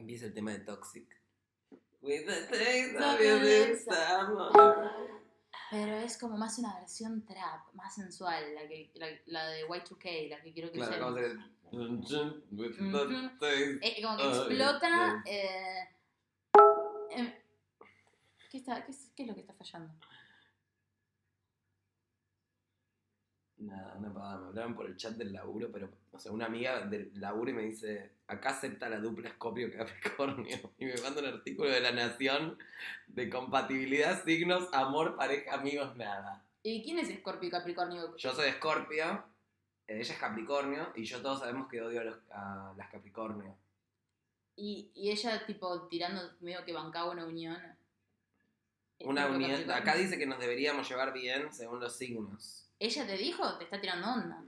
empieza 0.00 0.26
el 0.26 0.34
tema 0.34 0.52
de 0.52 0.60
Toxic. 0.60 1.06
With 2.02 2.26
the 2.26 2.92
No, 2.98 3.12
of 3.14 3.20
your 3.20 3.38
no, 3.38 3.44
lips, 3.44 3.86
no. 3.86 4.50
Pero 5.70 5.92
es 5.98 6.18
como 6.18 6.36
más 6.36 6.58
una 6.58 6.74
versión 6.80 7.24
trap, 7.24 7.72
más 7.74 7.94
sensual, 7.94 8.54
la, 8.54 8.66
que, 8.66 8.90
la, 8.94 9.06
la 9.26 9.46
de 9.48 9.66
Y2K, 9.68 10.28
la 10.30 10.42
que 10.42 10.52
quiero 10.52 10.72
que 10.72 10.78
Claro, 10.78 11.14
¿cómo 11.70 12.00
usemos. 12.00 12.06
se 12.08 12.54
With 12.54 12.76
the. 13.38 13.78
Eh, 13.82 14.02
como 14.02 14.16
que 14.16 14.28
explota. 14.28 15.22
eh, 15.26 15.88
em, 17.10 17.32
¿qué, 18.50 18.56
está, 18.56 18.84
qué, 18.84 18.90
es, 18.92 19.12
qué 19.14 19.22
es 19.22 19.28
lo 19.28 19.34
que 19.34 19.42
está 19.42 19.54
fallando? 19.54 19.92
Nada, 23.58 23.94
una 23.98 24.12
pavada. 24.12 24.38
Me 24.38 24.46
hablaban 24.48 24.74
por 24.74 24.86
el 24.86 24.96
chat 24.96 25.12
del 25.16 25.32
laburo, 25.32 25.70
pero, 25.70 25.90
o 26.12 26.18
sea, 26.18 26.32
una 26.32 26.46
amiga 26.46 26.80
del 26.86 27.12
laburo 27.20 27.50
y 27.50 27.54
me 27.54 27.62
dice, 27.62 28.10
acá 28.30 28.50
acepta 28.50 28.88
la 28.88 28.98
dupla 28.98 29.28
Escorpio 29.28 29.70
Capricornio. 29.76 30.56
Y 30.78 30.84
me 30.86 30.94
manda 31.02 31.20
un 31.20 31.26
artículo 31.26 31.68
de 31.70 31.80
La 31.80 31.92
Nación 31.92 32.58
de 33.08 33.28
compatibilidad, 33.28 34.24
signos, 34.24 34.68
amor, 34.72 35.16
pareja, 35.16 35.54
amigos, 35.54 35.96
nada. 35.96 36.44
¿Y 36.62 36.82
quién 36.84 36.98
es 36.98 37.08
Scorpio 37.08 37.48
y 37.48 37.50
Capricornio? 37.50 38.16
Yo 38.16 38.32
soy 38.32 38.48
Escorpio, 38.48 39.24
ella 39.86 40.00
es 40.14 40.18
Capricornio, 40.18 40.92
y 40.94 41.04
yo 41.04 41.20
todos 41.22 41.40
sabemos 41.40 41.68
que 41.68 41.80
odio 41.82 42.00
a, 42.00 42.04
los- 42.04 42.30
a 42.30 42.74
las 42.76 42.90
Capricornio. 42.90 43.56
Y, 44.56 44.90
y 44.94 45.10
ella, 45.10 45.44
tipo, 45.46 45.88
tirando 45.88 46.20
medio 46.40 46.64
que 46.64 46.72
bancaba 46.72 47.10
una 47.12 47.24
unión. 47.24 47.56
Una 49.00 49.22
Escorpio, 49.22 49.46
unión, 49.46 49.70
acá 49.70 49.94
dice 49.94 50.18
que 50.18 50.26
nos 50.26 50.38
deberíamos 50.38 50.88
llevar 50.88 51.12
bien 51.14 51.52
según 51.52 51.80
los 51.80 51.96
signos. 51.96 52.68
¿Ella 52.78 53.06
te 53.06 53.16
dijo? 53.16 53.56
Te 53.58 53.64
está 53.64 53.80
tirando 53.80 54.06
onda. 54.08 54.42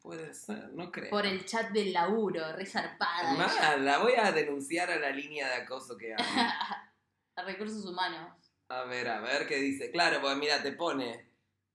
Puede 0.00 0.32
ser, 0.32 0.72
no 0.72 0.90
creo. 0.90 1.10
Por 1.10 1.26
el 1.26 1.44
chat 1.44 1.70
del 1.72 1.92
laburo, 1.92 2.52
re 2.54 2.64
zarpada. 2.64 3.34
Mal, 3.34 3.84
la 3.84 3.98
voy 3.98 4.14
a 4.14 4.32
denunciar 4.32 4.90
a 4.90 4.96
la 4.98 5.10
línea 5.10 5.46
de 5.48 5.54
acoso 5.62 5.96
que 5.96 6.14
hay. 6.14 6.16
A 7.36 7.42
recursos 7.42 7.84
humanos. 7.86 8.32
A 8.68 8.84
ver, 8.84 9.08
a 9.08 9.20
ver 9.20 9.46
qué 9.46 9.56
dice. 9.56 9.90
Claro, 9.90 10.20
porque 10.20 10.36
mira, 10.36 10.62
te 10.62 10.72
pone 10.72 11.26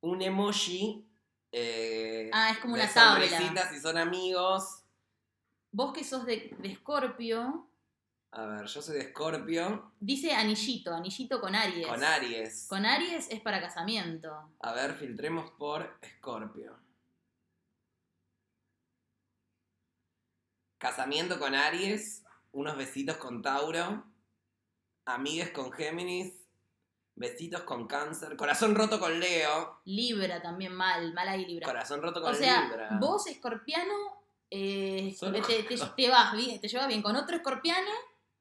un 0.02 0.22
emoji. 0.22 1.04
eh, 1.52 2.30
Ah, 2.34 2.52
es 2.52 2.58
como 2.60 2.76
de 2.76 2.84
una 2.84 2.94
tabla. 2.94 3.70
si 3.70 3.80
son 3.80 3.98
amigos. 3.98 4.84
Vos 5.72 5.94
que 5.94 6.04
sos 6.04 6.26
de, 6.26 6.56
de 6.60 6.76
Scorpio, 6.76 7.68
A 8.32 8.46
ver, 8.46 8.66
yo 8.66 8.82
soy 8.82 8.96
de 8.96 9.02
Escorpio 9.04 9.92
dice 10.00 10.34
anillito, 10.34 10.94
anillito 10.94 11.40
con 11.42 11.56
Aries. 11.56 11.88
con 11.88 12.04
Aries. 12.04 12.68
Con 12.68 12.86
Aries 12.86 13.28
es 13.30 13.40
para 13.42 13.60
casamiento. 13.62 14.52
A 14.62 14.74
ver, 14.74 14.94
filtremos 14.94 15.52
por 15.52 15.98
Escorpio. 16.02 16.78
Casamiento 20.78 21.40
con 21.40 21.56
Aries, 21.56 22.24
unos 22.52 22.78
besitos 22.78 23.18
con 23.18 23.42
Tauro, 23.42 24.04
amigues 25.06 25.52
con 25.52 25.72
Géminis, 25.72 26.34
besitos 27.16 27.62
con 27.62 27.88
Cáncer, 27.88 28.36
corazón 28.36 28.76
roto 28.76 29.00
con 29.00 29.20
Leo, 29.20 29.80
Libra 29.86 30.42
también 30.42 30.74
mal, 30.74 31.14
mal 31.14 31.28
ahí 31.30 31.46
Libra. 31.46 31.66
corazón 31.66 32.02
roto 32.02 32.22
con 32.22 32.32
O 32.32 32.36
sea, 32.36 32.64
Libra. 32.66 32.90
vos 33.00 33.26
escorpiano, 33.28 33.94
eh, 34.52 35.16
te, 35.48 35.64
te- 35.64 35.78
te 35.96 36.10
vas 36.10 36.36
bien, 36.36 36.60
te 36.60 36.68
llevas 36.68 36.88
bien 36.88 37.02
con 37.02 37.16
otro 37.16 37.36
escorpiano 37.38 37.90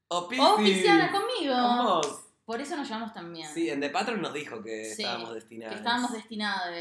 O 0.08 0.28
pisciana 0.28 1.10
conmigo. 1.12 1.54
Con 1.54 1.84
vos. 1.86 2.20
Por 2.44 2.60
eso 2.60 2.76
nos 2.76 2.86
llevamos 2.86 3.14
tan 3.14 3.32
bien. 3.32 3.48
Sí, 3.54 3.70
en 3.70 3.80
The 3.80 3.88
Patron 3.88 4.20
nos 4.20 4.34
dijo 4.34 4.62
que 4.62 4.84
Sí, 4.84 5.02
estábamos 5.02 5.32
destinados. 5.32 5.72
que 5.72 5.78
estábamos 5.78 6.12
destinados. 6.12 6.74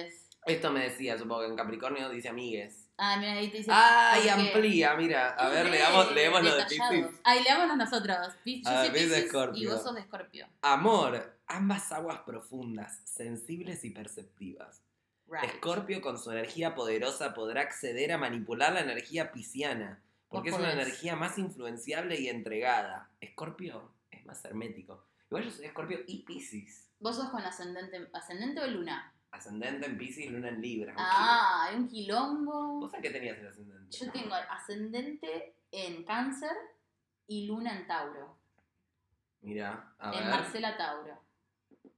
Esto 0.45 0.71
me 0.71 0.81
decía, 0.81 1.17
supongo 1.17 1.41
que 1.41 1.47
en 1.47 1.55
Capricornio 1.55 2.09
dice 2.09 2.29
amigues. 2.29 2.89
Ah, 2.97 3.17
mira, 3.17 3.33
ahí 3.33 3.49
te 3.49 3.57
dice. 3.57 3.71
¡Ay, 3.73 4.21
porque- 4.29 4.47
amplía! 4.53 4.93
Mira, 4.95 5.29
a 5.29 5.49
ver, 5.49 5.69
leamos, 5.69 6.11
leemos 6.13 6.43
lo 6.43 6.55
de. 6.55 6.63
Piscis. 6.65 7.05
Ay, 7.23 7.43
leámonos 7.43 7.77
nosotros. 7.77 8.17
Yo 8.45 8.69
A 8.69 8.85
soy 8.85 8.91
Piscis 8.91 9.31
y 9.55 9.65
vos 9.65 9.81
sos 9.81 9.95
de 9.95 10.01
Escorpio. 10.01 10.47
Amor, 10.61 11.37
ambas 11.47 11.91
aguas 11.91 12.19
profundas, 12.19 13.01
sensibles 13.05 13.83
y 13.83 13.89
perceptivas. 13.89 14.81
Right. 15.27 15.45
Escorpio 15.45 16.01
con 16.01 16.19
su 16.19 16.31
energía 16.31 16.75
poderosa 16.75 17.33
podrá 17.33 17.61
acceder 17.61 18.11
a 18.11 18.17
manipular 18.17 18.73
la 18.73 18.81
energía 18.81 19.31
pisciana, 19.31 20.03
porque 20.29 20.49
es 20.49 20.55
una 20.55 20.73
energía 20.73 21.15
más 21.15 21.37
influenciable 21.37 22.19
y 22.19 22.27
entregada. 22.29 23.09
Escorpio 23.21 23.91
es 24.11 24.25
más 24.25 24.43
hermético. 24.45 25.05
Igual 25.29 25.45
yo 25.45 25.51
soy 25.51 25.65
Escorpio 25.65 25.99
y 26.05 26.23
Piscis. 26.23 26.89
¿Vos 26.99 27.15
sos 27.15 27.29
con 27.29 27.41
ascendente, 27.43 28.07
ascendente 28.13 28.61
o 28.61 28.67
luna? 28.67 29.12
Ascendente 29.33 29.87
en 29.87 29.97
Piscis, 29.97 30.29
luna 30.29 30.49
en 30.49 30.61
Libra. 30.61 30.93
Ah, 30.95 31.65
hay 31.65 31.75
un 31.75 31.87
quilombo. 31.87 32.81
¿Vos 32.81 32.93
a 32.93 33.01
qué 33.01 33.09
tenías 33.09 33.35
el 33.39 33.47
ascendente? 33.47 33.97
Yo 33.97 34.11
tengo 34.11 34.35
ascendente 34.35 35.55
en 35.71 36.03
cáncer 36.03 36.55
y 37.25 37.47
luna 37.47 37.75
en 37.75 37.87
Tauro. 37.87 38.37
Mira, 39.41 39.95
a 39.97 40.13
en 40.13 40.19
ver. 40.19 40.29
Marcela 40.29 40.77
Tauro. 40.77 41.19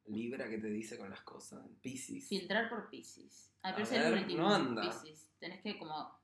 Libra, 0.06 0.48
¿qué 0.48 0.60
te 0.60 0.68
dice 0.68 0.98
con 0.98 1.10
las 1.10 1.24
cosas? 1.24 1.62
Piscis. 1.82 2.26
Filtrar 2.30 2.70
por 2.70 2.90
Pisces. 2.90 3.52
Ay, 3.64 3.74
pero 3.76 3.90
ver, 3.90 4.32
no 4.32 4.54
anda. 4.54 4.84
Piscis. 4.84 5.28
Tenés 5.38 5.62
que 5.62 5.78
como. 5.78 6.18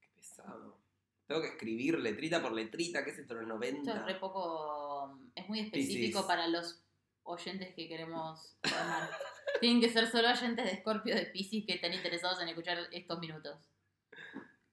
Qué 0.00 0.08
pesado. 0.16 0.80
Tengo 1.28 1.42
que 1.42 1.48
escribir 1.48 2.00
letrita 2.00 2.42
por 2.42 2.52
letrita, 2.52 3.04
¿qué 3.04 3.12
es 3.12 3.18
esto? 3.20 3.34
Los 3.34 3.46
90. 3.46 3.78
Esto 3.78 4.00
es 4.00 4.04
re 4.04 4.18
poco. 4.18 5.16
Es 5.36 5.48
muy 5.48 5.60
específico 5.60 6.26
para 6.26 6.48
los 6.48 6.82
oyentes 7.22 7.72
que 7.76 7.86
queremos 7.86 8.56
formar. 8.64 9.10
Tienen 9.60 9.80
que 9.80 9.88
ser 9.90 10.10
solo 10.10 10.28
oyentes 10.30 10.64
de 10.64 10.76
Scorpio 10.78 11.14
de 11.14 11.26
Pisces 11.26 11.64
que 11.66 11.74
estén 11.74 11.94
interesados 11.94 12.40
en 12.40 12.48
escuchar 12.48 12.78
estos 12.92 13.18
minutos. 13.18 13.56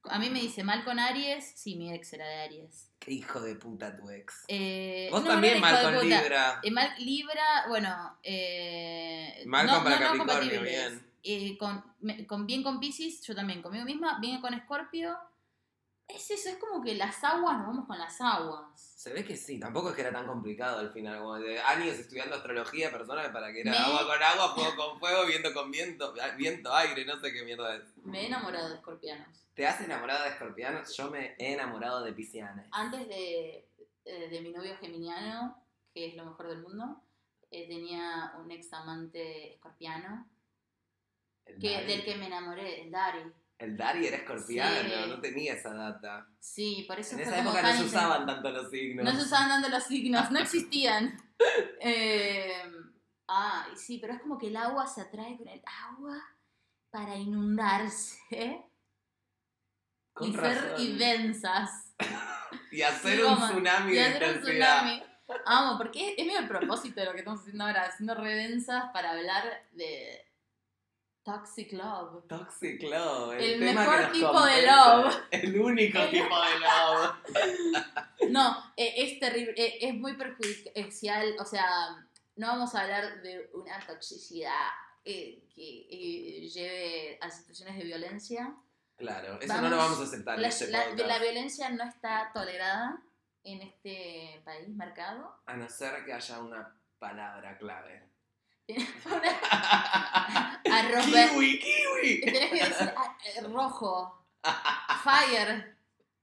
A 0.06 0.18
mí 0.18 0.30
me 0.32 0.40
dice 0.42 0.64
mal 0.64 0.84
con 0.84 0.98
Aries. 1.00 1.54
Sí, 1.56 1.76
mi 1.76 1.94
ex 1.94 2.14
era 2.14 2.28
de 2.28 2.36
Aries. 2.42 2.90
Qué 3.00 3.12
hijo 3.14 3.40
de 3.42 3.56
puta 3.56 3.96
tu 3.96 4.10
ex. 4.10 4.44
Eh, 4.48 5.10
Vos 5.12 5.24
no, 5.24 5.30
también 5.30 5.60
mal 5.62 5.82
con 5.84 5.94
puta. 5.94 6.22
Libra. 6.22 6.60
Eh, 6.64 6.72
mal 6.72 6.94
Libra, 6.98 7.66
bueno. 7.70 8.18
Eh, 8.24 9.44
Mal 9.46 9.68
no, 9.68 9.76
con 9.76 9.84
para 9.84 10.00
Capricornio, 10.00 10.62
bien. 10.64 11.08
Eh, 11.24 11.56
con, 11.60 11.84
me- 12.00 12.26
con 12.26 12.48
bien 12.48 12.64
con 12.64 12.80
Pisces, 12.80 13.22
yo 13.22 13.36
también 13.36 13.62
conmigo 13.62 13.86
misma, 13.86 14.18
bien 14.20 14.42
con 14.42 14.60
Scorpio. 14.62 15.16
Es 16.14 16.30
eso, 16.32 16.50
es 16.50 16.58
como 16.58 16.84
que 16.84 16.96
las 16.96 17.24
aguas, 17.24 17.58
nos 17.58 17.68
vamos 17.68 17.88
con 17.88 17.98
las 17.98 18.20
aguas. 18.22 18.80
Se 18.80 19.14
ve 19.14 19.24
que 19.26 19.36
sí, 19.36 19.60
tampoco 19.60 19.90
es 19.90 19.96
que 19.96 20.02
era 20.02 20.12
tan 20.12 20.28
complicado 20.28 20.80
al 20.80 20.92
final, 20.92 21.20
como 21.20 21.36
de 21.36 21.60
años 21.62 21.98
estudiando 21.98 22.36
astrología, 22.36 22.92
personas 22.92 23.30
para 23.30 23.52
que 23.52 23.62
era 23.62 23.72
Me- 23.72 23.78
agua 23.78 24.06
con 24.06 24.22
agua, 24.24 24.54
fuego 24.56 24.76
con 24.76 25.00
fuego, 25.00 25.26
viento 25.26 25.54
con 25.54 25.72
viento, 25.72 26.14
viento, 26.38 26.74
aire, 26.76 27.06
no 27.06 27.20
sé 27.20 27.32
qué 27.32 27.44
mierda 27.44 27.76
es. 27.76 27.84
Me 28.04 28.22
he 28.24 28.28
enamorado 28.28 28.70
de 28.70 28.76
escorpianos. 28.76 29.28
¿Te 29.56 29.66
has 29.68 29.82
enamorado 29.82 30.24
de 30.24 30.30
escorpianos? 30.30 30.96
Yo 30.96 31.10
me 31.10 31.36
he 31.40 31.54
enamorado 31.54 32.04
de 32.04 32.14
piscianas. 32.14 32.68
Antes 32.72 33.08
de, 33.08 33.68
eh, 34.06 34.30
de 34.30 34.42
mi 34.42 34.52
novio 34.52 34.76
geminiano, 34.78 35.58
que 35.94 36.08
es 36.08 36.16
lo 36.16 36.26
mejor 36.26 36.48
del 36.50 36.62
mundo, 36.62 37.02
eh, 37.50 37.68
tenía 37.68 38.34
un 38.38 38.50
ex 38.52 38.72
amante 38.74 39.54
escorpiano, 39.56 40.28
que, 41.60 41.84
del 41.86 42.04
que 42.06 42.16
me 42.16 42.28
enamoré, 42.28 42.84
el 42.84 42.92
Dari. 42.92 43.24
El 43.62 43.78
Dari 43.78 44.08
era 44.08 44.18
escorpiano, 44.18 44.90
Sí. 45.04 45.10
no 45.10 45.22
tenía 45.22 45.54
esa 45.54 45.74
data. 45.74 46.28
Sí, 46.40 46.84
por 46.88 47.00
eso 47.00 47.16
En 47.16 47.22
esa 47.22 47.40
época 47.40 47.62
no 47.62 47.74
se 47.78 47.84
usaban 47.84 48.26
tanto 48.26 48.50
los 48.52 48.70
signos. 48.72 49.06
No 49.06 49.12
se 49.12 49.24
usaban 49.26 49.50
dando 49.50 49.70
los 49.70 49.84
signos, 49.84 50.32
no 50.32 50.40
existían. 50.40 51.16
Eh, 51.80 52.64
ah, 53.28 53.68
sí, 53.76 54.00
pero 54.00 54.14
es 54.14 54.22
como 54.22 54.38
que 54.38 54.48
el 54.48 54.58
agua 54.58 54.88
se 54.88 55.02
atrae 55.02 55.38
con 55.38 55.48
el 55.48 55.62
agua 55.90 56.18
para 56.90 57.16
inundarse 57.16 58.66
Con 60.14 60.30
y 60.30 60.34
ser 60.34 60.42
razón. 60.72 60.76
y 60.86 60.98
densas. 60.98 61.94
Y 62.72 62.82
hacer 62.82 63.18
Sí, 63.18 63.22
un 63.24 63.38
tsunami 63.38 63.92
y 63.92 63.96
de 63.96 64.04
hacer 64.04 64.36
un 64.38 64.42
tsunami. 64.42 65.04
Amo, 65.46 65.78
porque 65.78 66.10
es, 66.10 66.16
es 66.18 66.26
medio 66.26 66.40
el 66.40 66.48
propósito 66.48 67.00
de 67.00 67.06
lo 67.06 67.12
que 67.14 67.20
estamos 67.20 67.40
haciendo 67.42 67.64
ahora, 67.66 67.84
haciendo 67.84 68.16
redensas 68.16 68.86
para 68.94 69.12
hablar 69.12 69.44
de 69.72 70.26
Toxic 71.24 71.72
Love. 71.74 72.28
Toxic 72.28 72.82
Love. 72.84 73.34
El 73.40 73.60
tema 73.60 73.82
mejor 73.82 74.12
tipo 74.12 74.28
de 74.46 74.66
compete. 74.66 74.66
love. 74.68 75.16
El 75.32 75.60
único 75.62 76.00
El- 76.00 76.10
tipo 76.10 76.36
de 76.42 76.60
love. 76.60 78.30
No, 78.30 78.74
eh, 78.78 78.94
es 78.98 79.20
terrible, 79.20 79.54
eh, 79.58 79.78
es 79.82 79.94
muy 79.94 80.14
perjudicial, 80.16 81.36
o 81.40 81.46
sea, 81.46 81.66
no 82.36 82.48
vamos 82.48 82.74
a 82.76 82.82
hablar 82.82 83.22
de 83.22 83.50
una 83.54 83.80
toxicidad 83.86 84.54
eh, 85.06 85.44
que 85.54 85.88
eh, 85.90 86.48
lleve 86.50 87.18
a 87.22 87.30
situaciones 87.30 87.78
de 87.78 87.84
violencia. 87.84 88.56
Claro, 88.98 89.40
eso 89.40 89.48
Vamos- 89.48 89.64
no 89.64 89.70
lo 89.70 89.78
vamos 89.78 90.00
a 90.00 90.04
aceptar 90.04 90.36
en 90.36 90.42
La, 90.44 90.48
este 90.48 90.68
la- 90.70 90.90
la 90.96 91.20
violencia 91.20 91.70
no 91.70 91.84
está 91.84 92.32
tolerada 92.34 93.02
en 93.44 93.62
este 93.62 94.42
país, 94.46 94.70
mercado. 94.70 95.36
A 95.48 95.56
no 95.58 95.68
ser 95.70 96.06
que 96.06 96.14
haya 96.14 96.40
una 96.40 96.76
palabra 97.00 97.58
clave. 97.58 98.11
Arroz. 100.72 101.06
¡Kiwi, 101.06 101.60
kiwi! 101.60 102.22
Tenés 102.22 102.50
que 102.50 102.64
decir 102.70 102.94
ah, 102.96 103.18
eh, 103.26 103.42
rojo. 103.44 104.26
Fire. 105.04 105.78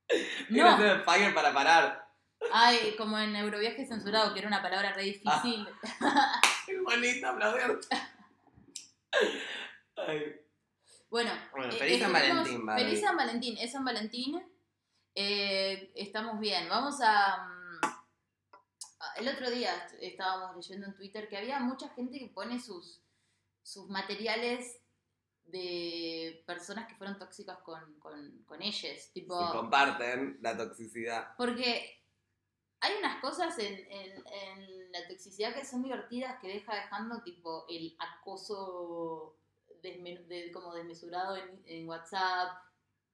No. 0.49 0.79
Fire 1.05 1.35
para 1.35 1.53
parar. 1.53 2.09
Ay, 2.51 2.95
como 2.97 3.19
en 3.19 3.37
Euroviaje 3.37 3.87
censurado, 3.87 4.33
que 4.33 4.39
era 4.39 4.49
una 4.49 4.63
palabra 4.63 4.95
re 4.95 5.03
difícil. 5.03 5.69
Aplaudir. 7.27 7.79
Ay. 9.97 10.37
Bueno, 11.11 11.33
Bueno, 11.53 11.73
eh, 11.73 11.77
feliz 11.79 12.01
San 12.01 12.13
Valentín. 12.13 12.67
Feliz 12.75 13.01
San 13.01 13.17
Valentín, 13.17 13.59
es 13.59 13.73
San 13.73 13.85
Valentín. 13.85 14.43
Eh, 15.15 15.93
estamos 15.95 16.39
bien. 16.39 16.69
Vamos 16.69 17.01
a. 17.03 17.58
mm, 18.99 19.03
a- 19.03 19.15
El 19.21 19.29
otro 19.29 19.51
día 19.51 19.75
est- 19.85 19.97
estábamos 20.01 20.57
leyendo 20.57 20.87
en 20.87 20.95
Twitter 20.97 21.29
que 21.29 21.37
había 21.39 21.59
mucha 21.61 21.89
gente 21.91 22.19
que 22.19 22.29
pone 22.29 22.59
sus, 22.61 23.01
sus 23.63 23.89
materiales 23.89 24.81
de 25.45 26.43
personas 26.47 26.87
que 26.89 26.95
fueron 26.97 27.19
tóxicas 27.19 27.59
con, 27.59 27.99
con, 27.99 28.43
con 28.45 28.61
ellas. 28.63 29.11
Tipo. 29.13 29.51
Comparten 29.53 30.39
la 30.43 30.57
toxicidad. 30.57 31.35
Porque 31.37 32.03
hay 32.81 32.93
unas 32.99 33.21
cosas 33.21 33.59
en, 33.59 33.75
en- 33.91 34.25
en 34.27 34.93
la 34.93 35.09
toxicidad 35.09 35.55
que 35.55 35.65
son 35.65 35.83
divertidas 35.83 36.39
que 36.41 36.49
deja 36.49 36.75
dejando 36.75 37.23
tipo 37.23 37.65
el 37.69 37.97
acoso 37.99 39.37
desme- 39.83 40.27
de- 40.27 40.53
como 40.53 40.75
desmesurado 40.75 41.37
en, 41.37 41.63
en 41.67 41.89
WhatsApp, 41.89 42.51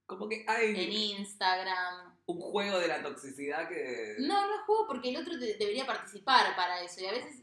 Como 0.07 0.29
que 0.29 0.43
en 0.43 0.51
hay 0.51 1.13
Instagram. 1.19 2.15
un 2.27 2.41
juego 2.41 2.79
de 2.79 2.89
la 2.89 3.03
toxicidad 3.03 3.69
que. 3.69 4.17
No, 4.19 4.47
no 4.47 4.55
es 4.57 4.61
juego 4.63 4.87
porque 4.87 5.11
el 5.11 5.17
otro 5.17 5.37
de- 5.39 5.55
debería 5.57 5.87
participar 5.87 6.55
para 6.57 6.81
eso 6.83 7.01
y 7.01 7.07
a 7.07 7.13
veces... 7.13 7.41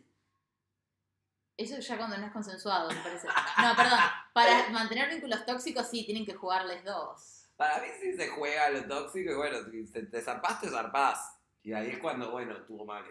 Eso 1.58 1.78
ya 1.80 1.98
cuando 1.98 2.18
no 2.18 2.26
es 2.26 2.32
consensuado, 2.32 2.90
me 2.90 3.02
parece. 3.02 3.28
No, 3.28 3.76
perdón. 3.76 4.00
Para 4.34 4.70
mantener 4.70 5.10
vínculos 5.10 5.46
tóxicos 5.46 5.88
sí, 5.88 6.06
tienen 6.06 6.26
que 6.26 6.34
jugarles 6.34 6.84
dos. 6.84 7.46
Para 7.56 7.80
mí 7.82 7.88
sí 8.02 8.14
se 8.16 8.30
juega 8.30 8.70
lo 8.70 8.88
tóxico 8.88 9.32
y 9.32 9.36
bueno, 9.36 9.58
si 9.70 9.86
te, 9.92 10.04
te 10.04 10.22
zarpás, 10.22 10.62
te 10.62 10.70
zarpás. 10.70 11.38
Y 11.62 11.74
ahí 11.74 11.92
es 11.92 12.00
cuando, 12.00 12.32
bueno, 12.32 12.56
tuvo 12.64 12.86
mal. 12.86 13.04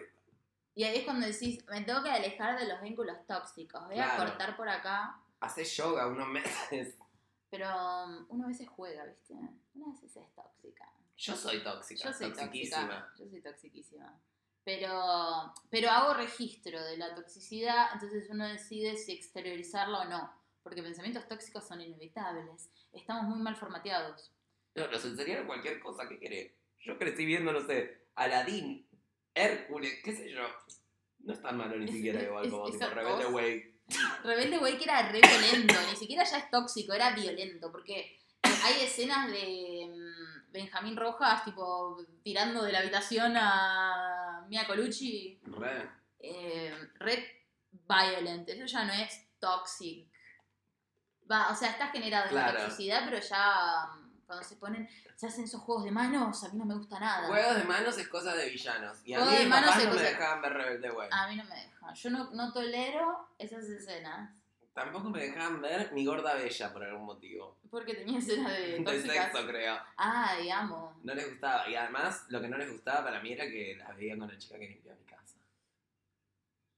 Y 0.75 0.83
ahí 0.83 0.97
es 0.99 1.03
cuando 1.05 1.27
decís, 1.27 1.63
me 1.69 1.81
tengo 1.81 2.03
que 2.03 2.09
alejar 2.11 2.59
de 2.59 2.67
los 2.67 2.81
vínculos 2.81 3.15
tóxicos. 3.27 3.85
Voy 3.85 3.99
a 3.99 4.15
Claro. 4.15 4.25
cortar 4.31 4.57
por 4.57 4.67
acá. 4.67 5.17
Haces 5.39 5.73
yoga 5.77 6.07
unos 6.07 6.27
meses. 6.27 6.95
Pero 7.51 7.67
um, 7.67 8.25
uno 8.29 8.45
a 8.45 8.47
veces 8.47 8.67
juega, 8.69 9.05
¿viste? 9.05 9.33
Una 9.75 9.91
veces 9.91 10.15
es 10.15 10.33
tóxica. 10.33 10.91
Yo 11.17 11.35
soy 11.35 11.61
tóxica, 11.61 12.05
Yo 12.05 12.13
soy 12.13 12.29
toxiquísima. 12.33 12.87
tóxica. 12.87 13.13
Yo 13.23 13.29
soy 13.29 13.41
toxiquísima. 13.41 14.19
Pero, 14.63 15.53
pero 15.69 15.89
hago 15.89 16.13
registro 16.13 16.81
de 16.83 16.97
la 16.97 17.13
toxicidad, 17.13 17.87
entonces 17.93 18.27
uno 18.29 18.47
decide 18.47 18.95
si 18.95 19.11
exteriorizarla 19.11 19.99
o 20.01 20.05
no. 20.05 20.33
Porque 20.63 20.81
pensamientos 20.81 21.27
tóxicos 21.27 21.67
son 21.67 21.81
inevitables. 21.81 22.69
Estamos 22.93 23.25
muy 23.25 23.39
mal 23.39 23.55
formateados. 23.55 24.31
No, 24.75 24.87
nos 24.87 25.03
enseñaron 25.03 25.47
cualquier 25.47 25.79
cosa 25.79 26.07
que 26.07 26.19
querés. 26.19 26.53
Yo 26.79 26.97
crecí 26.97 27.25
viendo, 27.25 27.51
no 27.51 27.61
sé, 27.61 28.05
Aladdin, 28.15 28.87
Hércules, 29.33 29.99
qué 30.03 30.13
sé 30.15 30.31
yo. 30.31 30.41
No 31.19 31.33
es 31.33 31.41
tan 31.41 31.57
malo 31.57 31.75
ni 31.77 31.85
Es- 31.85 31.91
siquiera 31.91 32.19
es- 32.21 32.27
igual 32.27 32.49
como 32.49 32.65
tipo 32.71 32.85
Rebelde. 32.87 33.25
Way. 33.27 33.70
Rebelde 34.23 34.57
Way 34.59 34.77
que 34.77 34.83
era 34.85 35.01
re 35.11 35.21
violento, 35.21 35.75
ni 35.89 35.95
siquiera 35.95 36.23
ya 36.23 36.37
es 36.37 36.49
tóxico, 36.49 36.93
era 36.93 37.11
violento, 37.11 37.71
porque 37.71 37.99
eh, 38.43 38.49
hay 38.63 38.81
escenas 38.83 39.29
de 39.31 39.87
mm, 39.93 40.51
Benjamín 40.51 40.95
Rojas, 40.97 41.43
tipo, 41.45 41.97
tirando 42.23 42.63
de 42.63 42.71
la 42.71 42.79
habitación 42.79 43.33
a 43.37 44.45
Mia 44.47 44.65
Colucci, 44.67 45.39
Re. 45.45 45.89
eh, 46.19 46.73
violent, 47.87 48.49
eso 48.49 48.65
ya 48.65 48.83
no 48.83 48.93
es 48.93 49.27
toxic. 49.39 50.07
Va, 51.29 51.49
o 51.51 51.55
sea, 51.55 51.69
está 51.71 51.87
generado 51.87 52.29
en 52.29 52.35
la 52.35 52.43
Claro. 52.51 52.59
toxicidad, 52.65 53.03
pero 53.05 53.19
ya 53.19 53.87
mm, 53.95 54.25
cuando 54.25 54.43
se 54.45 54.55
ponen, 54.57 54.89
se 55.15 55.27
hacen 55.27 55.45
esos 55.45 55.61
juegos 55.61 55.85
de 55.85 55.91
manos, 55.91 56.43
a 56.43 56.49
mí 56.49 56.57
no 56.57 56.65
me 56.65 56.75
gusta 56.75 56.99
nada. 56.99 57.27
Juegos 57.27 57.55
de 57.55 57.63
manos 57.63 57.97
es 57.97 58.07
cosa 58.07 58.33
de 58.35 58.49
villanos. 58.49 58.97
Y 59.05 59.13
a 59.13 59.19
mí 59.21 59.37
mis 59.39 59.47
manos 59.47 59.69
papás 59.71 59.85
no 59.85 59.93
me 59.93 60.01
dejaban 60.01 60.41
ver 60.41 60.53
Rebelde 60.53 60.91
Way. 60.91 61.09
A 61.11 61.27
mí 61.27 61.35
no 61.37 61.43
me 61.45 61.70
Yo 61.93 62.09
no, 62.09 62.31
no 62.31 62.53
tolero 62.53 63.29
esas 63.37 63.65
escenas. 63.65 64.37
Tampoco 64.73 65.09
me 65.09 65.19
dejaban 65.21 65.61
ver 65.61 65.91
mi 65.91 66.05
gorda 66.05 66.35
bella 66.35 66.71
por 66.71 66.83
algún 66.83 67.05
motivo. 67.05 67.57
Porque 67.69 67.93
tenía 67.93 68.19
escenas 68.19 68.53
de 68.53 68.67
De 68.79 68.83
tóxicas. 68.83 69.31
sexo, 69.31 69.47
creo. 69.47 69.77
Ay, 69.97 70.49
amo. 70.49 70.97
No 71.03 71.13
les 71.13 71.29
gustaba. 71.29 71.67
Y 71.67 71.75
además, 71.75 72.25
lo 72.29 72.39
que 72.39 72.47
no 72.47 72.57
les 72.57 72.71
gustaba 72.71 73.03
para 73.03 73.19
mí 73.21 73.33
era 73.33 73.45
que 73.45 73.75
las 73.77 73.95
veía 73.97 74.17
con 74.17 74.29
la 74.29 74.37
chica 74.37 74.57
que 74.57 74.69
limpiaba 74.69 74.97
mi 74.97 75.05
casa. 75.05 75.37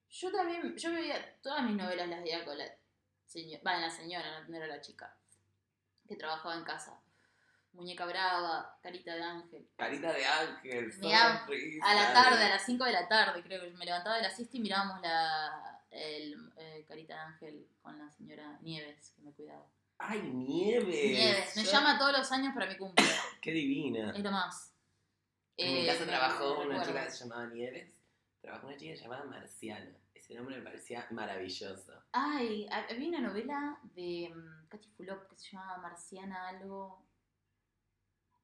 Yo 0.10 0.32
también, 0.32 0.76
yo 0.76 0.92
veía, 0.92 1.40
todas 1.42 1.64
mis 1.64 1.76
novelas 1.76 2.08
las 2.08 2.24
veía 2.24 2.44
con 2.46 2.58
la 2.58 2.66
señora, 3.26 3.62
va, 3.66 3.78
la 3.80 3.90
señora, 3.90 4.42
no 4.48 4.58
era 4.58 4.68
la 4.68 4.80
chica, 4.82 5.16
que 6.08 6.16
trabajaba 6.16 6.56
en 6.56 6.64
casa. 6.64 7.00
Muñeca 7.74 8.06
brava, 8.06 8.78
carita 8.82 9.16
de 9.16 9.24
ángel. 9.24 9.68
Carita 9.76 10.14
de 10.14 10.26
ángel, 10.26 10.94
Mirá, 11.00 11.40
sonrisa. 11.46 11.86
A 11.86 11.96
la 11.96 12.14
tarde, 12.14 12.44
a 12.44 12.50
las 12.50 12.66
5 12.66 12.86
de 12.86 12.92
la 12.92 13.08
tarde, 13.08 13.42
creo 13.44 13.62
que 13.62 13.72
me 13.72 13.86
levantaba 13.86 14.18
de 14.18 14.22
la 14.24 14.30
siesta 14.30 14.58
y 14.58 14.60
mirábamos 14.62 15.02
la 15.02 15.80
el, 15.90 16.52
eh, 16.58 16.86
carita 16.88 17.14
de 17.16 17.20
ángel 17.22 17.68
con 17.82 17.98
la 17.98 18.10
señora 18.12 18.58
Nieves, 18.62 19.12
que 19.16 19.22
me 19.24 19.32
cuidaba. 19.34 19.66
¡Ay, 20.00 20.22
Nieves! 20.22 20.88
Nieves, 20.88 21.56
me 21.56 21.64
Yo- 21.64 21.72
llama 21.72 21.98
todos 21.98 22.12
los 22.18 22.32
años 22.32 22.54
para 22.54 22.68
mi 22.68 22.78
cumple, 22.78 23.06
¡Qué 23.42 23.52
divina! 23.52 24.12
es 24.16 24.20
lo 24.24 24.32
más. 24.32 24.72
En 25.58 25.74
mi 25.74 25.82
Eh, 25.82 25.86
casa 25.88 26.00
me- 26.02 26.06
trabajó 26.08 26.54
una 26.62 26.84
recuerdo. 26.84 26.86
chica 26.86 27.10
llamaba 27.10 27.46
Nieves. 27.48 27.94
Trabajó 28.42 28.68
una 28.68 28.78
chica 28.78 28.96
llamada 28.96 29.24
Marciana. 29.26 29.98
Ese 30.14 30.36
nombre 30.36 30.58
me 30.58 30.64
parecía 30.64 31.06
maravilloso. 31.12 31.94
Ay, 32.12 32.68
ha- 32.72 32.86
había 32.90 33.10
una 33.10 33.20
novela 33.22 33.78
de 33.96 34.32
mm, 34.34 34.68
Katy 34.70 34.90
Fulop 34.90 35.28
que 35.30 35.38
se 35.38 35.52
llamaba 35.52 35.78
Marciana 35.78 36.50
algo. 36.50 37.04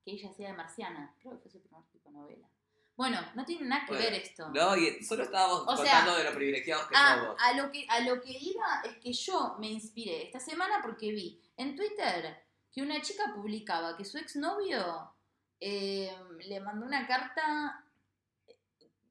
Que 0.10 0.16
ella 0.16 0.30
hacía 0.32 0.48
de 0.48 0.54
Marciana. 0.54 1.14
Creo 1.20 1.34
que 1.34 1.40
fue 1.40 1.52
su 1.52 1.62
primer 1.62 1.84
tipo 1.92 2.10
de 2.10 2.16
novela. 2.18 2.48
Bueno, 2.96 3.20
no 3.36 3.46
tiene 3.46 3.66
nada 3.68 3.86
que 3.86 3.94
Bueno, 3.94 4.10
ver 4.10 4.14
esto. 4.22 4.50
No, 4.50 4.76
y 4.76 5.04
solo 5.04 5.24
estábamos 5.24 5.62
O 5.68 5.78
sea, 5.78 5.98
contando 6.00 6.18
de 6.18 6.24
lo 6.26 6.34
privilegiados 6.36 6.88
que 6.88 6.96
Ah, 6.98 7.18
somos. 7.20 7.36
a 7.40 7.54
lo 7.54 7.72
que, 7.72 7.86
a 7.88 8.00
lo 8.02 8.22
que 8.22 8.32
iba 8.38 8.82
es 8.84 8.98
que 8.98 9.14
yo 9.14 9.56
me 9.60 9.68
inspiré 9.68 10.24
esta 10.24 10.40
semana 10.40 10.80
porque 10.82 11.12
vi 11.12 11.40
en 11.58 11.76
Twitter 11.76 12.44
que 12.72 12.82
una 12.82 13.02
chica 13.02 13.32
publicaba 13.36 13.96
que 13.96 14.04
su 14.04 14.18
exnovio 14.18 15.14
eh, 15.60 16.14
le 16.40 16.60
mandó 16.60 16.86
una 16.86 17.06
carta 17.08 17.86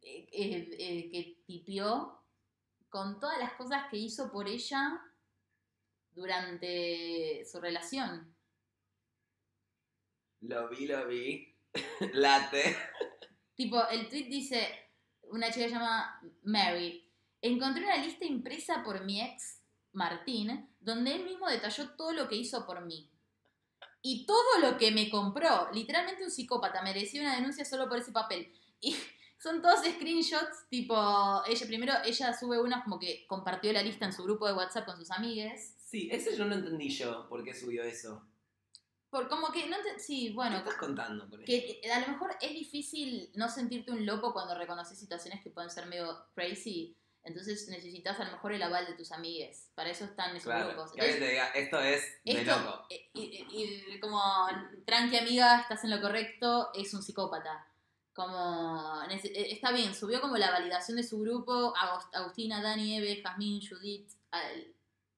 eh, 0.02 0.28
eh, 0.32 1.08
que 1.10 1.42
tipió 1.46 2.20
con 2.90 3.18
todas 3.20 3.38
las 3.38 3.52
cosas 3.52 3.84
que 3.90 3.96
hizo 3.98 4.30
por 4.32 4.48
ella 4.48 5.00
durante 6.10 7.44
su 7.50 7.60
relación. 7.60 8.34
Lo 10.40 10.68
vi, 10.68 10.86
lo 10.86 11.06
vi. 11.06 11.54
Late. 12.12 12.76
Tipo, 13.54 13.86
el 13.88 14.08
tweet 14.08 14.28
dice, 14.28 14.68
una 15.30 15.50
chica 15.50 15.66
llama 15.66 16.20
Mary, 16.44 17.04
encontré 17.40 17.84
una 17.84 17.96
lista 17.96 18.24
impresa 18.24 18.82
por 18.84 19.04
mi 19.04 19.20
ex, 19.20 19.62
Martín, 19.92 20.70
donde 20.80 21.14
él 21.14 21.24
mismo 21.24 21.48
detalló 21.48 21.90
todo 21.96 22.12
lo 22.12 22.28
que 22.28 22.36
hizo 22.36 22.64
por 22.66 22.84
mí. 22.84 23.10
Y 24.00 24.26
todo 24.26 24.60
lo 24.62 24.78
que 24.78 24.92
me 24.92 25.10
compró, 25.10 25.70
literalmente 25.72 26.22
un 26.22 26.30
psicópata, 26.30 26.82
merecía 26.82 27.22
una 27.22 27.34
denuncia 27.34 27.64
solo 27.64 27.88
por 27.88 27.98
ese 27.98 28.12
papel. 28.12 28.52
Y 28.80 28.94
son 29.38 29.60
todos 29.60 29.84
screenshots, 29.84 30.68
tipo, 30.68 30.94
ella 31.46 31.66
primero, 31.66 31.92
ella 32.04 32.32
sube 32.32 32.60
unas 32.60 32.84
como 32.84 32.98
que 32.98 33.26
compartió 33.26 33.72
la 33.72 33.82
lista 33.82 34.06
en 34.06 34.12
su 34.12 34.22
grupo 34.22 34.46
de 34.46 34.54
WhatsApp 34.54 34.86
con 34.86 34.96
sus 34.96 35.10
amigues. 35.10 35.74
Sí, 35.84 36.08
ese 36.12 36.36
yo 36.36 36.44
no 36.44 36.54
entendí 36.54 36.90
yo 36.90 37.28
por 37.28 37.42
qué 37.42 37.54
subió 37.54 37.82
eso. 37.82 38.24
Por 39.10 39.28
como 39.28 39.50
que, 39.52 39.66
no 39.68 39.76
te- 39.78 39.98
sí, 39.98 40.28
¿Qué 40.28 40.34
bueno, 40.34 40.58
estás 40.58 40.74
contando 40.74 41.28
con 41.30 41.40
eso? 41.42 41.46
que 41.46 41.80
a 41.90 42.00
lo 42.00 42.08
mejor 42.08 42.36
es 42.40 42.50
difícil 42.50 43.30
no 43.34 43.48
sentirte 43.48 43.90
un 43.90 44.04
loco 44.04 44.32
cuando 44.34 44.54
reconoces 44.54 44.98
situaciones 44.98 45.42
que 45.42 45.50
pueden 45.50 45.70
ser 45.70 45.86
medio 45.86 46.26
crazy. 46.34 46.94
Entonces 47.24 47.68
necesitas 47.68 48.18
a 48.20 48.24
lo 48.24 48.32
mejor 48.32 48.52
el 48.52 48.62
aval 48.62 48.86
de 48.86 48.94
tus 48.94 49.12
amigues. 49.12 49.70
Para 49.74 49.90
eso 49.90 50.04
están 50.04 50.30
esos 50.36 50.44
Claro, 50.44 50.68
grupos. 50.68 50.92
que 50.92 51.00
alguien 51.00 51.16
Entonces, 51.16 51.20
te 51.20 51.30
diga, 51.30 51.48
esto 51.50 51.80
es 51.80 52.02
de 52.24 52.40
esto, 52.40 52.60
loco. 52.60 52.86
eh, 52.90 53.10
y, 53.14 53.20
y- 53.20 53.94
y 53.94 54.00
como, 54.00 54.22
tranqui 54.86 55.16
amiga, 55.18 55.60
estás 55.60 55.84
en 55.84 55.90
lo 55.90 56.00
correcto, 56.00 56.70
es 56.74 56.92
un 56.94 57.02
psicópata. 57.02 57.66
Como, 58.14 59.02
eh, 59.10 59.20
está 59.52 59.72
bien, 59.72 59.94
subió 59.94 60.20
como 60.20 60.36
la 60.38 60.50
validación 60.50 60.96
de 60.96 61.02
su 61.02 61.18
grupo, 61.20 61.72
Agustina, 62.12 62.62
Dani, 62.62 62.96
Eve, 62.98 63.22
Jazmín, 63.22 63.60
Judith, 63.66 64.10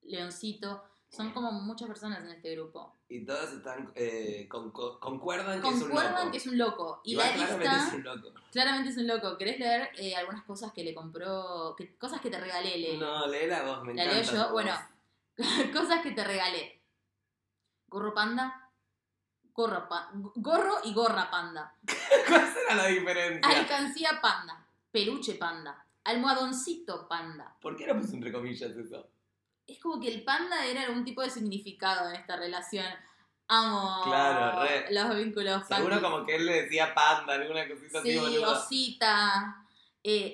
Leoncito. 0.02 0.84
Son 1.10 1.32
como 1.32 1.50
muchas 1.50 1.88
personas 1.88 2.22
en 2.22 2.30
este 2.30 2.52
grupo. 2.54 2.94
Y 3.08 3.24
todos 3.26 3.52
están, 3.52 3.90
eh, 3.96 4.46
con- 4.48 4.70
con- 4.70 5.00
concuerdan 5.00 5.60
que 5.60 5.68
es 5.68 5.74
un 5.74 5.80
Concuerdan 5.88 6.14
loco. 6.14 6.30
que 6.30 6.36
es 6.36 6.46
un 6.46 6.56
loco. 6.58 7.00
Y 7.04 7.16
la 7.16 7.32
claramente 7.32 7.68
lista... 7.68 7.88
es 7.88 7.92
un 7.94 8.04
loco. 8.04 8.28
Claramente 8.52 8.90
es 8.90 8.96
un 8.96 9.06
loco. 9.08 9.36
¿Querés 9.36 9.58
leer 9.58 9.90
eh, 9.98 10.14
algunas 10.14 10.44
cosas 10.44 10.72
que 10.72 10.84
le 10.84 10.94
compró? 10.94 11.74
que- 11.76 11.96
cosas 11.96 12.20
que 12.20 12.30
te 12.30 12.38
regalé, 12.40 12.78
Lele? 12.78 12.98
No, 12.98 13.26
lee 13.26 13.48
la 13.48 13.62
voz, 13.64 13.82
me 13.82 13.92
La 13.94 14.04
encanta. 14.04 14.32
leo 14.32 14.44
yo. 14.46 14.52
Bueno, 14.52 14.72
cosas 15.72 16.00
que 16.00 16.12
te 16.12 16.22
regalé. 16.22 16.80
Gorro 17.88 18.14
panda. 18.14 18.70
Gorro, 19.52 19.88
pa- 19.88 20.10
gorro 20.14 20.76
y 20.84 20.94
gorra 20.94 21.28
panda. 21.28 21.74
¿Cuál 22.28 22.54
será 22.54 22.76
la 22.76 22.86
diferencia? 22.86 23.50
Alcancía 23.50 24.20
panda. 24.22 24.64
Peluche 24.92 25.34
panda. 25.34 25.84
Almohadoncito 26.04 27.08
panda. 27.08 27.56
¿Por 27.60 27.76
qué 27.76 27.86
no 27.88 28.00
puse 28.00 28.14
entre 28.14 28.32
comillas 28.32 28.70
eso? 28.76 29.08
Es 29.70 29.78
como 29.80 30.00
que 30.00 30.08
el 30.08 30.24
panda 30.24 30.66
era 30.66 30.82
algún 30.82 31.04
tipo 31.04 31.22
de 31.22 31.30
significado 31.30 32.08
en 32.10 32.16
esta 32.16 32.36
relación. 32.36 32.86
Amo 33.48 34.02
Claro, 34.04 34.62
re. 34.62 34.92
los 34.92 35.16
vínculos 35.16 35.66
Seguro 35.66 36.00
como 36.00 36.24
que 36.24 36.36
él 36.36 36.46
le 36.46 36.62
decía 36.62 36.94
panda, 36.94 37.34
alguna 37.34 37.68
cosita 37.68 38.00
Sí, 38.02 38.10
así, 38.10 38.18
boludo. 38.18 38.52
osita. 38.52 39.66
Eh, 40.02 40.32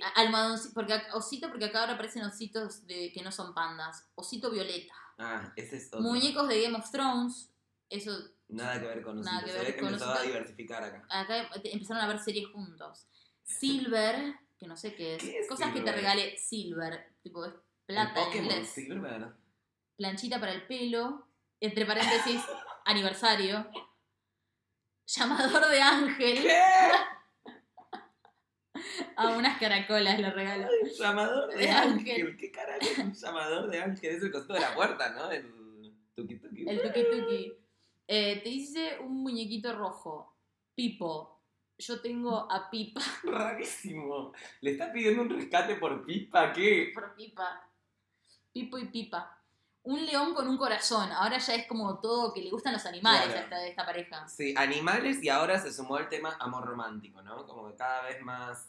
porque 0.75 1.01
osito, 1.13 1.49
porque 1.49 1.65
acá 1.65 1.81
ahora 1.81 1.95
aparecen 1.95 2.23
ositos 2.25 2.87
de, 2.87 3.11
que 3.13 3.23
no 3.23 3.33
son 3.33 3.53
pandas. 3.55 4.07
Osito 4.15 4.51
violeta. 4.51 4.95
Ah, 5.19 5.53
ese 5.57 5.77
es 5.77 5.87
otro. 5.89 6.01
Muñecos 6.01 6.47
de 6.49 6.63
Game 6.63 6.77
of 6.77 6.91
Thrones. 6.91 7.51
Eso, 7.89 8.13
Nada 8.49 8.81
que 8.81 8.87
ver 8.87 9.03
con 9.03 9.21
Nada 9.21 9.43
que 9.45 9.51
Se 9.51 9.59
ver 9.59 9.67
ve 9.67 9.75
que 9.77 9.87
empezó 9.87 10.11
a 10.13 10.23
diversificar 10.23 10.85
acá. 10.85 11.07
acá 11.09 11.49
empezaron 11.65 12.03
a 12.03 12.07
ver 12.09 12.19
series 12.21 12.49
juntos. 12.49 13.07
Silver, 13.43 14.35
que 14.59 14.67
no 14.67 14.77
sé 14.77 14.95
qué 14.95 15.17
es. 15.17 15.23
¿Qué 15.23 15.39
es 15.39 15.49
Cosas 15.49 15.73
que 15.73 15.81
te 15.81 15.93
regale 15.93 16.37
Silver, 16.37 17.15
tipo 17.23 17.45
plata 17.87 18.31
en 18.33 18.45
inglés. 18.45 18.69
Silver. 18.69 19.29
Planchita 19.97 20.39
para 20.41 20.53
el 20.53 20.67
pelo, 20.67 21.27
entre 21.61 21.87
paréntesis, 21.87 22.43
aniversario. 22.85 23.67
Llamador 25.07 25.69
de 25.69 25.81
ángel. 25.81 26.43
¿Qué? 26.43 26.63
A 29.17 29.29
unas 29.31 29.59
caracolas 29.59 30.19
le 30.21 30.31
regalo. 30.31 30.69
Llamador 30.99 31.49
de 31.51 31.57
De 31.59 31.71
ángel. 31.71 32.23
ángel. 32.23 32.37
¿Qué 32.37 32.51
carajo 32.51 32.81
es 32.83 32.99
un 32.99 33.13
llamador 33.15 33.71
de 33.71 33.81
ángel? 33.81 34.15
Es 34.17 34.23
el 34.23 34.31
costado 34.31 34.55
de 34.55 34.61
la 34.61 34.75
puerta, 34.75 35.11
¿no? 35.15 35.31
El 35.31 35.95
tuki 36.15 36.37
tuki. 36.37 36.69
El 36.69 36.83
tuki 36.83 37.05
tuki. 37.11 37.53
Eh, 38.09 38.41
te 38.43 38.49
dice 38.49 38.99
un 39.01 39.23
muñequito 39.23 39.75
rojo. 39.75 40.37
Pipo. 40.75 41.41
Yo 41.79 42.01
tengo 42.01 42.51
a 42.51 42.71
Pipa. 42.71 43.01
Rarísimo. 43.25 44.33
¿Le 44.61 44.73
está 44.73 44.93
pidiendo 44.93 45.23
un 45.23 45.31
rescate 45.31 45.77
por 45.77 46.05
pipa? 46.05 46.53
¿Qué? 46.53 46.91
Por 46.95 47.15
Pipa. 47.15 47.66
Pipo 48.57 48.79
y 48.79 48.87
Pipa. 48.87 49.39
Un 49.83 50.07
león 50.07 50.33
con 50.33 50.49
un 50.49 50.57
corazón. 50.57 51.13
Ahora 51.13 51.37
ya 51.37 51.55
es 51.55 51.67
como 51.67 52.01
todo 52.01 52.33
que 52.33 52.41
le 52.41 52.49
gustan 52.51 52.73
los 52.73 52.87
animales 52.87 53.25
Claro. 53.25 53.39
a 53.39 53.43
esta, 53.43 53.57
de 53.59 53.69
esta 53.69 53.85
pareja. 53.85 54.27
Sí, 54.29 54.55
animales 54.57 55.23
y 55.23 55.29
ahora 55.29 55.59
se 55.61 55.71
sumó 55.75 55.99
el 55.99 56.09
tema 56.09 56.35
amor 56.41 56.65
romántico, 56.65 57.21
¿no? 57.21 57.47
Como 57.47 57.69
que 57.69 57.77
cada 57.77 58.01
vez 58.05 58.23
más. 58.23 58.67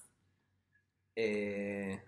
eh, 1.15 2.03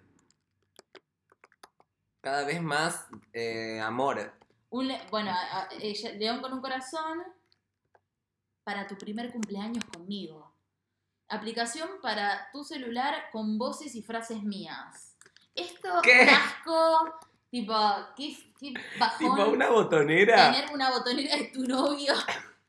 cada 2.21 2.43
vez 2.43 2.61
más 2.61 3.07
eh, 3.31 3.79
amor. 3.79 4.33
Un 4.71 4.89
le- 4.89 5.01
bueno, 5.09 5.31
a- 5.31 5.61
a- 5.61 5.69
ella- 5.79 6.11
león 6.11 6.41
con 6.41 6.51
un 6.53 6.59
corazón 6.61 7.23
para 8.65 8.85
tu 8.87 8.97
primer 8.97 9.31
cumpleaños 9.31 9.85
conmigo. 9.85 10.53
Aplicación 11.29 11.89
para 12.01 12.51
tu 12.51 12.63
celular 12.65 13.29
con 13.31 13.57
voces 13.57 13.95
y 13.95 14.03
frases 14.03 14.43
mías. 14.43 15.15
Esto, 15.55 15.89
¿Qué? 16.03 16.21
asco, 16.29 17.17
tipo, 17.49 17.73
qué, 18.15 18.35
qué 18.59 18.73
bajón 18.99 19.35
Tipo 19.35 19.49
una 19.49 19.69
botonera. 19.69 20.51
tener 20.51 20.73
una 20.73 20.91
botonera 20.91 21.35
de 21.37 21.43
tu 21.45 21.63
novio. 21.63 22.13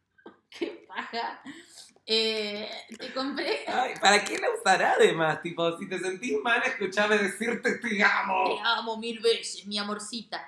qué 0.50 0.84
paja. 0.88 1.42
Eh, 2.06 2.68
te 2.98 3.12
compré, 3.12 3.64
Ay, 3.68 3.94
¿Para 4.00 4.24
qué 4.24 4.36
la 4.38 4.48
usará 4.50 4.94
además? 4.94 5.40
Tipo, 5.42 5.78
si 5.78 5.88
te 5.88 5.98
sentís 5.98 6.40
mal, 6.42 6.60
escuchame 6.64 7.18
decirte 7.18 7.78
te 7.78 8.02
amo. 8.02 8.56
te 8.56 8.60
amo 8.64 8.96
mil 8.96 9.20
veces, 9.20 9.64
mi 9.66 9.78
amorcita. 9.78 10.44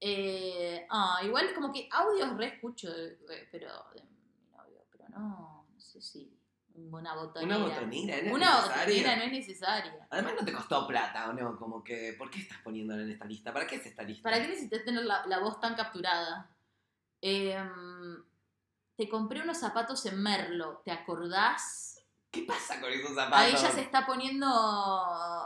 Eh, 0.00 0.86
ah, 0.90 1.18
igual 1.24 1.52
como 1.54 1.72
que 1.72 1.88
audios 1.90 2.36
re 2.36 2.46
escucho, 2.46 2.92
de- 2.92 3.16
pero 3.50 3.68
de 3.94 4.02
mi 4.02 4.50
novio, 4.56 4.84
pero 4.92 5.08
no, 5.08 5.66
no 5.72 5.80
sé 5.80 6.00
si 6.00 6.30
una 6.74 7.14
botonera. 7.14 7.56
Una 7.56 7.68
botonera, 7.68 8.16
¿es 8.16 8.32
Una 8.32 8.54
necesaria? 8.56 8.84
botonera 8.84 9.16
no 9.16 9.22
es 9.22 9.32
necesaria. 9.32 10.06
Además 10.10 10.34
no 10.40 10.44
te 10.44 10.52
costó 10.52 10.86
plata, 10.86 11.28
¿o 11.28 11.32
no? 11.32 11.56
Como 11.56 11.82
que, 11.84 12.14
¿por 12.18 12.30
qué 12.30 12.40
estás 12.40 12.58
poniéndola 12.62 13.02
en 13.02 13.10
esta 13.10 13.24
lista? 13.24 13.52
¿Para 13.52 13.66
qué 13.66 13.76
es 13.76 13.86
esta 13.86 14.02
lista? 14.02 14.22
¿Para 14.22 14.42
qué 14.42 14.48
necesitas 14.48 14.84
tener 14.84 15.04
la, 15.04 15.24
la 15.26 15.38
voz 15.38 15.60
tan 15.60 15.74
capturada? 15.74 16.50
Em, 17.20 18.22
te 18.96 19.08
compré 19.08 19.40
unos 19.42 19.58
zapatos 19.58 20.04
en 20.06 20.22
Merlo, 20.22 20.82
¿te 20.84 20.90
acordás? 20.90 22.04
¿Qué 22.30 22.42
pasa 22.42 22.80
con 22.80 22.92
esos 22.92 23.14
zapatos? 23.14 23.38
Ahí 23.38 23.52
ya 23.52 23.70
se 23.70 23.80
está 23.80 24.04
poniendo... 24.06 24.46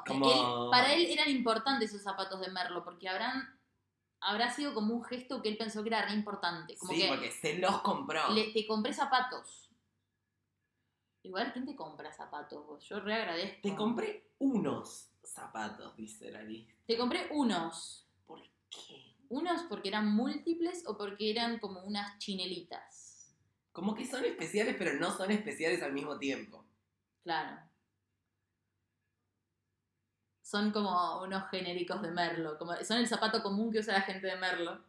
Como- 0.07 0.31
él- 0.31 0.71
para 0.71 0.93
él 0.95 1.07
eran 1.11 1.29
importantes 1.29 1.91
esos 1.91 2.03
zapatos 2.03 2.41
de 2.41 2.51
Merlo, 2.51 2.83
porque 2.85 3.09
habrán 3.09 3.55
habrá 4.21 4.51
sido 4.51 4.75
como 4.75 4.95
un 4.95 5.05
gesto 5.05 5.41
que 5.43 5.49
él 5.49 5.57
pensó 5.57 5.83
que 5.85 5.91
era 5.91 6.03
re 6.05 6.13
importante. 6.13 6.77
Como 6.77 6.93
sí, 6.93 7.03
que 7.03 7.09
porque 7.09 7.31
se 7.31 7.59
los 7.59 7.81
compró. 7.83 8.29
le- 8.33 8.53
te 8.53 8.67
compré 8.67 8.93
zapatos. 8.93 9.68
Igual, 11.29 11.53
¿quién 11.53 11.67
te 11.67 11.77
compra 11.77 12.11
zapatos 12.11 12.67
vos? 12.67 12.83
Yo 12.89 13.01
re 13.01 13.13
agradezco. 13.13 13.59
Te 13.63 13.75
compré 13.75 14.31
unos 14.39 15.11
zapatos, 15.23 15.95
dice 15.95 16.31
la 16.31 16.43
lista. 16.43 16.73
Te 16.87 16.97
compré 16.97 17.29
unos. 17.31 18.09
¿Por 18.25 18.41
qué? 18.71 19.15
Unos 19.29 19.65
porque 19.65 19.91
eran 19.91 20.11
múltiples 20.11 20.85
o 20.87 20.97
porque 20.97 21.31
eran 21.31 21.59
como 21.59 21.83
unas 21.83 22.17
chinelitas. 22.19 23.37
Como 23.73 23.95
que 23.95 24.07
son 24.07 24.25
especiales, 24.25 24.75
pero 24.79 24.99
no 24.99 25.11
son 25.15 25.31
especiales 25.31 25.83
al 25.83 25.93
mismo 25.93 26.19
tiempo. 26.19 26.65
Claro. 27.25 27.61
Son 30.41 30.73
como 30.73 31.21
unos 31.21 31.51
genéricos 31.51 32.01
de 32.01 32.11
Merlo. 32.11 32.57
Como, 32.57 32.75
son 32.77 32.97
el 32.97 33.07
zapato 33.07 33.43
común 33.43 33.71
que 33.71 33.81
usa 33.81 33.93
la 33.93 34.01
gente 34.01 34.29
de 34.29 34.37
Merlo. 34.37 34.83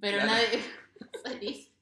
Pero 0.00 0.18
Claro. 0.18 0.32
nadie. 0.32 1.70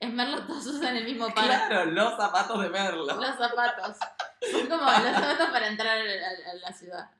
En 0.00 0.14
Merlo 0.16 0.44
todos 0.46 0.66
usan 0.66 0.96
el 0.96 1.04
mismo 1.04 1.32
par. 1.34 1.44
Claro, 1.44 1.84
los 1.90 2.16
zapatos 2.16 2.62
de 2.62 2.70
Merlo. 2.70 3.04
Los 3.04 3.36
zapatos. 3.36 3.96
Son 4.50 4.66
como 4.66 4.82
los 4.82 5.12
zapatos 5.12 5.50
para 5.50 5.68
entrar 5.68 5.98
a, 5.98 6.02
a- 6.02 6.50
a 6.50 6.54
la 6.54 6.72
ciudad. 6.72 7.10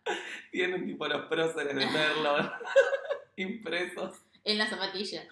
Tienen 0.50 0.86
tipo 0.86 1.06
los 1.06 1.26
próceres 1.26 1.76
de 1.76 1.86
Merlo 1.86 2.52
impresos. 3.36 4.16
En 4.44 4.56
la 4.56 4.66
zapatilla. 4.66 5.22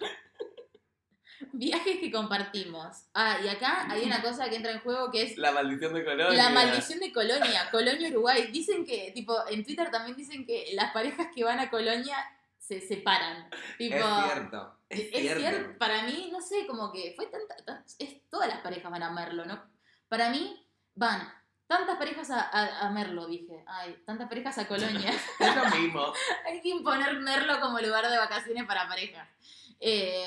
Viajes 1.53 1.99
que 1.99 2.11
compartimos. 2.11 3.05
Ah, 3.13 3.37
y 3.43 3.47
acá 3.47 3.87
hay 3.89 4.03
una 4.03 4.21
cosa 4.21 4.49
que 4.49 4.57
entra 4.57 4.71
en 4.71 4.81
juego 4.81 5.09
que 5.09 5.23
es 5.23 5.37
La 5.37 5.51
maldición 5.51 5.93
de 5.93 6.03
Colonia. 6.03 6.43
La 6.43 6.49
maldición 6.49 6.99
de 6.99 7.11
Colonia, 7.13 7.69
Colonia, 7.71 8.09
Uruguay. 8.09 8.47
Dicen 8.51 8.85
que, 8.85 9.11
tipo, 9.15 9.35
en 9.47 9.63
Twitter 9.65 9.89
también 9.89 10.15
dicen 10.17 10.45
que 10.45 10.67
las 10.73 10.91
parejas 10.91 11.27
que 11.33 11.43
van 11.45 11.59
a 11.59 11.69
Colonia 11.69 12.17
se 12.59 12.81
separan. 12.81 13.49
Tipo, 13.77 13.95
Es 13.95 14.03
cierto. 14.33 14.75
Es, 14.89 14.99
es 15.01 15.09
cierto. 15.21 15.39
cierto, 15.39 15.77
para 15.77 16.03
mí, 16.03 16.29
no 16.31 16.41
sé, 16.41 16.65
como 16.67 16.91
que 16.91 17.13
fue 17.15 17.27
tanta, 17.27 17.55
tan- 17.57 17.83
es, 17.99 18.27
todas 18.29 18.47
las 18.47 18.59
parejas 18.61 18.91
van 18.91 19.03
a 19.03 19.11
Merlo, 19.11 19.45
¿no? 19.45 19.61
Para 20.07 20.29
mí, 20.29 20.65
van 20.95 21.31
tantas 21.67 21.97
parejas 21.97 22.31
a, 22.31 22.41
a- 22.41 22.87
a 22.87 22.89
Merlo, 22.89 23.27
dije. 23.27 23.63
Ay, 23.67 24.01
tantas 24.05 24.27
parejas 24.27 24.57
a 24.57 24.67
Colonia. 24.67 25.11
Es 25.39 25.55
lo 25.55 25.65
mismo. 25.79 26.11
Hay 26.47 26.61
que 26.61 26.69
imponer 26.69 27.19
Merlo 27.19 27.59
como 27.61 27.79
lugar 27.79 28.09
de 28.09 28.17
vacaciones 28.17 28.65
para 28.65 28.87
parejas. 28.87 29.27
Eh, 29.79 30.25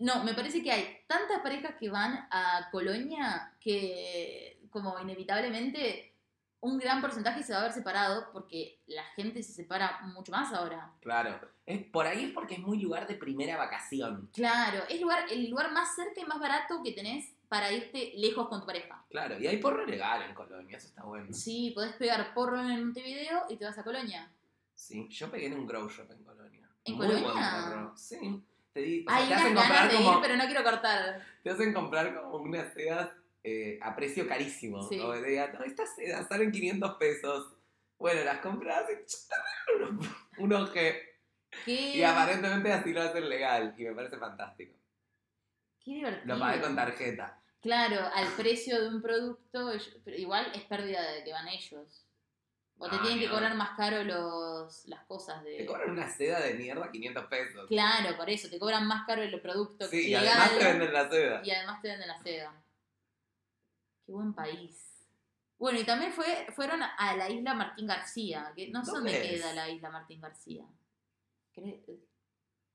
no, 0.00 0.24
me 0.24 0.34
parece 0.34 0.62
que 0.62 0.70
hay 0.72 0.98
tantas 1.06 1.40
parejas 1.40 1.74
que 1.78 1.90
van 1.90 2.26
a 2.30 2.68
Colonia 2.70 3.52
que, 3.60 4.60
como 4.70 4.98
inevitablemente, 5.00 6.09
un 6.62 6.78
gran 6.78 7.00
porcentaje 7.00 7.42
se 7.42 7.52
va 7.52 7.60
a 7.60 7.62
ver 7.64 7.72
separado 7.72 8.30
porque 8.32 8.80
la 8.86 9.04
gente 9.16 9.42
se 9.42 9.52
separa 9.52 10.00
mucho 10.14 10.30
más 10.30 10.52
ahora. 10.52 10.92
Claro. 11.00 11.40
Es, 11.64 11.84
por 11.86 12.06
ahí 12.06 12.24
es 12.24 12.32
porque 12.32 12.54
es 12.54 12.60
muy 12.60 12.78
lugar 12.78 13.06
de 13.06 13.14
primera 13.14 13.56
vacación. 13.56 14.28
Claro, 14.32 14.82
es 14.88 15.00
lugar, 15.00 15.24
el 15.30 15.48
lugar 15.48 15.72
más 15.72 15.94
cerca 15.94 16.20
y 16.20 16.24
más 16.26 16.38
barato 16.38 16.82
que 16.82 16.92
tenés 16.92 17.32
para 17.48 17.72
irte 17.72 18.12
lejos 18.16 18.48
con 18.48 18.60
tu 18.60 18.66
pareja. 18.66 19.02
Claro. 19.08 19.38
Y 19.38 19.46
hay 19.46 19.56
porro 19.56 19.84
legal 19.86 20.22
en 20.22 20.34
Colonia, 20.34 20.76
eso 20.76 20.88
está 20.88 21.02
bueno. 21.02 21.32
Sí, 21.32 21.72
podés 21.74 21.94
pegar 21.94 22.34
porro 22.34 22.60
en 22.60 22.84
Montevideo 22.86 23.44
y 23.48 23.56
te 23.56 23.64
vas 23.64 23.78
a 23.78 23.84
Colonia. 23.84 24.30
Sí, 24.74 25.08
yo 25.08 25.30
pegué 25.30 25.46
en 25.46 25.54
un 25.54 25.66
grow 25.66 25.88
shop 25.88 26.10
en 26.10 26.22
Colonia. 26.24 26.68
¿En 26.84 26.94
Muy 26.96 27.06
Colonia? 27.06 27.32
buen 27.32 27.64
porro. 27.64 27.96
Sí. 27.96 28.42
Te, 28.72 28.80
di, 28.82 29.04
o 29.04 29.10
sea, 29.10 29.16
Hay 29.18 29.28
te 29.28 29.34
hacen 29.34 29.54
comprar 29.54 29.90
de 29.90 29.96
como, 29.96 30.12
ir, 30.12 30.18
pero 30.22 30.36
no 30.36 30.44
quiero 30.46 30.62
cortar. 30.62 31.26
te 31.42 31.50
hacen 31.50 31.72
comprar 31.74 32.14
como 32.14 32.36
unas 32.36 32.72
sedas 32.72 33.10
eh, 33.42 33.78
a 33.82 33.94
precio 33.96 34.26
carísimo. 34.28 34.82
Sí. 34.88 34.98
Te 34.98 35.28
digan, 35.28 35.52
no, 35.54 35.64
estas 35.64 35.94
sedas 35.94 36.26
salen 36.28 36.50
500 36.52 36.96
pesos. 36.96 37.54
Bueno, 37.98 38.24
las 38.24 38.38
compras 38.38 38.84
y 38.90 39.04
que... 40.72 41.10
Qué, 41.64 41.96
Y 41.96 42.02
aparentemente 42.02 42.72
así 42.72 42.92
lo 42.92 43.02
hacen 43.02 43.28
legal. 43.28 43.74
Y 43.76 43.84
me 43.84 43.92
parece 43.94 44.16
fantástico. 44.18 44.74
qué 45.84 45.90
divertido. 45.92 46.34
Lo 46.34 46.40
pagué 46.40 46.60
con 46.60 46.76
tarjeta. 46.76 47.42
Claro, 47.60 48.00
al 48.14 48.26
precio 48.36 48.80
de 48.80 48.88
un 48.88 49.02
producto, 49.02 49.70
igual 50.06 50.50
es 50.54 50.62
pérdida 50.62 51.02
de 51.12 51.24
que 51.24 51.32
van 51.32 51.48
ellos. 51.48 52.06
O 52.78 52.88
te 52.88 52.96
Ah, 52.96 53.00
tienen 53.02 53.18
que 53.18 53.26
no. 53.26 53.32
cobrar 53.34 53.54
más 53.56 53.76
caro 53.76 54.02
los, 54.04 54.86
las 54.86 55.04
cosas 55.04 55.44
de... 55.44 55.58
Te 55.58 55.66
cobran 55.66 55.90
una 55.90 56.08
seda 56.08 56.40
de 56.40 56.54
mierda 56.54 56.90
500 56.90 57.26
pesos. 57.26 57.66
Claro, 57.68 58.16
por 58.16 58.30
eso, 58.30 58.48
te 58.48 58.58
cobran 58.58 58.86
más 58.86 59.04
caro 59.06 59.20
el 59.20 59.38
producto 59.42 59.86
Sí, 59.88 60.08
y 60.08 60.14
además 60.14 60.56
te 60.58 60.64
venden 60.64 60.92
la 60.94 61.10
seda. 61.10 61.42
y 61.44 61.50
además 61.50 61.82
te 61.82 61.88
venden 61.88 62.08
la 62.08 62.22
seda. 62.22 62.62
Qué 64.10 64.14
buen 64.14 64.34
país. 64.34 65.06
Bueno, 65.56 65.78
y 65.78 65.84
también 65.84 66.10
fue, 66.12 66.48
fueron 66.56 66.82
a 66.82 67.14
la 67.16 67.30
isla 67.30 67.54
Martín 67.54 67.86
García, 67.86 68.52
que 68.56 68.66
no 68.70 68.84
sé 68.84 68.90
¿Dónde 68.90 69.12
queda 69.22 69.52
la 69.54 69.70
isla 69.70 69.88
Martín 69.88 70.20
García. 70.20 70.64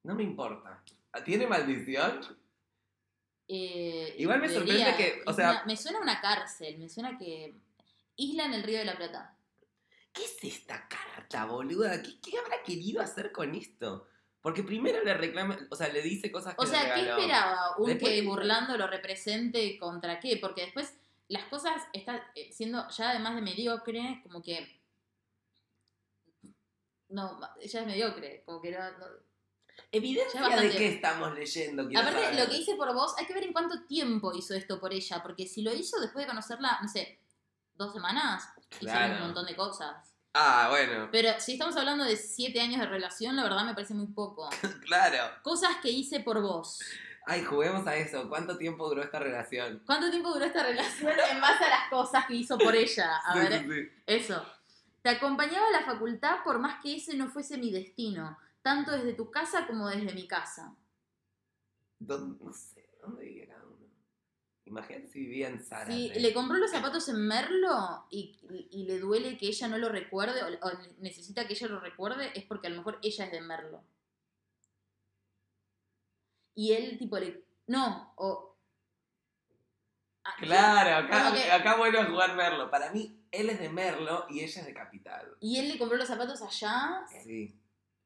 No 0.03 0.15
me 0.15 0.23
importa. 0.23 0.81
¿Tiene 1.25 1.45
maldición? 1.45 2.21
eh, 3.49 4.15
Igual 4.17 4.39
me 4.39 4.47
sorprende 4.47 4.95
que, 4.95 5.23
o 5.25 5.33
sea- 5.33 5.51
una- 5.51 5.65
me 5.65 5.75
suena 5.75 5.99
a 5.99 6.01
una 6.03 6.21
cárcel, 6.21 6.77
me 6.77 6.87
suena 6.87 7.17
que... 7.17 7.53
Isla 8.15 8.45
en 8.45 8.53
el 8.53 8.63
Río 8.63 8.79
de 8.79 8.85
la 8.85 8.95
Plata. 8.95 9.37
¿Qué 10.13 10.23
es 10.23 10.41
esta 10.41 10.87
carta, 10.87 11.43
boluda? 11.47 12.01
¿Qué, 12.01 12.17
qué 12.21 12.37
habrá 12.39 12.63
querido 12.63 13.01
hacer 13.01 13.33
con 13.33 13.53
esto? 13.55 14.07
Porque 14.39 14.63
primero 14.63 15.03
le 15.03 15.13
reclama, 15.15 15.59
o 15.69 15.75
sea, 15.75 15.89
le 15.89 16.01
dice 16.01 16.31
cosas 16.31 16.55
que 16.55 16.63
O 16.63 16.65
sea, 16.65 16.95
le 16.95 17.03
¿qué 17.03 17.09
esperaba? 17.09 17.75
¿Un 17.77 17.87
Después- 17.87 18.13
que 18.13 18.21
burlando 18.21 18.77
lo 18.77 18.87
represente 18.87 19.77
contra 19.77 20.17
qué? 20.21 20.37
Porque 20.37 20.61
después 20.61 20.97
las 21.27 21.45
cosas 21.45 21.81
están 21.93 22.21
eh, 22.35 22.51
siendo 22.51 22.87
ya 22.89 23.09
además 23.11 23.35
de 23.35 23.41
mediocre, 23.41 24.19
como 24.23 24.41
que... 24.41 24.81
No, 27.09 27.39
ya 27.63 27.81
es 27.81 27.85
mediocre, 27.85 28.43
como 28.45 28.61
que 28.61 28.71
no... 28.71 28.79
no- 28.97 29.25
Evidencia 29.91 30.41
de 30.47 30.69
qué 30.71 30.87
estamos 30.87 31.35
leyendo. 31.35 31.83
Aparte, 31.83 32.23
saber. 32.23 32.39
lo 32.39 32.49
que 32.49 32.57
hice 32.57 32.75
por 32.75 32.93
vos, 32.93 33.13
hay 33.17 33.25
que 33.25 33.33
ver 33.33 33.43
en 33.43 33.51
cuánto 33.51 33.83
tiempo 33.85 34.33
hizo 34.33 34.53
esto 34.53 34.79
por 34.79 34.93
ella, 34.93 35.21
porque 35.21 35.47
si 35.47 35.61
lo 35.63 35.73
hizo 35.73 35.99
después 35.99 36.23
de 36.25 36.29
conocerla, 36.29 36.79
no 36.81 36.87
sé, 36.87 37.19
dos 37.73 37.91
semanas, 37.93 38.47
Claro. 38.79 39.15
un 39.15 39.21
montón 39.21 39.45
de 39.45 39.53
cosas. 39.55 40.13
Ah, 40.33 40.67
bueno, 40.69 41.09
Pero 41.11 41.39
si 41.41 41.53
estamos 41.53 41.75
hablando 41.75 42.05
de 42.05 42.15
siete 42.15 42.61
años 42.61 42.79
de 42.79 42.85
relación, 42.87 43.35
la 43.35 43.43
verdad 43.43 43.65
me 43.65 43.73
parece 43.73 43.93
muy 43.93 44.07
poco. 44.07 44.49
claro. 44.85 45.17
Cosas 45.43 45.75
que 45.81 45.89
hice 45.89 46.21
por 46.21 46.41
vos. 46.41 46.79
Ay, 47.27 47.43
juguemos 47.43 47.85
a 47.87 47.95
eso. 47.95 48.29
¿Cuánto 48.29 48.57
tiempo 48.57 48.87
duró 48.87 49.01
esta 49.03 49.19
relación? 49.19 49.81
¿Cuánto 49.85 50.09
tiempo 50.11 50.31
duró 50.33 50.45
esta 50.45 50.63
relación 50.63 51.11
en 51.31 51.41
base 51.41 51.63
a 51.63 51.69
las 51.69 51.89
cosas 51.89 52.25
que 52.27 52.35
hizo 52.35 52.57
por 52.57 52.75
ella? 52.75 53.17
A 53.25 53.33
Sí, 53.33 53.39
ver, 53.39 53.61
sí, 53.61 53.67
sí. 53.69 53.89
eso. 54.05 54.45
Te 55.01 55.09
acompañaba 55.09 55.67
a 55.67 55.71
la 55.71 55.85
facultad 55.85 56.37
por 56.43 56.59
más 56.59 56.81
que 56.81 56.95
ese 56.95 57.15
no 57.15 57.27
fuese 57.29 57.57
mi 57.57 57.71
destino, 57.71 58.37
tanto 58.61 58.91
desde 58.91 59.13
tu 59.13 59.29
casa 59.31 59.65
como 59.67 59.87
desde 59.87 60.13
mi 60.13 60.27
casa. 60.27 60.75
¿Dónde- 61.99 62.43
no 62.43 62.51
sé, 62.53 62.89
¿dónde 63.01 63.23
vivía 63.23 63.47
cada 63.47 63.63
uno? 63.65 63.75
Imagínate 64.65 65.07
si 65.07 65.19
vivía 65.19 65.49
en 65.49 65.59
Zárate. 65.63 65.91
Si 65.93 66.09
le 66.19 66.33
compró 66.33 66.57
los 66.57 66.71
zapatos 66.71 67.07
en 67.09 67.27
Merlo 67.27 68.05
y, 68.09 68.35
y 68.71 68.83
le 68.85 68.99
duele 68.99 69.37
que 69.37 69.47
ella 69.47 69.67
no 69.67 69.77
lo 69.77 69.89
recuerde 69.89 70.41
o, 70.43 70.67
o 70.67 70.71
necesita 70.99 71.45
que 71.47 71.53
ella 71.53 71.67
lo 71.67 71.79
recuerde, 71.79 72.31
es 72.35 72.43
porque 72.45 72.67
a 72.67 72.69
lo 72.71 72.77
mejor 72.77 72.97
ella 73.03 73.25
es 73.25 73.31
de 73.31 73.41
Merlo. 73.41 73.83
Y 76.55 76.73
él, 76.73 76.97
tipo, 76.97 77.19
le. 77.19 77.43
No, 77.67 78.13
o. 78.17 78.55
Ah, 80.23 80.33
Claro, 80.39 81.05
acá, 81.05 81.33
que- 81.33 81.51
acá 81.51 81.75
vuelvo 81.75 81.99
a 81.99 82.05
jugar 82.05 82.35
Merlo. 82.35 82.71
Para 82.71 82.91
mí, 82.91 83.21
él 83.31 83.49
es 83.49 83.59
de 83.59 83.69
Merlo 83.69 84.25
y 84.29 84.39
ella 84.41 84.59
es 84.61 84.65
de 84.65 84.73
Capital. 84.73 85.35
Y 85.39 85.59
él 85.59 85.67
le 85.69 85.77
compró 85.77 85.97
los 85.97 86.07
zapatos 86.07 86.41
allá. 86.41 87.01
Sí. 87.23 87.55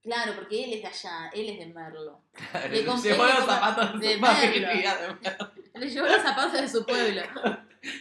Claro, 0.01 0.33
porque 0.35 0.63
él 0.63 0.73
es 0.73 0.81
de 0.81 0.87
allá, 0.87 1.29
él 1.33 1.49
es 1.49 1.59
de 1.59 1.65
Merlo. 1.73 2.21
Claro, 2.33 2.69
Le 2.69 2.85
compré- 2.85 3.11
llevó 3.11 3.25
le 3.25 3.33
los 3.33 3.45
zapatos 3.45 3.99
de 3.99 4.13
su. 4.15 4.19
Merlo. 4.21 4.39
de 4.41 4.59
Merlo. 4.59 5.51
Le 5.75 5.89
llevó 5.89 6.07
los 6.07 6.21
zapatos 6.21 6.53
de 6.53 6.67
su 6.69 6.85
pueblo. 6.85 7.21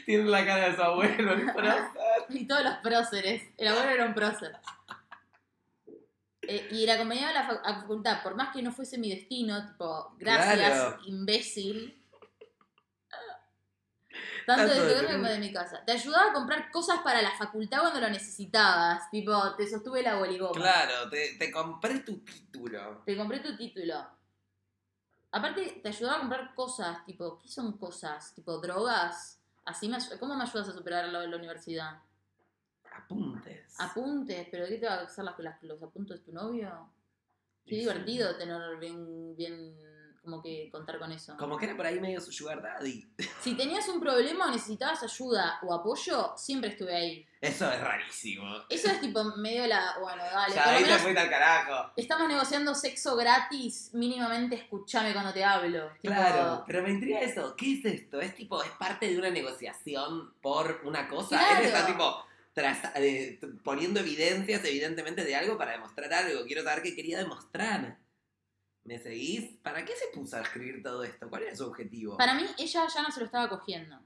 Tiene 0.05 0.25
la 0.25 0.45
cara 0.45 0.69
de 0.71 0.77
su 0.77 0.83
abuelo. 0.83 1.33
el 1.33 1.53
prócer. 1.53 1.85
Y 2.31 2.47
todos 2.47 2.63
los 2.65 2.75
próceres. 2.79 3.43
El 3.57 3.69
abuelo 3.69 3.91
era 3.91 4.07
un 4.07 4.15
prócer. 4.15 4.57
Eh, 6.51 6.67
y 6.71 6.87
la 6.87 6.95
acompañaba 6.95 7.29
a 7.29 7.33
la 7.35 7.41
a 7.63 7.81
facultad, 7.83 8.23
por 8.23 8.35
más 8.35 8.55
que 8.55 8.63
no 8.63 8.73
fuese 8.73 8.97
mi 8.97 9.11
destino, 9.11 9.69
tipo, 9.69 10.15
gracias, 10.19 10.57
Claro. 10.57 10.99
imbécil. 11.05 12.03
Tanto 14.47 14.67
Tanto 14.67 14.83
de 14.83 14.95
tu 14.95 15.07
de 15.07 15.13
como 15.13 15.29
de 15.29 15.39
mi 15.41 15.53
casa. 15.53 15.85
Te 15.85 15.93
ayudaba 15.93 16.31
a 16.31 16.33
comprar 16.33 16.71
cosas 16.71 17.01
para 17.01 17.21
la 17.21 17.33
facultad 17.33 17.81
cuando 17.81 18.01
lo 18.01 18.09
necesitabas. 18.09 19.11
Tipo, 19.11 19.57
te 19.57 19.69
sostuve 19.69 20.03
la 20.03 20.15
boligoma. 20.15 20.53
Claro, 20.59 21.11
te, 21.11 21.35
te 21.35 21.53
compré 21.53 21.99
tu 22.01 22.21
título. 22.21 23.03
Te 23.05 23.15
compré 23.15 23.41
tu 23.41 23.55
título. 23.55 24.07
Aparte, 25.31 25.81
te 25.83 25.89
ayudaba 25.91 26.17
a 26.17 26.21
comprar 26.21 26.55
cosas, 26.55 27.05
tipo, 27.05 27.39
¿qué 27.39 27.49
son 27.49 27.77
cosas? 27.77 28.33
Tipo, 28.35 28.57
drogas. 28.57 29.39
Así 29.67 29.87
me, 29.87 29.99
¿Cómo 30.19 30.35
me 30.35 30.45
ayudas 30.45 30.71
a 30.71 30.73
superar 30.73 31.05
de 31.05 31.29
la 31.29 31.37
universidad? 31.37 32.01
Apuntes. 33.09 33.75
Apuntes, 33.81 34.49
pero 34.51 34.65
¿de 34.65 34.71
qué 34.71 34.77
te 34.79 34.87
va 34.87 34.95
a 34.95 35.03
las, 35.03 35.39
las- 35.39 35.63
los 35.63 35.83
apuntes 35.83 36.19
de 36.19 36.25
tu 36.25 36.33
novio? 36.33 36.91
Qué 37.65 37.75
Y 37.75 37.79
sí. 37.79 37.81
divertido 37.81 38.37
tener 38.37 38.61
bien, 38.79 39.35
bien, 39.37 39.75
como 40.23 40.43
que 40.43 40.69
contar 40.71 40.99
con 40.99 41.11
eso. 41.13 41.35
Como 41.39 41.57
que 41.57 41.65
era 41.67 41.77
por 41.77 41.87
ahí 41.87 41.99
medio 42.01 42.21
su 42.21 42.33
sugar 42.33 42.61
daddy. 42.63 43.07
Si 43.41 43.55
tenías 43.55 43.89
un 43.89 43.99
problema 44.01 44.47
o 44.47 44.51
necesitabas 44.51 45.03
ayuda 45.03 45.59
o 45.63 45.73
apoyo, 45.73 46.35
siempre 46.37 46.71
estuve 46.71 46.95
ahí. 46.95 47.27
Eso 47.41 47.71
es 47.71 47.81
rarísimo. 47.81 48.45
Eso 48.69 48.89
es 48.91 49.01
tipo 49.01 49.23
medio 49.37 49.67
la, 49.67 49.97
bueno, 50.01 50.23
dale, 50.25 50.55
Ya 50.55 50.71
ahí 50.71 50.85
te 50.85 50.99
fuiste 50.99 51.21
al 51.21 51.31
carajo. 51.31 51.93
estamos 51.97 52.29
negociando 52.29 52.75
sexo 52.75 53.17
gratis, 53.17 53.91
mínimamente 53.95 54.57
escúchame 54.57 55.13
cuando 55.13 55.33
te 55.33 55.45
hablo. 55.45 55.89
Tipo, 56.03 56.15
Claro, 56.15 56.65
pero 56.67 56.83
me 56.83 56.91
intriga 56.91 57.21
eso. 57.21 57.55
¿Qué 57.57 57.75
es 57.79 57.85
esto? 57.85 58.21
Es 58.21 58.35
tipo, 58.35 58.63
es 58.63 58.71
parte 58.73 59.09
de 59.09 59.19
una 59.19 59.31
negociación 59.31 60.35
por 60.43 60.81
una 60.85 61.09
cosa. 61.09 61.39
Claro. 61.39 61.61
Él 61.61 61.67
está 61.67 61.87
tipo 61.87 62.25
tras- 62.59 62.93
eh, 62.97 63.39
poniendo 63.63 64.01
evidencias, 64.01 64.65
evidentemente, 64.65 65.25
de 65.25 65.37
algo 65.37 65.57
para 65.57 65.73
demostrar 65.73 66.13
algo. 66.13 66.45
Quiero 66.45 66.63
saber 66.65 66.83
qué 66.83 66.95
quería 66.97 67.19
demostrar. 67.19 67.99
¿Me 68.85 68.99
seguís? 68.99 69.57
¿Para 69.63 69.85
qué 69.85 69.93
se 69.95 70.09
puso 70.09 70.37
a 70.37 70.41
escribir 70.41 70.83
todo 70.83 71.05
esto? 71.05 71.29
¿Cuál 71.29 71.43
era 71.45 71.55
su 71.55 71.67
objetivo? 71.67 72.17
Para 72.17 72.35
mí, 72.35 72.45
ella 72.59 72.87
ya 72.89 73.03
no 73.03 73.11
se 73.11 73.21
lo 73.21 73.27
estaba 73.27 73.49
cogiendo. 73.49 74.01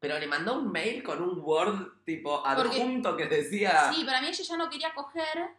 Pero 0.00 0.18
le 0.18 0.26
mandó 0.26 0.58
un 0.58 0.72
mail 0.72 1.02
con 1.02 1.22
un 1.22 1.38
Word 1.40 2.02
tipo 2.04 2.42
Porque- 2.42 2.76
adjunto 2.76 3.16
que 3.16 3.26
decía. 3.26 3.92
Sí, 3.94 4.04
para 4.04 4.20
mí 4.20 4.28
ella 4.28 4.44
ya 4.44 4.56
no 4.56 4.68
quería 4.68 4.92
coger. 4.94 5.50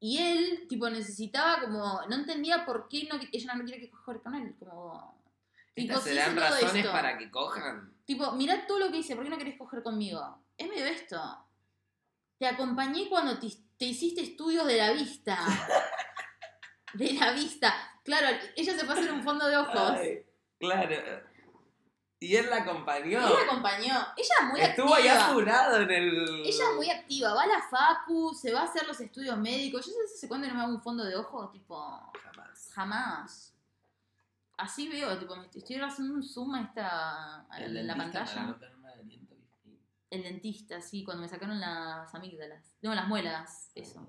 Y 0.00 0.18
él, 0.18 0.66
tipo, 0.68 0.88
necesitaba 0.90 1.60
como. 1.62 2.02
No 2.08 2.14
entendía 2.14 2.64
por 2.66 2.86
qué 2.88 3.08
no, 3.10 3.18
ella 3.32 3.54
no 3.54 3.64
quiere 3.64 3.80
que 3.80 3.90
coger 3.90 4.20
con 4.22 4.34
él. 4.34 4.54
Como. 4.58 5.17
Tipo, 5.82 5.92
¿Estas 5.94 6.04
sí 6.04 6.10
serán 6.10 6.30
hice 6.32 6.40
todo 6.40 6.50
razones 6.50 6.74
esto. 6.76 6.92
para 6.92 7.18
que 7.18 7.30
cojan? 7.30 7.94
Tipo, 8.04 8.32
mirá 8.32 8.66
todo 8.66 8.78
lo 8.78 8.90
que 8.90 8.98
hice, 8.98 9.14
¿por 9.14 9.24
qué 9.24 9.30
no 9.30 9.38
querés 9.38 9.56
coger 9.58 9.82
conmigo? 9.82 10.42
Es 10.56 10.68
medio 10.68 10.84
esto. 10.86 11.20
Te 12.38 12.46
acompañé 12.46 13.08
cuando 13.08 13.38
te, 13.38 13.48
te 13.76 13.84
hiciste 13.84 14.22
estudios 14.22 14.66
de 14.66 14.76
la 14.76 14.92
vista. 14.92 15.38
De 16.94 17.12
la 17.12 17.32
vista. 17.32 17.74
Claro, 18.02 18.28
ella 18.56 18.74
se 18.74 18.84
fue 18.86 18.94
a 18.94 18.98
hacer 18.98 19.12
un 19.12 19.22
fondo 19.22 19.46
de 19.46 19.58
ojos. 19.58 19.90
Ay, 19.90 20.24
claro. 20.58 20.96
Y 22.18 22.34
él 22.34 22.48
la 22.48 22.56
acompañó. 22.62 23.18
Él 23.26 23.32
la 23.34 23.42
acompañó. 23.44 23.94
Ella 24.16 24.34
es 24.40 24.46
muy 24.50 24.60
Estuvo 24.60 24.94
activa. 24.94 25.12
allá 25.14 25.32
jurado 25.34 25.76
en 25.82 25.90
el. 25.90 26.28
Ella 26.46 26.64
es 26.70 26.76
muy 26.76 26.90
activa, 26.90 27.34
va 27.34 27.42
a 27.42 27.46
la 27.46 27.62
facu, 27.68 28.32
se 28.34 28.52
va 28.52 28.60
a 28.60 28.64
hacer 28.64 28.86
los 28.86 28.98
estudios 29.00 29.36
médicos. 29.36 29.84
Yo 29.86 29.92
sé 29.92 30.16
se 30.18 30.28
cuándo 30.28 30.48
no 30.48 30.54
me 30.54 30.60
hago 30.62 30.72
un 30.72 30.80
fondo 30.82 31.04
de 31.04 31.14
ojos, 31.14 31.52
tipo, 31.52 31.76
Jamás. 32.24 32.70
jamás. 32.72 33.54
Así 34.58 34.88
veo, 34.88 35.16
tipo, 35.18 35.36
me 35.36 35.46
estoy 35.46 35.76
haciendo 35.80 36.14
un 36.14 36.22
zoom 36.22 36.54
a 36.56 36.62
esta 36.62 37.46
a 37.48 37.58
El 37.60 37.86
la, 37.86 37.96
pantalla. 37.96 38.58
El 40.10 40.22
dentista, 40.24 40.80
sí, 40.80 41.04
cuando 41.04 41.22
me 41.22 41.28
sacaron 41.28 41.60
las 41.60 42.12
amígdalas. 42.14 42.74
No, 42.82 42.92
las 42.94 43.06
muelas, 43.06 43.70
eso. 43.74 44.06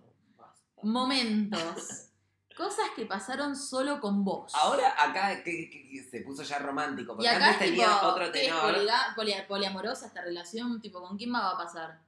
Momentos. 0.82 2.08
Cosas 2.58 2.90
que 2.96 3.06
pasaron 3.06 3.56
solo 3.56 4.02
con 4.02 4.26
vos. 4.26 4.54
Ahora 4.56 4.94
acá 5.02 5.44
que, 5.44 5.70
que- 5.70 5.88
que 5.90 6.04
se 6.04 6.22
puso 6.22 6.44
ya 6.44 6.60
romántico, 6.60 7.14
y 7.14 7.16
porque 7.16 7.30
acá 7.30 7.52
antes 7.54 7.70
tipo, 7.70 7.84
tenía 7.84 8.08
otro 8.08 8.32
¿qué 8.32 8.42
es 8.42 8.48
tenor. 8.48 9.48
poliamorosa 9.48 10.08
esta 10.08 10.22
relación? 10.22 10.82
Tipo, 10.82 11.00
¿con 11.02 11.16
quién 11.18 11.30
más 11.30 11.44
va 11.44 11.52
a 11.52 11.58
pasar? 11.58 12.02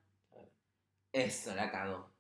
Eso, 1.14 1.54
la 1.56 1.72
cagó. 1.72 2.12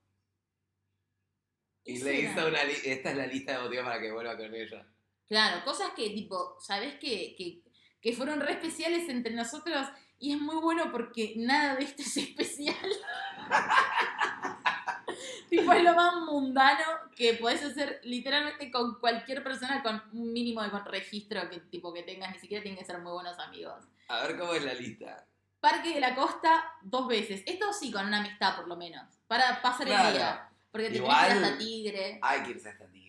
Y 1.83 1.97
¿Qué 1.97 2.03
le 2.05 2.19
hizo 2.21 2.47
una 2.47 2.61
esta 2.61 3.09
es 3.11 3.17
la 3.17 3.25
lista 3.27 3.53
de 3.53 3.63
motivos 3.63 3.85
para 3.85 3.99
que 3.99 4.11
vuelva 4.11 4.37
con 4.37 4.53
ella. 4.53 4.85
Claro, 5.31 5.63
cosas 5.63 5.91
que 5.95 6.09
tipo, 6.09 6.57
¿sabes 6.59 6.95
que, 6.95 7.35
que, 7.37 7.61
que 8.01 8.13
fueron 8.13 8.41
re 8.41 8.51
especiales 8.51 9.07
entre 9.07 9.33
nosotros? 9.33 9.87
Y 10.19 10.33
es 10.33 10.41
muy 10.41 10.57
bueno 10.57 10.91
porque 10.91 11.35
nada 11.37 11.77
de 11.77 11.85
esto 11.85 12.01
es 12.01 12.17
especial. 12.27 12.75
tipo, 15.49 15.71
es 15.71 15.83
lo 15.83 15.95
más 15.95 16.15
mundano 16.25 16.83
que 17.15 17.35
podés 17.35 17.63
hacer 17.63 18.01
literalmente 18.03 18.69
con 18.71 18.99
cualquier 18.99 19.41
persona 19.41 19.81
con 19.83 20.03
un 20.11 20.33
mínimo 20.33 20.61
de 20.63 20.79
registro 20.79 21.49
que 21.49 21.61
tipo 21.61 21.93
que 21.93 22.03
tengas, 22.03 22.33
ni 22.33 22.39
siquiera 22.39 22.61
tienen 22.61 22.77
que 22.79 22.85
ser 22.85 22.99
muy 22.99 23.13
buenos 23.13 23.39
amigos. 23.39 23.85
A 24.09 24.23
ver 24.27 24.37
cómo 24.37 24.53
es 24.53 24.65
la 24.65 24.73
lista. 24.73 25.25
Parque 25.61 25.93
de 25.93 26.01
la 26.01 26.13
Costa 26.13 26.73
dos 26.81 27.07
veces. 27.07 27.41
Esto 27.45 27.71
sí, 27.71 27.89
con 27.89 28.05
una 28.05 28.19
amistad 28.19 28.57
por 28.57 28.67
lo 28.67 28.75
menos. 28.75 29.07
Para 29.27 29.61
pasar 29.61 29.87
Claro. 29.87 30.09
el 30.09 30.13
día. 30.15 30.49
Porque 30.71 30.89
te 30.89 30.97
Igual- 30.97 31.27
tenés 31.27 31.33
que 31.33 31.39
ir 31.39 31.45
hasta 31.45 31.57
Tigre. 31.57 32.19
Ay, 32.21 32.41
quiero 32.41 32.59
ser 32.59 32.73
esta 32.73 32.87
tigre. 32.87 33.00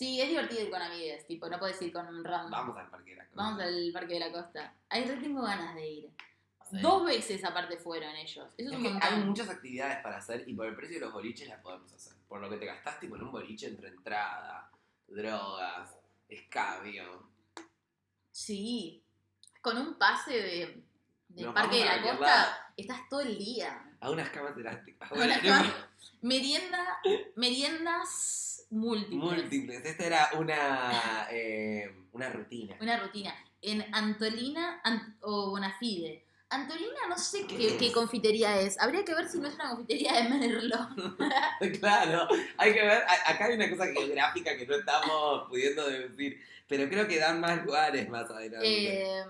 Sí, 0.00 0.18
es 0.18 0.30
divertido 0.30 0.62
ir 0.62 0.70
con 0.70 0.80
amigues. 0.80 1.26
Tipo, 1.26 1.46
no 1.50 1.58
puedes 1.58 1.80
ir 1.82 1.92
con 1.92 2.06
un 2.06 2.24
random. 2.24 2.50
Vamos 2.50 2.78
al 2.78 2.88
parque 2.88 3.10
de 3.10 3.16
la 3.16 3.24
Costa. 3.26 3.36
Vamos 3.42 3.60
al 3.60 3.90
Parque 3.92 4.14
de 4.14 4.20
la 4.20 4.32
Costa. 4.32 4.74
Ahí 4.88 5.04
re 5.04 5.16
tengo 5.18 5.42
ganas 5.42 5.74
de 5.74 5.86
ir. 5.90 6.10
Sí. 6.70 6.80
Dos 6.80 7.04
veces 7.04 7.44
aparte 7.44 7.76
fueron 7.76 8.16
ellos. 8.16 8.48
Eso 8.56 8.68
es, 8.68 8.72
Es 8.72 8.76
un 8.78 8.82
que 8.82 8.88
montón. 8.88 9.12
hay 9.12 9.18
muchas 9.24 9.50
actividades 9.50 9.98
para 10.02 10.16
hacer 10.16 10.44
y 10.48 10.54
por 10.54 10.64
el 10.64 10.74
precio 10.74 10.98
de 10.98 11.04
los 11.04 11.12
boliches 11.12 11.46
las 11.48 11.60
podemos 11.60 11.92
hacer. 11.92 12.14
Por 12.26 12.40
lo 12.40 12.48
que 12.48 12.56
te 12.56 12.64
gastaste 12.64 13.10
con 13.10 13.22
un 13.22 13.30
boliche 13.30 13.66
entre 13.66 13.88
entrada, 13.88 14.70
drogas, 15.06 15.94
escabio. 16.30 17.28
Sí. 18.30 19.02
Con 19.60 19.76
un 19.76 19.98
pase 19.98 20.32
de, 20.32 20.82
del 21.28 21.52
Parque 21.52 21.76
de 21.80 21.84
la 21.84 21.92
a 21.96 22.02
Costa, 22.02 22.72
estás 22.74 23.06
todo 23.10 23.20
el 23.20 23.36
día. 23.36 23.84
A 24.00 24.10
unas 24.10 24.30
camas 24.30 24.56
elásticas. 24.56 25.12
Unas 25.12 25.38
camas- 25.42 25.74
Merienda, 26.22 27.00
meriendas 27.36 28.66
múltiples. 28.70 29.18
Múltiples. 29.20 29.84
Esta 29.84 30.04
era 30.06 30.30
una, 30.38 31.28
eh, 31.30 31.94
una 32.12 32.28
rutina. 32.30 32.76
Una 32.80 32.98
rutina. 32.98 33.34
En 33.62 33.84
Antolina 33.94 34.80
Ant- 34.84 35.16
o 35.22 35.50
Bonafide. 35.50 36.24
Antolina 36.52 37.06
no 37.08 37.16
sé 37.16 37.46
¿Qué 37.46 37.56
qué, 37.56 37.66
es? 37.68 37.72
qué 37.74 37.92
confitería 37.92 38.60
es. 38.60 38.80
Habría 38.80 39.04
que 39.04 39.14
ver 39.14 39.28
si 39.28 39.38
no 39.38 39.46
es 39.48 39.54
una 39.54 39.70
confitería 39.70 40.14
de 40.14 40.28
Merlo. 40.28 40.76
Claro, 41.80 42.26
hay 42.56 42.72
que 42.72 42.82
ver, 42.82 43.02
acá 43.26 43.44
hay 43.44 43.54
una 43.54 43.70
cosa 43.70 43.86
geográfica 43.86 44.56
que 44.56 44.66
no 44.66 44.74
estamos 44.76 45.48
pudiendo 45.48 45.86
decir, 45.88 46.40
pero 46.66 46.88
creo 46.88 47.06
que 47.06 47.18
dan 47.18 47.38
más 47.40 47.64
lugares 47.64 48.08
más 48.08 48.28
adelante. 48.30 48.66
Eh, 48.66 49.24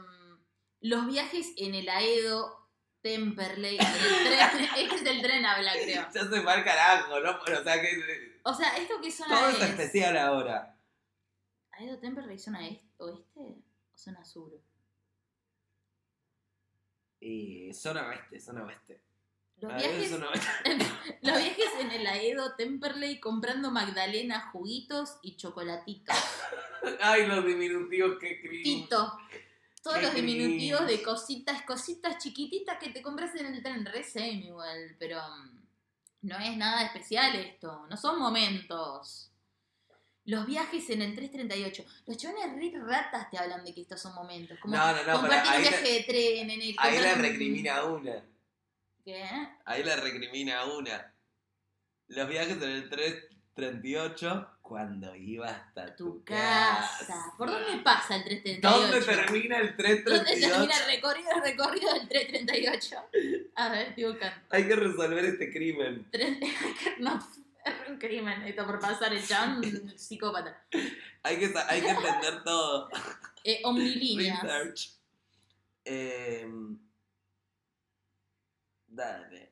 los 0.80 1.06
viajes 1.08 1.52
en 1.58 1.74
el 1.74 1.88
Aedo 1.90 2.59
Temperley. 3.02 3.78
El 3.78 3.86
tren, 3.86 4.68
es 4.76 5.02
que 5.02 5.10
el 5.10 5.22
tren 5.22 5.44
habla, 5.46 5.72
creo. 5.72 6.06
Ya 6.12 6.22
se 6.22 6.42
fue 6.42 6.52
al 6.52 6.64
carajo, 6.64 7.20
¿no? 7.20 7.38
Pero, 7.44 7.60
o 7.60 7.62
sea 7.64 7.80
que 7.80 8.40
O 8.44 8.54
sea, 8.54 8.76
¿esto 8.76 8.94
qué 9.02 9.10
zona 9.10 9.34
todo 9.40 9.48
es? 9.50 9.56
es 9.56 9.62
especial 9.70 10.16
ahora. 10.16 10.76
¿Aedo 11.72 11.98
Temperley 11.98 12.38
zona 12.38 12.66
est- 12.68 12.84
oeste 12.98 13.40
o 13.92 13.96
zona 13.96 14.24
sur? 14.24 14.52
Y 17.20 17.72
zona 17.74 18.06
oeste, 18.08 18.40
zona 18.40 18.64
oeste. 18.64 19.02
Los 19.56 19.72
es 19.74 19.78
viajes, 19.82 20.10
los 21.22 21.80
en 21.80 21.90
el 21.90 22.06
Aedo 22.06 22.56
Temperley 22.56 23.20
comprando 23.20 23.70
Magdalena, 23.70 24.50
juguitos 24.52 25.18
y 25.22 25.36
chocolatitos. 25.36 26.16
Ay, 27.00 27.26
los 27.26 27.44
diminutivos, 27.44 28.16
qué 28.18 28.40
cringe. 28.40 28.62
Tito. 28.62 29.18
Todos 29.82 29.96
Qué 29.98 30.02
los 30.02 30.14
diminutivos 30.14 30.86
de 30.86 31.02
cositas, 31.02 31.62
cositas 31.62 32.18
chiquititas 32.18 32.78
que 32.78 32.90
te 32.90 33.00
compras 33.02 33.34
en 33.34 33.46
el 33.46 33.62
tren. 33.62 33.84
Re 33.86 34.02
same 34.04 34.44
igual, 34.46 34.94
pero 34.98 35.18
mm, 35.20 35.58
no 36.28 36.38
es 36.38 36.56
nada 36.56 36.82
especial 36.84 37.34
esto. 37.36 37.86
No 37.88 37.96
son 37.96 38.18
momentos. 38.18 39.26
Los 40.26 40.44
viajes 40.46 40.88
en 40.90 41.00
el 41.02 41.14
338. 41.14 41.84
Los 42.06 42.16
chavales 42.18 42.52
re 42.54 42.72
ratas 42.78 43.30
te 43.30 43.38
hablan 43.38 43.64
de 43.64 43.72
que 43.74 43.80
estos 43.80 44.00
son 44.02 44.14
momentos. 44.14 44.58
Como 44.60 44.76
No, 44.76 44.92
no, 44.94 45.02
no, 45.04 45.12
compartir 45.20 45.52
un 45.56 45.62
viaje 45.62 45.92
de 45.92 46.02
tren 46.04 46.50
en 46.50 46.60
el... 46.60 46.74
ahí 46.78 46.98
un- 46.98 47.22
recrimina 47.22 47.84
una. 47.84 48.24
¿Qué? 49.02 49.24
Ahí 49.64 49.82
le 49.82 49.96
recrimina 49.96 50.64
una. 50.66 51.14
Los 52.08 52.28
viajes 52.28 52.56
en 52.60 52.70
el 52.70 52.90
338 52.90 54.48
cuando 54.70 55.12
iba 55.16 55.48
hasta 55.48 55.96
tu, 55.96 56.18
Tu 56.18 56.24
casa. 56.26 57.34
¿Por 57.36 57.50
dónde 57.50 57.82
pasa 57.82 58.14
el 58.14 58.22
338? 58.22 58.78
¿Dónde 58.78 59.00
termina 59.04 59.58
el 59.58 59.66
¿Dónde 59.76 59.82
338? 59.82 60.48
termina 60.48 60.76
el 60.78 60.86
recorrido, 60.86 61.28
el 61.34 61.42
recorrido 61.42 61.92
del 61.94 62.08
338? 62.08 62.96
A 63.56 63.68
ver, 63.70 63.88
estoy 63.88 64.04
buscando. 64.04 64.36
Hay 64.50 64.68
que 64.68 64.76
resolver 64.76 65.24
este 65.24 65.50
crimen. 65.52 66.06
No, 67.00 67.18
es 67.64 67.88
un 67.88 67.98
crimen 67.98 68.42
esto 68.42 68.64
por 68.64 68.78
pasar 68.78 69.12
el 69.12 69.26
chabón 69.26 69.56
un 69.58 69.98
psicópata. 69.98 70.64
Hay 71.24 71.36
que, 71.40 71.48
sa- 71.48 71.68
hay 71.68 71.80
que 71.80 71.88
entender 71.90 72.44
todo. 72.44 72.88
Eh, 73.42 73.60
omnilíneas. 73.64 74.40
Research. 74.40 74.92
Eh, 75.84 76.48
dale. 78.86 79.50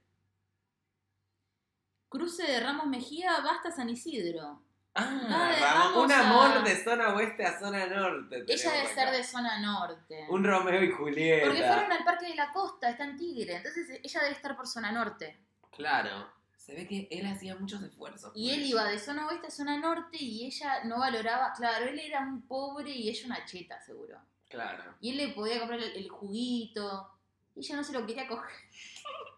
Cruce 2.09 2.45
de 2.45 2.61
Ramos 2.61 2.87
Mejía, 2.87 3.41
basta 3.41 3.73
San 3.73 3.91
Isidro. 3.91 4.63
Ah, 4.99 5.57
Ramón, 5.61 6.05
un 6.05 6.13
a- 6.13 6.21
amor 6.21 6.65
de 6.65 6.77
zona 6.85 7.15
oeste 7.15 7.45
a 7.45 7.59
zona 7.59 7.87
norte. 7.87 8.45
Ella 8.49 8.73
debe 8.73 8.89
ser 8.89 9.09
acá. 9.09 9.13
de 9.13 9.25
zona 9.25 9.59
norte. 9.61 10.27
Un 10.29 10.45
Romeo 10.45 10.83
y 10.83 10.91
Julieta. 10.91 11.47
Porque 11.47 11.63
fueron 11.63 11.93
al 11.93 12.05
Parque 12.05 12.27
de 12.29 12.35
la 12.35 12.53
Costa, 12.53 12.91
está 12.91 13.05
en 13.05 13.17
Tigre. 13.17 13.57
Entonces 13.57 14.01
ella 14.03 14.21
debe 14.21 14.33
estar 14.35 14.57
por 14.57 14.67
zona 14.67 14.91
norte. 14.93 15.39
Claro. 15.71 16.27
Se 16.57 16.75
ve 16.75 16.87
que 16.87 17.09
él 17.11 17.25
hacía 17.27 17.55
muchos 17.57 17.83
esfuerzos. 17.83 18.31
Y 18.35 18.51
él 18.51 18.63
iba 18.63 18.85
de 18.85 18.99
zona 18.99 19.27
oeste 19.27 19.47
a 19.47 19.51
zona 19.51 19.79
norte 19.79 20.19
y 20.21 20.45
ella 20.47 20.85
no 20.85 20.99
valoraba. 20.99 21.53
Claro, 21.57 21.87
él 21.87 21.99
era 21.99 22.21
un 22.21 22.43
pobre 22.47 22.91
y 22.91 23.09
ella 23.09 23.27
una 23.27 23.45
cheta, 23.47 23.81
seguro. 23.81 24.19
Claro. 24.51 24.83
Y 25.01 25.11
él 25.11 25.17
le 25.17 25.29
podía 25.29 25.59
comprar 25.61 25.81
el, 25.81 25.93
el 25.97 26.09
juguito. 26.09 27.09
Y 27.55 27.61
ella 27.61 27.77
no 27.77 27.85
se 27.85 27.93
lo 27.93 28.05
quería 28.07 28.27
coger. 28.29 28.51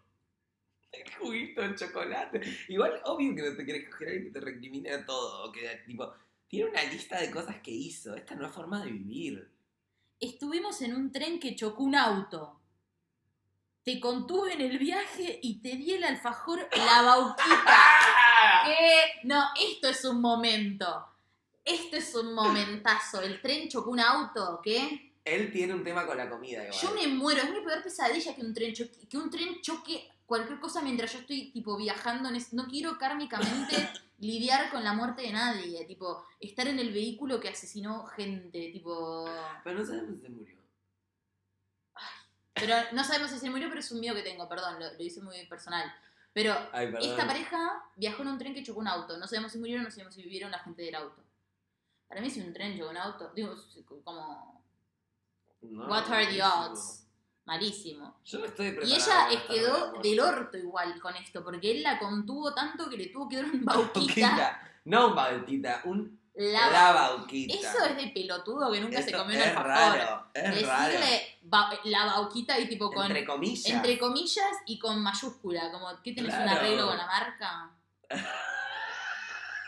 El 0.91 1.13
juguito 1.15 1.61
de 1.61 1.75
chocolate. 1.75 2.41
Igual, 2.67 3.01
obvio 3.05 3.33
que 3.35 3.41
no 3.41 3.55
te 3.55 3.65
querés 3.65 3.89
coger 3.89 4.07
a 4.07 4.11
alguien 4.11 4.33
que 4.33 4.39
te 4.39 4.45
recrimina 4.45 5.05
todo. 5.05 5.51
Que, 5.51 5.81
tipo, 5.85 6.13
tiene 6.47 6.69
una 6.69 6.83
lista 6.83 7.19
de 7.19 7.31
cosas 7.31 7.57
que 7.61 7.71
hizo. 7.71 8.15
Esta 8.15 8.35
no 8.35 8.45
es 8.45 8.51
forma 8.51 8.83
de 8.83 8.91
vivir. 8.91 9.49
Estuvimos 10.19 10.81
en 10.81 10.95
un 10.95 11.11
tren 11.11 11.39
que 11.39 11.55
chocó 11.55 11.83
un 11.83 11.95
auto. 11.95 12.59
Te 13.83 13.99
contuve 13.99 14.53
en 14.53 14.61
el 14.61 14.77
viaje 14.77 15.39
y 15.41 15.61
te 15.61 15.69
di 15.69 15.93
el 15.93 16.03
alfajor 16.03 16.67
la 16.75 17.01
bauquita. 17.01 17.79
¿Qué? 18.65 19.27
No, 19.27 19.43
esto 19.59 19.87
es 19.87 20.05
un 20.05 20.21
momento. 20.21 21.07
Esto 21.65 21.95
es 21.97 22.13
un 22.13 22.33
momentazo. 22.33 23.21
El 23.21 23.41
tren 23.41 23.69
chocó 23.69 23.89
un 23.89 23.99
auto, 23.99 24.59
¿qué? 24.63 25.13
Él 25.23 25.51
tiene 25.51 25.73
un 25.73 25.83
tema 25.83 26.05
con 26.05 26.17
la 26.17 26.29
comida 26.29 26.63
igual. 26.63 26.79
Yo 26.81 26.93
me 26.93 27.07
muero. 27.07 27.41
Es 27.41 27.51
mi 27.51 27.61
peor 27.61 27.81
pesadilla 27.81 28.35
que 28.35 28.41
un 28.41 28.53
tren 28.53 28.73
choque, 28.73 29.07
que 29.07 29.17
un 29.17 29.29
tren 29.29 29.61
choque 29.61 30.09
cualquier 30.25 30.59
cosa 30.59 30.81
mientras 30.81 31.13
yo 31.13 31.19
estoy 31.19 31.51
tipo 31.51 31.77
viajando. 31.77 32.29
En 32.29 32.35
es- 32.35 32.53
no 32.53 32.67
quiero 32.67 32.97
kármicamente 32.97 33.89
lidiar 34.19 34.69
con 34.71 34.83
la 34.83 34.93
muerte 34.93 35.23
de 35.23 35.31
nadie. 35.31 35.85
Tipo, 35.85 36.23
estar 36.39 36.67
en 36.67 36.79
el 36.79 36.91
vehículo 36.93 37.39
que 37.39 37.49
asesinó 37.49 38.05
gente. 38.07 38.71
Tipo. 38.71 39.29
Pero 39.63 39.79
no 39.79 39.85
sabemos 39.85 40.15
si 40.15 40.21
se 40.21 40.29
murió. 40.29 40.55
Pero 42.53 42.75
no 42.91 43.03
sabemos 43.03 43.31
si 43.31 43.39
se 43.39 43.49
murió, 43.49 43.69
pero 43.69 43.79
es 43.79 43.91
un 43.91 43.99
miedo 43.99 44.13
que 44.15 44.23
tengo, 44.23 44.47
perdón, 44.47 44.79
lo, 44.79 44.91
lo 44.93 45.01
hice 45.03 45.21
muy 45.21 45.45
personal. 45.47 45.91
Pero 46.33 46.53
Ay, 46.71 46.93
esta 47.01 47.25
pareja 47.25 47.83
viajó 47.95 48.21
en 48.21 48.29
un 48.29 48.37
tren 48.37 48.53
que 48.53 48.63
chocó 48.63 48.79
un 48.79 48.87
auto. 48.87 49.17
No 49.17 49.27
sabemos 49.27 49.51
si 49.51 49.57
murieron, 49.57 49.83
no 49.83 49.91
sabemos 49.91 50.13
si 50.15 50.21
vivieron 50.23 50.51
la 50.51 50.59
gente 50.59 50.81
del 50.83 50.95
auto. 50.95 51.23
Para 52.07 52.21
mí, 52.21 52.29
si 52.29 52.41
un 52.41 52.53
tren 52.53 52.77
chocó 52.77 52.89
un 52.91 52.97
auto, 52.97 53.31
digo, 53.33 53.55
como. 54.03 54.61
No, 55.61 55.87
What 55.87 56.09
are 56.11 56.27
the 56.27 56.41
odds? 56.43 57.05
Malísimo. 57.51 58.15
Yo 58.23 58.39
no 58.39 58.45
estoy 58.45 58.77
Y 58.85 58.93
ella 58.93 59.27
quedó 59.45 59.91
del 60.01 60.19
orto 60.21 60.57
igual 60.57 60.97
con 61.01 61.13
esto, 61.17 61.43
porque 61.43 61.71
él 61.71 61.83
la 61.83 61.99
contuvo 61.99 62.53
tanto 62.53 62.89
que 62.89 62.95
le 62.95 63.07
tuvo 63.07 63.27
que 63.27 63.35
dar 63.35 63.45
un 63.45 63.65
bauquita. 63.65 64.61
No 64.85 65.07
un 65.09 65.15
bauquita, 65.15 65.81
un 65.83 66.17
La, 66.33 66.69
la 66.69 66.91
bauquita. 66.93 67.53
Eso 67.53 67.83
es 67.83 67.97
de 67.97 68.07
pelotudo 68.07 68.71
que 68.71 68.79
nunca 68.79 69.01
se 69.01 69.11
comió 69.11 69.35
un 69.35 69.41
es 69.41 69.47
alfajor. 69.49 69.67
raro, 69.67 70.27
es 70.33 70.65
raro. 70.65 70.87
Decirle 70.93 71.37
ba- 71.41 71.77
la 71.83 72.05
bauquita 72.05 72.57
y 72.57 72.69
tipo 72.69 72.89
con. 72.89 73.07
Entre 73.07 73.25
comillas. 73.25 73.65
Entre 73.65 73.99
comillas 73.99 74.47
y 74.65 74.79
con 74.79 75.03
mayúscula, 75.03 75.69
como, 75.73 75.89
¿qué 76.01 76.13
tenés 76.13 76.33
un 76.33 76.47
arreglo 76.47 76.87
con 76.87 76.97
la 76.97 77.05
marca? 77.05 77.71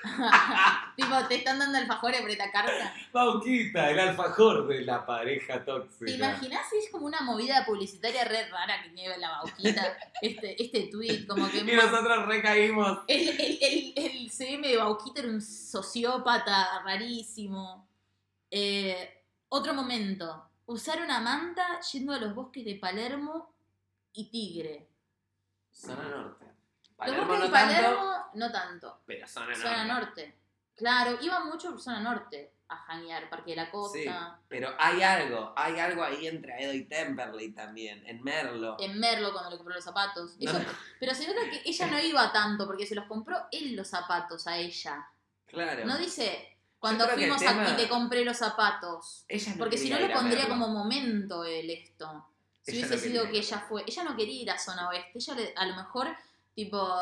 tipo, 0.97 1.27
te 1.27 1.35
están 1.35 1.59
dando 1.59 1.77
alfajores 1.77 2.21
por 2.21 2.29
esta 2.29 2.51
carta. 2.51 2.93
Bauquita, 3.11 3.89
el 3.89 3.99
alfajor 3.99 4.67
de 4.67 4.81
la 4.81 5.05
pareja 5.05 5.63
tóxica. 5.63 6.05
¿Te 6.05 6.11
imaginas 6.11 6.61
si 6.69 6.77
es 6.77 6.91
como 6.91 7.05
una 7.05 7.21
movida 7.21 7.65
publicitaria 7.65 8.25
re 8.25 8.49
rara 8.49 8.83
que 8.83 8.89
lleva 8.89 9.17
la 9.17 9.29
bauquita? 9.29 9.97
Este, 10.21 10.61
este 10.61 10.83
tweet, 10.91 11.25
como 11.27 11.49
que 11.49 11.59
Y 11.59 11.75
nosotros 11.75 12.27
recaímos. 12.27 12.99
el, 13.07 13.29
el, 13.29 13.59
el, 13.61 13.93
el 13.95 14.31
CM 14.31 14.67
de 14.67 14.77
Bauquita 14.77 15.21
era 15.21 15.29
un 15.29 15.41
sociópata 15.41 16.81
rarísimo. 16.83 17.87
Eh, 18.51 19.25
otro 19.49 19.73
momento. 19.73 20.49
Usar 20.65 21.01
una 21.01 21.19
manta 21.19 21.79
yendo 21.91 22.13
a 22.13 22.19
los 22.19 22.33
bosques 22.33 22.63
de 22.63 22.75
Palermo 22.75 23.53
y 24.13 24.29
Tigre. 24.29 24.87
Zona 25.71 26.03
norte. 26.07 26.45
Los 26.45 26.95
Palermo 26.95 27.25
bosques 27.25 27.39
no 27.39 27.45
de 27.45 27.51
tanto, 27.51 27.73
Palermo 27.75 28.22
no 28.35 28.51
tanto. 28.51 29.01
pero 29.05 29.27
zona 29.27 29.47
norte. 29.47 29.61
Zona 29.61 29.85
norte. 29.85 30.35
Claro, 30.75 31.17
iba 31.21 31.43
mucho 31.45 31.69
por 31.71 31.81
zona 31.81 31.99
norte 31.99 32.51
a 32.67 32.75
janear, 32.77 33.29
Parque 33.29 33.51
de 33.51 33.57
la 33.57 33.69
Costa. 33.69 34.39
Pero 34.47 34.73
hay 34.79 35.03
algo, 35.03 35.53
hay 35.55 35.79
algo 35.79 36.03
ahí 36.03 36.25
entre 36.27 36.63
Edo 36.63 36.73
y 36.73 36.85
Temperley 36.85 37.51
también, 37.51 38.03
en 38.07 38.23
Merlo. 38.23 38.77
En 38.79 38.99
Merlo 38.99 39.31
cuando 39.31 39.51
le 39.51 39.57
compró 39.57 39.75
los 39.75 39.83
zapatos. 39.83 40.35
No. 40.39 40.49
Eso- 40.51 40.59
pero 40.99 41.13
se 41.13 41.27
nota 41.27 41.41
que 41.51 41.61
ella 41.65 41.87
no 41.87 41.99
iba 41.99 42.31
tanto 42.33 42.65
porque 42.65 42.87
se 42.87 42.95
los 42.95 43.05
compró 43.05 43.37
él 43.51 43.75
los 43.75 43.87
zapatos 43.87 44.47
a 44.47 44.57
ella. 44.57 45.07
Claro. 45.45 45.85
No 45.85 45.97
dice 45.97 46.57
cuando 46.79 47.05
el 47.05 47.11
fuimos 47.11 47.37
tema- 47.39 47.63
aquí 47.63 47.73
te 47.83 47.87
compré 47.87 48.25
los 48.25 48.37
zapatos. 48.37 49.25
Ella 49.27 49.51
no 49.51 49.57
Porque 49.59 49.77
si 49.77 49.89
no 49.91 49.99
lo 49.99 50.11
pondría 50.11 50.47
como 50.47 50.67
momento 50.69 51.43
él 51.45 51.69
esto. 51.69 52.27
Si 52.63 52.71
Ella 52.77 52.87
hubiese 52.87 52.95
no 52.95 53.01
sido 53.13 53.31
que 53.31 53.37
ella 53.37 53.59
fue. 53.59 53.83
Ella 53.85 54.03
no 54.03 54.15
quería 54.17 54.41
ir 54.41 54.49
a 54.51 54.57
zona 54.57 54.89
oeste. 54.89 55.11
Ella 55.15 55.35
le- 55.35 55.53
a 55.55 55.65
lo 55.67 55.75
mejor, 55.75 56.07
tipo, 56.55 56.97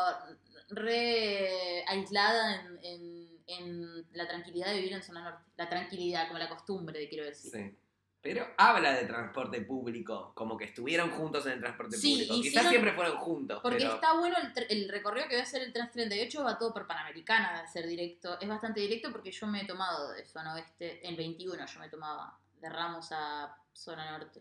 re 0.74 1.84
aislada 1.86 2.60
en, 2.62 2.78
en- 2.82 3.22
en 3.48 4.06
la 4.12 4.26
tranquilidad 4.26 4.68
de 4.68 4.76
vivir 4.76 4.92
en 4.94 5.02
zona 5.02 5.22
norte. 5.22 5.44
La 5.56 5.68
tranquilidad, 5.68 6.26
como 6.28 6.38
la 6.38 6.48
costumbre, 6.48 7.08
quiero 7.08 7.24
decir. 7.24 7.50
Sí. 7.50 7.76
Pero 8.22 8.46
habla 8.56 8.92
de 8.92 9.04
transporte 9.04 9.60
público, 9.62 10.32
como 10.36 10.56
que 10.56 10.64
estuvieron 10.66 11.10
juntos 11.10 11.44
en 11.46 11.52
el 11.54 11.60
transporte 11.60 11.96
Sí, 11.96 12.12
público. 12.12 12.34
Quizás 12.34 12.46
hicieron- 12.46 12.70
siempre 12.70 12.92
fueron 12.92 13.16
juntos, 13.18 13.58
Porque 13.60 13.78
pero 13.78 13.94
está 13.94 14.12
bueno 14.14 14.36
el, 14.68 14.88
recorrido 14.88 15.26
que 15.28 15.34
va 15.34 15.40
a 15.40 15.44
hacer 15.44 15.62
el 15.62 15.72
338, 15.72 16.44
va 16.44 16.56
todo 16.56 16.72
por 16.72 16.86
Panamericana, 16.86 17.62
de 17.62 17.68
ser 17.68 17.86
directo. 17.88 18.38
Es 18.40 18.48
bastante 18.48 18.80
directo 18.80 19.10
porque 19.10 19.32
yo 19.32 19.46
me 19.48 19.62
he 19.62 19.66
tomado 19.66 20.12
de 20.12 20.24
zona 20.24 20.54
oeste, 20.54 21.06
en 21.06 21.16
21 21.16 21.66
yo 21.66 21.80
me 21.80 21.88
tomaba 21.88 22.38
de 22.60 22.68
Ramos 22.68 23.08
a 23.10 23.56
zona 23.72 24.12
norte. 24.16 24.40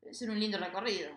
Debe 0.00 0.14
ser 0.14 0.30
un 0.30 0.40
lindo 0.40 0.56
recorrido. 0.56 1.10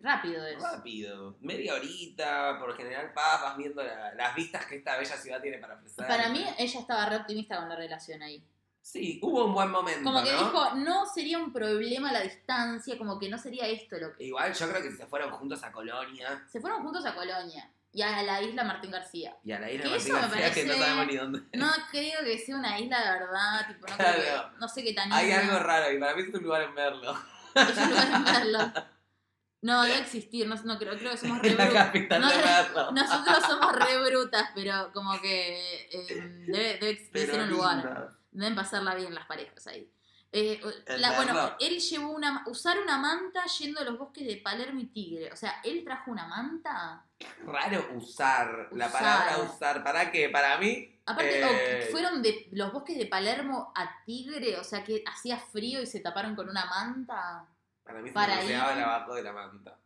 Rápido 0.00 0.46
es. 0.46 0.60
rápido. 0.62 1.36
Media 1.40 1.74
horita, 1.74 2.58
por 2.58 2.76
general 2.76 3.12
vas, 3.14 3.40
vas 3.42 3.56
viendo 3.56 3.82
la- 3.82 4.12
las 4.14 4.34
vistas 4.34 4.66
que 4.66 4.76
esta 4.76 4.96
bella 4.96 5.16
ciudad 5.16 5.40
tiene 5.40 5.58
para 5.58 5.74
ofrecer. 5.74 6.06
Para 6.06 6.28
mí, 6.28 6.44
ella 6.58 6.80
estaba 6.80 7.06
re 7.06 7.16
optimista 7.16 7.56
con 7.56 7.68
la 7.68 7.76
relación 7.76 8.22
ahí. 8.22 8.44
Sí, 8.82 9.18
hubo 9.22 9.46
un 9.46 9.54
buen 9.54 9.70
momento, 9.70 10.04
Como 10.04 10.22
que 10.22 10.30
¿no? 10.32 10.38
dijo, 10.38 10.74
no 10.74 11.06
sería 11.06 11.38
un 11.38 11.52
problema 11.54 12.12
la 12.12 12.20
distancia, 12.20 12.98
como 12.98 13.18
que 13.18 13.30
no 13.30 13.38
sería 13.38 13.66
esto 13.66 13.96
lo 13.96 14.14
que... 14.14 14.24
Igual 14.24 14.52
yo 14.52 14.68
creo 14.68 14.82
que 14.82 14.92
se 14.92 15.06
fueron 15.06 15.30
juntos 15.30 15.62
a 15.62 15.72
Colonia 15.72 16.44
Se 16.52 16.60
fueron 16.60 16.82
juntos 16.82 17.06
a 17.06 17.14
Colonia 17.14 17.70
y 17.94 18.02
a 18.02 18.22
la 18.22 18.42
isla 18.42 18.62
Martín 18.62 18.90
García. 18.90 19.36
y 19.42 19.52
a 19.52 19.60
la 19.60 19.70
isla 19.70 19.84
Que 19.84 19.90
Martín 20.12 20.14
García, 20.40 20.52
que 20.52 20.64
no 20.66 20.74
sabemos 20.74 21.06
ni 21.06 21.16
dónde. 21.16 21.40
No 21.54 21.66
creo 21.90 22.20
que 22.24 22.38
sea 22.38 22.56
una 22.56 22.78
isla 22.78 23.00
de 23.00 23.10
verdad, 23.20 23.66
tipo, 23.68 23.86
no, 23.86 23.96
creo 23.96 24.12
Claro. 24.14 24.50
que- 24.52 24.58
no 24.60 24.68
sé 24.68 24.84
qué 24.84 24.92
tan 24.92 25.10
Hay 25.14 25.30
isla. 25.30 25.40
algo 25.40 25.58
raro 25.60 25.90
y 25.92 25.98
para 25.98 26.14
mí 26.14 26.22
es 26.22 26.34
un 26.34 26.42
lugar 26.42 26.62
en 26.64 26.74
verlo. 26.74 27.16
Es 27.54 27.78
un 27.78 27.88
lugar 27.88 28.08
en 28.12 28.24
verlo. 28.24 28.58
No, 29.64 29.82
debe 29.82 29.98
existir, 30.00 30.46
no, 30.46 30.54
no 30.64 30.78
creo, 30.78 30.94
creo 30.98 31.12
que 31.12 31.16
somos 31.16 31.38
re 31.42 31.54
brutas. 31.54 32.20
No. 32.20 32.90
Nosotros 32.92 33.38
somos 33.48 33.72
re 33.72 33.98
brutas, 34.10 34.50
pero 34.54 34.92
como 34.92 35.18
que 35.22 35.86
eh, 35.90 36.44
debe, 36.48 36.78
debe- 36.80 37.08
debe 37.12 37.26
ser 37.26 37.40
un 37.42 37.50
lugar. 37.50 38.10
Deben 38.30 38.54
pasarla 38.54 38.94
bien 38.94 39.14
las 39.14 39.26
parejas 39.26 39.66
ahí. 39.66 39.88
Eh, 40.32 40.60
la- 40.98 41.12
bueno, 41.12 41.56
él 41.60 41.78
llevó 41.78 42.10
una 42.10 42.42
usar 42.46 42.78
una 42.78 42.98
manta 42.98 43.44
yendo 43.58 43.80
a 43.80 43.84
los 43.84 43.96
bosques 43.96 44.26
de 44.26 44.36
Palermo 44.36 44.80
y 44.80 44.86
Tigre. 44.86 45.32
O 45.32 45.36
sea, 45.36 45.60
él 45.64 45.82
trajo 45.82 46.10
una 46.10 46.26
manta. 46.26 47.04
Raro 47.46 47.88
usar, 47.94 48.68
la 48.72 48.90
palabra 48.90 49.38
usar. 49.38 49.82
¿Para 49.82 50.10
qué? 50.12 50.28
Para 50.28 50.58
mí. 50.58 50.90
Aparte, 51.06 51.40
eh, 51.40 51.44
o 51.44 51.48
que 51.86 51.88
fueron 51.90 52.20
de 52.20 52.48
los 52.52 52.70
bosques 52.72 52.98
de 52.98 53.06
Palermo 53.06 53.72
a 53.76 54.04
Tigre, 54.04 54.58
o 54.58 54.64
sea 54.64 54.82
que 54.84 55.02
hacía 55.06 55.38
frío 55.38 55.80
y 55.80 55.86
se 55.86 56.00
taparon 56.00 56.34
con 56.36 56.48
una 56.50 56.66
manta. 56.66 57.46
Para 57.84 58.00
mí 58.00 58.08
se 58.08 58.14
para 58.14 58.36
paseaban 58.36 58.78
ir- 58.78 58.82
abajo 58.82 59.14
de 59.14 59.22
la 59.22 59.32
manta. 59.32 59.78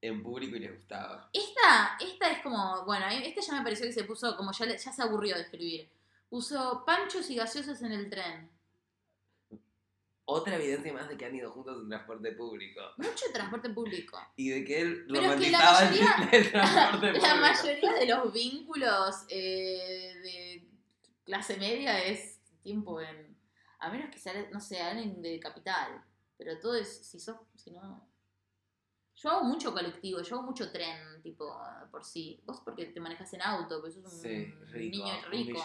En 0.00 0.22
público 0.22 0.56
y 0.56 0.60
les 0.60 0.74
gustaba. 0.76 1.30
Esta, 1.32 1.96
esta 1.98 2.30
es 2.30 2.42
como, 2.42 2.84
bueno, 2.84 3.06
este 3.08 3.40
ya 3.40 3.54
me 3.54 3.62
pareció 3.62 3.86
que 3.86 3.92
se 3.92 4.04
puso, 4.04 4.36
como 4.36 4.52
ya, 4.52 4.78
se 4.78 5.02
aburrió 5.02 5.34
de 5.34 5.42
escribir. 5.42 5.90
Puso 6.28 6.84
panchos 6.84 7.30
y 7.30 7.36
gaseosas 7.36 7.80
en 7.82 7.92
el 7.92 8.10
tren. 8.10 8.50
Otra 10.26 10.56
evidencia 10.56 10.92
más 10.92 11.08
de 11.08 11.16
que 11.18 11.26
han 11.26 11.34
ido 11.34 11.50
juntos 11.52 11.82
en 11.82 11.88
transporte 11.88 12.32
público. 12.32 12.80
Mucho 12.96 13.26
transporte 13.32 13.68
público. 13.70 14.18
Y 14.36 14.48
de 14.50 14.64
que 14.64 14.80
él 14.80 15.06
Pero 15.10 15.32
es 15.32 15.40
que 15.40 15.50
la 15.50 15.58
mayoría- 15.58 16.28
el, 16.32 16.50
transporte 16.50 17.06
público. 17.08 17.26
La 17.26 17.34
mayoría 17.36 17.92
de 17.92 18.06
los 18.06 18.32
vínculos 18.32 19.24
eh, 19.28 20.14
de 20.22 20.68
clase 21.24 21.56
media 21.58 22.02
es 22.02 22.40
tiempo 22.62 23.00
en. 23.02 23.34
A 23.80 23.90
menos 23.90 24.10
que 24.10 24.18
sea, 24.18 24.32
no 24.50 24.60
sé, 24.60 24.80
alguien 24.80 25.20
de 25.20 25.38
capital. 25.40 26.02
Pero 26.36 26.58
todo 26.58 26.74
es. 26.76 27.06
Si 27.06 27.20
sos. 27.20 27.36
Si 27.56 27.70
no. 27.70 28.08
Yo 29.16 29.30
hago 29.30 29.44
mucho 29.44 29.72
colectivo, 29.72 30.20
yo 30.22 30.36
hago 30.36 30.44
mucho 30.46 30.72
tren, 30.72 31.22
tipo, 31.22 31.56
por 31.90 32.04
sí. 32.04 32.40
Vos 32.44 32.60
porque 32.64 32.86
te 32.86 33.00
manejas 33.00 33.32
en 33.34 33.42
auto, 33.42 33.80
porque 33.80 33.92
sos 33.94 34.12
un 34.12 34.20
Sí, 34.20 34.44
rico. 34.72 34.96
niño 35.04 35.14
rico. 35.30 35.62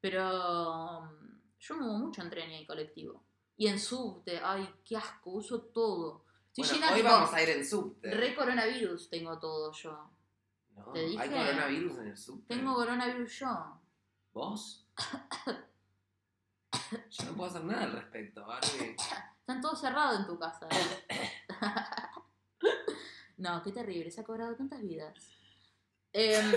Pero 0.00 0.98
um, 0.98 1.40
yo 1.60 1.76
muevo 1.76 1.94
mucho 1.94 2.20
en 2.22 2.30
tren 2.30 2.50
y 2.50 2.56
en 2.56 2.66
colectivo. 2.66 3.24
Y 3.56 3.68
en 3.68 3.78
subte, 3.78 4.40
ay, 4.42 4.68
qué 4.84 4.96
asco, 4.96 5.30
uso 5.30 5.62
todo. 5.66 6.24
Estoy 6.48 6.64
Bueno, 6.64 6.74
llena 6.74 6.94
hoy 6.96 7.02
vamos 7.02 7.32
a 7.32 7.42
ir 7.42 7.48
en 7.50 7.64
subte. 7.64 8.10
re 8.10 8.34
coronavirus 8.34 9.08
tengo 9.08 9.38
todo 9.38 9.70
yo. 9.72 10.10
No, 10.70 10.90
te 10.92 11.06
dije. 11.06 11.22
Hay 11.22 11.30
coronavirus 11.30 11.98
en 11.98 12.06
el 12.08 12.16
subte. 12.18 12.54
Tengo 12.56 12.74
coronavirus 12.74 13.38
yo. 13.38 13.80
¿Vos? 14.32 14.88
Yo 17.10 17.24
no 17.26 17.36
puedo 17.36 17.50
hacer 17.50 17.64
nada 17.64 17.84
al 17.84 17.92
respecto, 17.92 18.44
Barbie. 18.44 18.96
Están 19.44 19.60
todos 19.60 19.78
cerrados 19.78 20.20
en 20.20 20.26
tu 20.26 20.38
casa. 20.38 20.66
¿eh? 20.70 21.06
no, 23.36 23.62
qué 23.62 23.72
terrible, 23.72 24.10
se 24.10 24.22
ha 24.22 24.24
cobrado 24.24 24.56
tantas 24.56 24.80
vidas. 24.80 25.12
Em, 26.14 26.50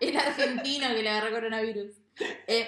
el 0.00 0.16
argentino 0.18 0.88
que 0.88 1.02
le 1.02 1.08
agarró 1.08 1.30
coronavirus. 1.34 1.96
Eh, 2.46 2.66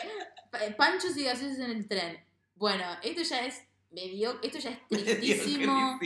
pa- 0.51 0.61
panchos 0.79 1.15
y 1.17 1.25
gaseosas 1.25 1.59
en 1.59 1.71
el 1.73 1.87
tren. 1.89 2.25
Bueno, 2.55 2.85
esto 3.03 3.21
ya 3.23 3.45
es 3.45 3.63
medio, 3.91 4.39
esto 4.43 4.59
ya 4.59 4.71
es 4.71 4.79
tristísimo. 5.05 5.99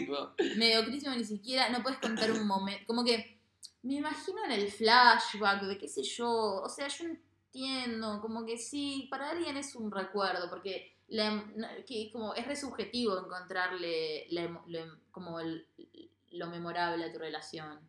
Mediocrísimo 0.57 1.15
ni 1.15 1.25
siquiera, 1.25 1.69
no 1.69 1.81
puedes 1.83 2.01
contar 2.01 2.33
un 2.33 2.45
momento, 2.47 2.85
como 2.89 3.05
que 3.05 3.39
me 3.83 3.95
imagino 3.95 4.45
en 4.47 4.51
el 4.53 4.71
flashback 4.71 5.63
de 5.63 5.79
qué 5.79 5.89
sé 5.89 6.03
yo, 6.03 6.29
o 6.61 6.69
sea, 6.69 6.89
yo 6.89 7.05
entiendo, 7.53 8.21
como 8.21 8.47
que 8.47 8.57
sí, 8.59 9.09
para 9.11 9.31
alguien 9.31 9.57
es 9.57 9.75
un 9.75 9.91
recuerdo, 9.91 10.49
porque 10.49 10.97
la 11.09 11.27
em- 11.27 11.55
que 11.87 12.11
como 12.13 12.35
es 12.35 12.47
re 12.47 12.55
subjetivo 12.57 13.19
encontrarle 13.19 14.27
la 14.31 14.43
lo 14.67 14.79
em- 14.79 14.99
como 15.11 15.41
el- 15.41 15.67
lo 16.33 16.47
memorable 16.47 17.05
a 17.05 17.13
tu 17.13 17.19
relación. 17.19 17.81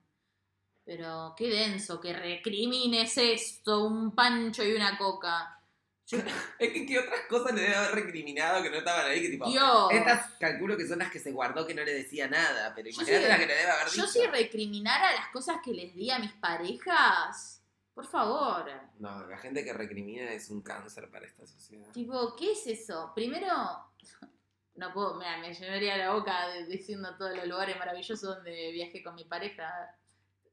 Pero 0.83 1.35
qué 1.37 1.47
denso, 1.49 2.01
que 2.01 2.11
recrimines 2.13 3.15
esto, 3.17 3.85
un 3.85 4.15
pancho 4.15 4.63
y 4.63 4.73
una 4.73 4.97
coca. 4.97 5.59
Yo- 6.07 6.17
Es 6.59 6.73
que, 6.73 6.85
¿qué 6.87 6.97
otras 6.99 7.21
cosas 7.29 7.53
le 7.53 7.61
debe 7.61 7.75
haber 7.75 7.91
recriminado 8.03 8.63
que 8.63 8.69
no 8.71 8.77
estaban 8.77 9.05
ahí? 9.05 9.21
Que 9.21 9.29
tipo, 9.29 9.47
Dios. 9.47 9.91
Estas 9.91 10.31
calculo 10.39 10.75
que 10.75 10.87
son 10.87 10.97
las 10.99 11.11
que 11.11 11.19
se 11.19 11.31
guardó 11.31 11.67
que 11.67 11.75
no 11.75 11.83
le 11.83 11.93
decía 11.93 12.27
nada, 12.27 12.73
pero 12.75 12.89
Yo 12.89 12.95
imagínate 12.95 13.23
sí- 13.23 13.29
las 13.29 13.39
que 13.39 13.45
le 13.45 13.53
debe 13.55 13.71
haber 13.71 13.87
Yo 13.89 13.93
dicho. 13.93 14.07
si 14.07 14.25
recriminara 14.25 15.13
las 15.13 15.27
cosas 15.27 15.57
que 15.63 15.71
les 15.73 15.93
di 15.95 16.09
a 16.09 16.17
mis 16.17 16.31
parejas, 16.33 17.60
por 17.93 18.05
favor. 18.05 18.65
No, 18.99 19.25
la 19.27 19.37
gente 19.37 19.63
que 19.63 19.73
recrimina 19.73 20.31
es 20.31 20.49
un 20.49 20.61
cáncer 20.61 21.09
para 21.11 21.25
esta 21.25 21.45
sociedad. 21.45 21.91
Tipo, 21.91 22.35
¿qué 22.35 22.53
es 22.53 22.65
eso? 22.67 23.11
Primero, 23.13 23.47
no 24.75 24.93
puedo, 24.93 25.15
mira, 25.15 25.37
me 25.39 25.53
llenaría 25.53 25.97
la 25.97 26.13
boca 26.13 26.47
de- 26.49 26.65
diciendo 26.67 27.15
todos 27.17 27.35
los 27.35 27.47
lugares 27.47 27.77
maravillosos 27.77 28.21
donde 28.35 28.71
viajé 28.71 29.03
con 29.03 29.15
mi 29.15 29.25
pareja, 29.25 29.95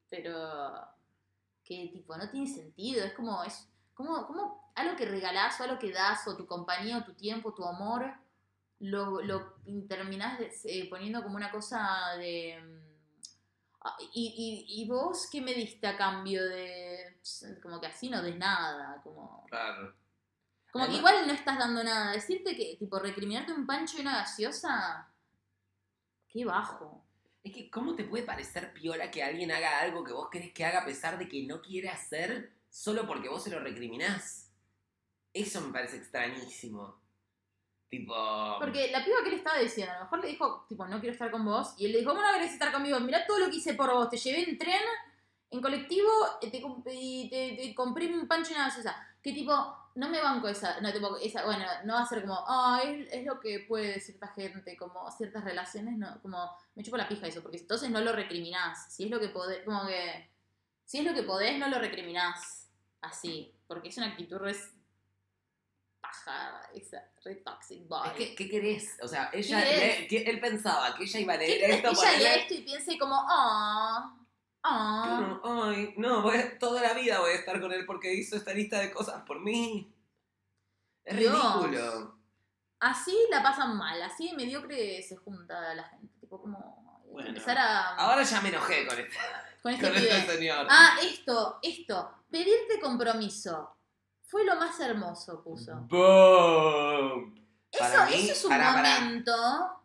pero 0.09 0.87
que 1.64 1.90
tipo, 1.92 2.16
no 2.16 2.29
tiene 2.31 2.46
sentido, 2.46 3.05
es 3.05 3.12
como, 3.12 3.44
es 3.44 3.68
como, 3.94 4.27
como 4.27 4.72
algo 4.74 4.96
que 4.96 5.05
regalás 5.07 5.61
o 5.61 5.64
algo 5.64 5.79
que 5.79 5.92
das, 5.92 6.27
o 6.27 6.37
tu 6.37 6.46
compañía, 6.46 6.98
o 6.98 7.05
tu 7.05 7.14
tiempo, 7.14 7.53
tu 7.55 7.64
amor, 7.64 8.11
lo, 8.81 9.20
lo 9.22 9.55
terminás 9.88 10.40
eh, 10.64 10.88
poniendo 10.88 11.22
como 11.22 11.37
una 11.37 11.51
cosa 11.51 12.14
de... 12.16 12.87
ah, 13.82 13.96
Y, 14.12 14.66
y, 14.68 14.82
y 14.82 14.88
vos 14.88 15.28
qué 15.30 15.40
me 15.40 15.54
diste 15.54 15.86
a 15.86 15.96
cambio 15.96 16.44
de... 16.44 17.18
Como 17.62 17.80
que 17.80 17.86
así 17.86 18.08
no 18.08 18.22
des 18.22 18.36
nada, 18.36 19.00
como... 19.02 19.46
Claro. 19.48 19.94
Como 20.70 20.86
que 20.86 20.96
igual 20.96 21.26
no 21.26 21.32
estás 21.32 21.58
dando 21.58 21.82
nada. 21.82 22.12
Decirte 22.12 22.56
que, 22.56 22.76
tipo, 22.78 22.98
recriminarte 22.98 23.52
un 23.52 23.66
pancho 23.66 23.96
y 23.98 24.02
una 24.02 24.18
gaseosa. 24.18 25.08
Qué 26.28 26.44
bajo. 26.44 27.04
Es 27.42 27.54
que, 27.54 27.70
¿cómo 27.70 27.94
te 27.94 28.04
puede 28.04 28.24
parecer 28.24 28.72
piola 28.74 29.10
que 29.10 29.22
alguien 29.22 29.50
haga 29.50 29.80
algo 29.80 30.04
que 30.04 30.12
vos 30.12 30.28
querés 30.30 30.52
que 30.52 30.64
haga 30.64 30.80
a 30.80 30.84
pesar 30.84 31.18
de 31.18 31.28
que 31.28 31.46
no 31.46 31.62
quiere 31.62 31.88
hacer 31.88 32.52
solo 32.68 33.06
porque 33.06 33.28
vos 33.28 33.42
se 33.42 33.50
lo 33.50 33.60
recriminás? 33.60 34.50
Eso 35.32 35.60
me 35.62 35.72
parece 35.72 35.96
extrañísimo. 35.96 37.00
Porque 38.59 38.90
la 38.90 39.05
piba 39.05 39.16
que 39.24 39.31
le 39.31 39.37
estaba 39.37 39.59
diciendo, 39.59 39.92
a 39.92 39.98
lo 39.98 40.05
mejor 40.05 40.20
le 40.20 40.29
dijo, 40.29 40.66
tipo, 40.68 40.87
no 40.87 41.01
quiero 41.01 41.12
estar 41.12 41.31
con 41.31 41.44
vos. 41.44 41.74
Y 41.79 41.87
él 41.87 41.92
le 41.92 41.98
dijo, 41.98 42.11
¿cómo 42.11 42.22
no 42.22 42.33
querés 42.33 42.53
estar 42.53 42.70
conmigo? 42.70 43.01
Mirá 43.01 43.27
todo 43.27 43.38
lo 43.38 43.51
que 43.51 43.57
hice 43.57 43.74
por 43.74 43.92
vos. 43.92 44.11
Te 44.11 44.18
llevé 44.18 44.48
en 44.48 44.59
tren, 44.59 44.83
en 45.51 45.62
colectivo, 45.62 46.11
te, 46.40 46.62
y 46.92 47.31
te, 47.31 47.74
compré 47.74 48.12
un 48.12 48.29
pancho 48.29 48.51
y 48.51 48.55
una 48.55 48.66
gaseosa. 48.66 48.94
Que 49.22 49.33
tipo, 49.33 49.53
no 49.94 50.09
me 50.11 50.20
banco 50.20 50.48
esa, 50.48 50.81
no, 50.81 50.92
tipo, 50.92 51.16
esa, 51.16 51.44
bueno, 51.44 51.64
no 51.85 51.94
va 51.94 52.03
a 52.03 52.07
ser 52.07 52.20
como, 52.22 52.44
ah, 52.46 52.83
es, 52.85 53.24
lo 53.24 53.40
que 53.40 53.61
puede 53.61 53.98
cierta 54.01 54.29
gente, 54.29 54.77
como 54.77 55.11
ciertas 55.11 55.42
relaciones, 55.42 55.96
no, 55.96 56.20
como, 56.20 56.51
me 56.74 56.83
chupo 56.83 56.98
la 56.98 57.09
pija 57.09 57.27
eso, 57.27 57.42
porque 57.42 57.57
entonces 57.57 57.90
no 57.90 58.01
lo 58.01 58.12
recriminás. 58.12 58.92
Si 58.92 59.05
es 59.05 59.11
lo 59.11 59.18
que 59.18 59.29
podés, 59.29 59.64
como 59.64 59.87
que, 59.87 60.31
si 60.85 60.98
es 60.98 61.05
lo 61.05 61.14
que 61.14 61.22
podés, 61.22 61.59
no 61.59 61.68
lo 61.68 61.79
recriminás 61.79 62.68
así, 63.01 63.55
porque 63.66 63.88
es 63.88 63.96
una 63.96 64.09
actitud 64.09 64.37
re 64.37 64.55
paja, 66.09 66.62
esa, 66.75 67.03
re 67.25 67.37
toxic 67.37 67.87
boy. 67.88 68.11
Que, 68.16 68.35
¿qué 68.35 68.49
querés? 68.49 68.97
O 69.03 69.09
sea, 69.09 69.31
ella, 69.33 69.61
le- 69.61 70.07
que 70.07 70.18
él 70.23 70.40
pensaba 70.40 70.94
que 70.94 71.05
ella 71.05 71.21
iba 71.21 71.35
a 71.35 71.38
¿Qué 71.38 71.47
leer 71.47 71.71
esto 71.71 71.90
ella 71.90 72.18
lee 72.18 72.40
esto 72.40 72.55
y 72.55 72.61
piense 72.62 72.99
como, 72.99 73.14
ah, 73.29 74.16
ah? 74.62 75.38
No, 75.44 75.64
ay, 75.64 75.94
no, 75.97 76.23
voy 76.23 76.37
a- 76.38 76.59
toda 76.59 76.81
la 76.83 76.94
vida 76.94 77.21
voy 77.21 77.33
a 77.33 77.35
estar 77.37 77.61
con 77.61 77.73
él 77.73 77.85
porque 77.87 78.12
hizo 78.14 78.37
esta 78.37 78.53
lista 78.55 78.79
de 78.81 78.90
cosas 78.90 79.23
por 79.27 79.40
mí. 79.40 79.92
Es 81.05 81.16
Dios. 81.16 81.33
ridículo. 81.64 82.18
Así 82.81 83.16
la 83.31 83.42
pasan 83.42 83.77
mal, 83.77 84.01
así 84.03 84.33
mediocre 84.37 85.03
se 85.03 85.16
junta 85.16 85.75
la 85.75 85.85
gente. 85.85 86.14
Tipo, 86.21 86.40
como 86.40 87.03
Bueno. 87.11 87.29
empezar 87.31 87.59
a. 87.59 87.94
Ahora 87.97 88.23
ya 88.23 88.40
me 88.40 88.51
enojé 88.51 88.87
con 88.87 88.99
este, 88.99 89.16
con 89.62 89.73
este 89.73 89.87
con 89.88 89.97
este 89.97 90.27
señor. 90.37 90.66
Ah, 90.71 90.97
esto, 91.03 91.59
esto. 91.62 92.12
Pedirte 92.31 92.79
compromiso. 92.81 93.77
Fue 94.28 94.44
lo 94.44 94.56
más 94.56 94.78
hermoso, 94.78 95.42
puso. 95.42 95.74
Boom. 95.88 97.34
Eso, 97.70 98.06
mí, 98.06 98.14
eso 98.14 98.32
es 98.32 98.44
un 98.44 98.58
momento, 98.58 99.32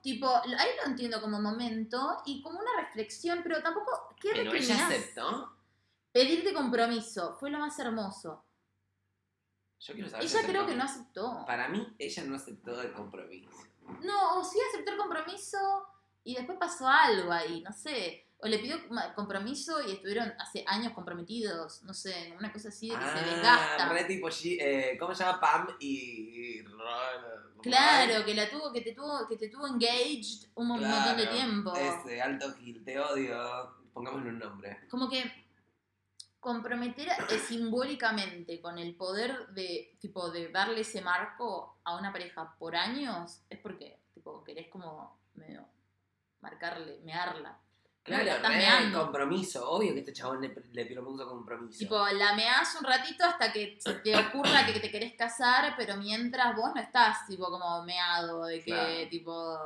tipo, 0.02 0.28
ahí 0.36 0.70
lo 0.82 0.90
entiendo 0.90 1.22
como 1.22 1.40
momento 1.42 2.18
y 2.26 2.42
como 2.42 2.60
una 2.60 2.82
reflexión, 2.82 3.40
pero 3.42 3.62
tampoco, 3.62 4.10
¿qué 4.20 4.32
Pero 4.34 4.54
ella 4.54 4.86
aceptó. 4.86 5.54
Pedirte 6.12 6.54
compromiso, 6.54 7.36
fue 7.40 7.50
lo 7.50 7.60
más 7.60 7.78
hermoso. 7.80 8.44
Yo 9.80 9.94
quiero 9.94 10.10
saber 10.10 10.28
si 10.28 10.38
Ella 10.38 10.48
creo 10.48 10.62
aceptó. 10.64 10.72
que 10.72 10.78
no 10.78 10.84
aceptó. 10.84 11.46
Para 11.46 11.68
mí, 11.70 11.96
ella 11.98 12.24
no 12.24 12.36
aceptó 12.36 12.82
el 12.82 12.94
compromiso. 12.94 13.50
No, 14.02 14.40
o 14.40 14.44
sí 14.44 14.58
aceptó 14.70 14.92
el 14.92 14.98
compromiso 14.98 15.58
y 16.24 16.36
después 16.36 16.58
pasó 16.58 16.88
algo 16.88 17.32
ahí, 17.32 17.62
no 17.62 17.72
sé. 17.74 18.28
O 18.44 18.48
le 18.48 18.60
pidió 18.60 18.78
compromiso 19.16 19.82
y 19.88 19.94
estuvieron 19.94 20.34
hace 20.38 20.64
años 20.68 20.92
comprometidos, 20.94 21.82
no 21.84 21.94
sé, 21.94 22.36
una 22.38 22.52
cosa 22.52 22.70
así 22.70 22.90
de 22.90 22.98
que 22.98 23.06
se 23.06 23.26
desgasta. 23.26 23.90
re 23.90 24.04
tipo, 24.04 24.28
eh, 24.44 24.98
¿cómo 25.00 25.16
se 25.16 25.24
llama? 25.24 25.40
Pam 25.40 25.68
y... 25.80 26.62
Claro, 27.62 28.26
que 28.26 28.34
la 28.34 28.50
tuvo, 28.50 28.74
que 28.74 28.82
te 28.82 28.94
tuvo, 28.94 29.26
que 29.28 29.38
te 29.38 29.48
tuvo 29.48 29.68
engaged 29.68 30.50
un 30.56 30.78
Claro, 30.78 30.96
montón 30.96 31.18
de 31.18 31.28
tiempo. 31.28 31.74
Ese, 31.74 32.22
alto 32.22 32.54
Gil, 32.56 32.84
te 32.84 33.00
odio. 33.00 33.74
Pongámosle 33.94 34.30
un 34.30 34.40
nombre. 34.40 34.88
Como 34.90 35.10
que 35.10 35.24
comprometer 36.42 37.08
eh, 37.08 37.40
simbólicamente 37.40 38.60
con 38.60 38.78
el 38.78 38.96
poder 38.96 39.48
de, 39.50 39.96
tipo, 40.02 40.30
de 40.30 40.50
darle 40.50 40.82
ese 40.82 41.02
marco 41.02 41.80
a 41.86 41.98
una 41.98 42.12
pareja 42.12 42.54
por 42.60 42.76
años 42.76 43.42
es 43.50 43.60
porque, 43.60 44.02
tipo, 44.14 44.24
tipo, 44.24 44.44
querés 44.44 44.68
como 44.70 45.20
medio 45.36 45.66
marcarle, 46.42 47.00
mearla. 47.04 47.60
Claro, 48.04 48.24
estás 48.32 48.50
meando. 48.52 49.02
compromiso. 49.04 49.70
Obvio 49.70 49.94
que 49.94 50.00
este 50.00 50.12
chabón 50.14 50.42
le, 50.42 50.54
le 50.74 50.86
propuso 50.86 51.28
compromiso. 51.28 51.80
Tipo, 51.80 52.06
la 52.08 52.34
meás 52.36 52.76
un 52.78 52.84
ratito 52.86 53.24
hasta 53.24 53.52
que 53.54 53.78
se 53.80 53.94
te 53.96 54.16
ocurra 54.16 54.66
que 54.66 54.80
te 54.80 54.92
querés 54.92 55.14
casar, 55.16 55.74
pero 55.78 55.96
mientras 55.96 56.54
vos 56.56 56.72
no 56.76 56.82
estás, 56.82 57.26
tipo, 57.28 57.46
como 57.50 57.84
meado, 57.84 58.46
de 58.46 58.60
que, 58.60 58.72
Claro. 58.72 59.10
tipo, 59.10 59.58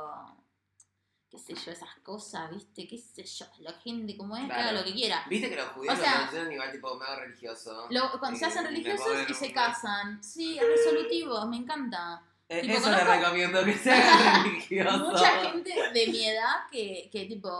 qué 1.28 1.38
sé 1.38 1.54
yo, 1.54 1.72
esas 1.72 1.94
cosas, 2.02 2.48
¿viste? 2.50 2.86
Qué 2.86 2.96
sé 2.96 3.24
yo, 3.24 3.46
la 3.58 3.72
gente 3.72 4.16
como 4.16 4.36
es, 4.36 4.42
que 4.42 4.48
Claro. 4.48 4.62
haga 4.62 4.72
lo 4.72 4.84
que 4.84 4.92
quiera. 4.94 5.24
Viste 5.28 5.50
que 5.50 5.56
los 5.56 5.68
judíos 5.70 5.94
O 5.98 6.00
sea, 6.02 6.30
lo 6.32 6.52
igual 6.52 6.70
tipo 6.72 6.94
medio 6.96 7.16
religioso. 7.16 7.86
Lo- 7.90 8.18
cuando 8.20 8.36
Y 8.36 8.38
se 8.40 8.46
hacen 8.46 8.64
religiosos 8.66 9.28
y 9.28 9.34
se 9.34 9.52
casan. 9.52 10.22
Sí, 10.22 10.58
resolutivos, 10.76 11.46
me 11.48 11.56
encanta. 11.56 12.22
Eh, 12.48 12.62
tipo, 12.62 12.74
eso 12.78 12.90
le 12.90 13.04
recomiendo 13.04 13.62
que 13.64 13.74
sea 13.74 14.42
religioso. 14.44 14.98
Mucha 15.10 15.40
gente 15.50 15.70
de 15.92 16.06
mi 16.06 16.24
edad 16.24 16.66
que, 16.70 17.10
que 17.12 17.26
tipo, 17.26 17.50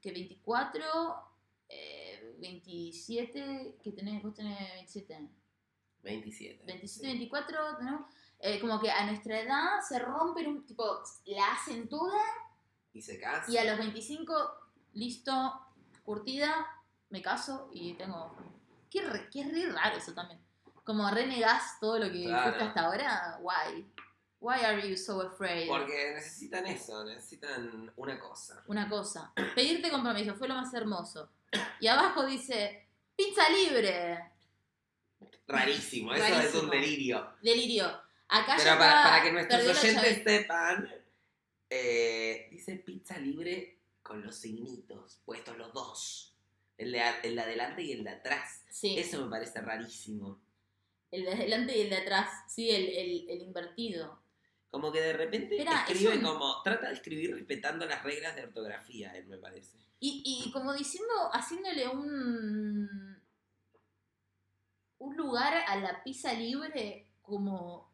que 0.00 0.12
24, 0.12 0.84
eh, 1.68 2.36
27, 2.38 3.78
que 3.82 3.92
tenés, 3.92 4.22
vos 4.22 4.34
tenés 4.34 4.58
27. 4.74 5.28
27. 6.02 6.64
27, 6.64 7.06
24, 7.08 7.80
¿no? 7.82 8.08
Eh, 8.40 8.60
como 8.60 8.80
que 8.80 8.90
a 8.90 9.04
nuestra 9.06 9.40
edad 9.40 9.80
se 9.86 9.98
rompen 9.98 10.46
un 10.46 10.64
tipo, 10.66 11.02
la 11.26 11.52
hacen 11.52 11.88
toda 11.88 12.22
Y 12.92 13.02
se 13.02 13.18
casa. 13.18 13.50
y 13.50 13.56
a 13.58 13.64
los 13.64 13.78
25, 13.78 14.32
listo, 14.94 15.32
curtida, 16.04 16.66
me 17.10 17.20
caso 17.20 17.68
y 17.72 17.94
tengo. 17.94 18.34
Qué, 18.90 19.02
re- 19.02 19.28
qué 19.30 19.44
re 19.44 19.70
raro 19.72 19.96
eso 19.96 20.14
también. 20.14 20.40
Como 20.84 21.10
renegás 21.10 21.78
todo 21.80 21.98
lo 21.98 22.10
que 22.10 22.24
Claro. 22.24 22.44
fuiste 22.44 22.64
hasta 22.64 22.80
ahora, 22.86 23.38
why? 23.42 23.84
Why 24.40 24.60
are 24.64 24.88
you 24.88 24.96
so 24.96 25.20
afraid? 25.20 25.66
Porque 25.68 26.12
necesitan 26.14 26.66
eso, 26.66 27.04
necesitan 27.04 27.92
una 27.96 28.18
cosa. 28.20 28.62
Una 28.66 28.88
cosa, 28.88 29.32
pedirte 29.54 29.90
compromiso 29.90 30.34
fue 30.36 30.48
lo 30.48 30.54
más 30.54 30.72
hermoso. 30.74 31.28
Y 31.80 31.88
abajo 31.88 32.24
dice, 32.26 32.86
pizza 33.16 33.48
libre, 33.50 34.18
Rarísimo, 35.48 36.12
eso 36.14 36.40
es 36.40 36.54
un 36.54 36.70
delirio. 36.70 37.34
delirio. 37.42 37.86
Acá 38.28 38.54
Pero 38.58 38.70
ya 38.70 38.78
para, 38.78 39.02
para 39.04 39.22
que 39.22 39.32
nuestros 39.32 39.64
oyentes 39.66 40.22
sepan, 40.22 40.94
eh, 41.70 42.48
dice 42.50 42.76
pizza 42.76 43.18
libre 43.18 43.78
con 44.02 44.22
los 44.22 44.36
signitos, 44.36 45.20
puestos 45.24 45.56
los 45.56 45.72
dos. 45.72 46.34
El 46.76 46.92
de, 46.92 47.02
el 47.24 47.34
de 47.34 47.40
adelante 47.40 47.82
y 47.82 47.92
el 47.92 48.04
de 48.04 48.10
atrás. 48.10 48.62
Sí. 48.70 48.98
Eso 48.98 49.24
me 49.24 49.30
parece 49.30 49.60
rarísimo. 49.60 50.38
El 51.10 51.24
de 51.24 51.32
adelante 51.32 51.76
y 51.76 51.80
el 51.80 51.90
de 51.90 51.96
atrás, 51.96 52.28
sí, 52.46 52.70
el, 52.70 52.88
el, 52.88 53.30
el 53.30 53.42
invertido. 53.42 54.17
Como 54.70 54.92
que 54.92 55.00
de 55.00 55.12
repente 55.14 55.56
escribe 55.62 56.12
es 56.12 56.18
un- 56.18 56.24
como. 56.24 56.62
Trata 56.62 56.88
de 56.88 56.94
escribir 56.94 57.34
respetando 57.34 57.86
las 57.86 58.02
reglas 58.02 58.36
de 58.36 58.44
ortografía, 58.44 59.12
él 59.16 59.26
me 59.26 59.38
parece. 59.38 59.78
Y, 60.00 60.22
y 60.46 60.52
como 60.52 60.72
diciendo, 60.74 61.12
haciéndole 61.32 61.88
un, 61.88 63.20
un 64.98 65.16
lugar 65.16 65.54
a 65.66 65.76
la 65.76 66.02
pizza 66.04 66.32
libre 66.34 67.10
como 67.22 67.87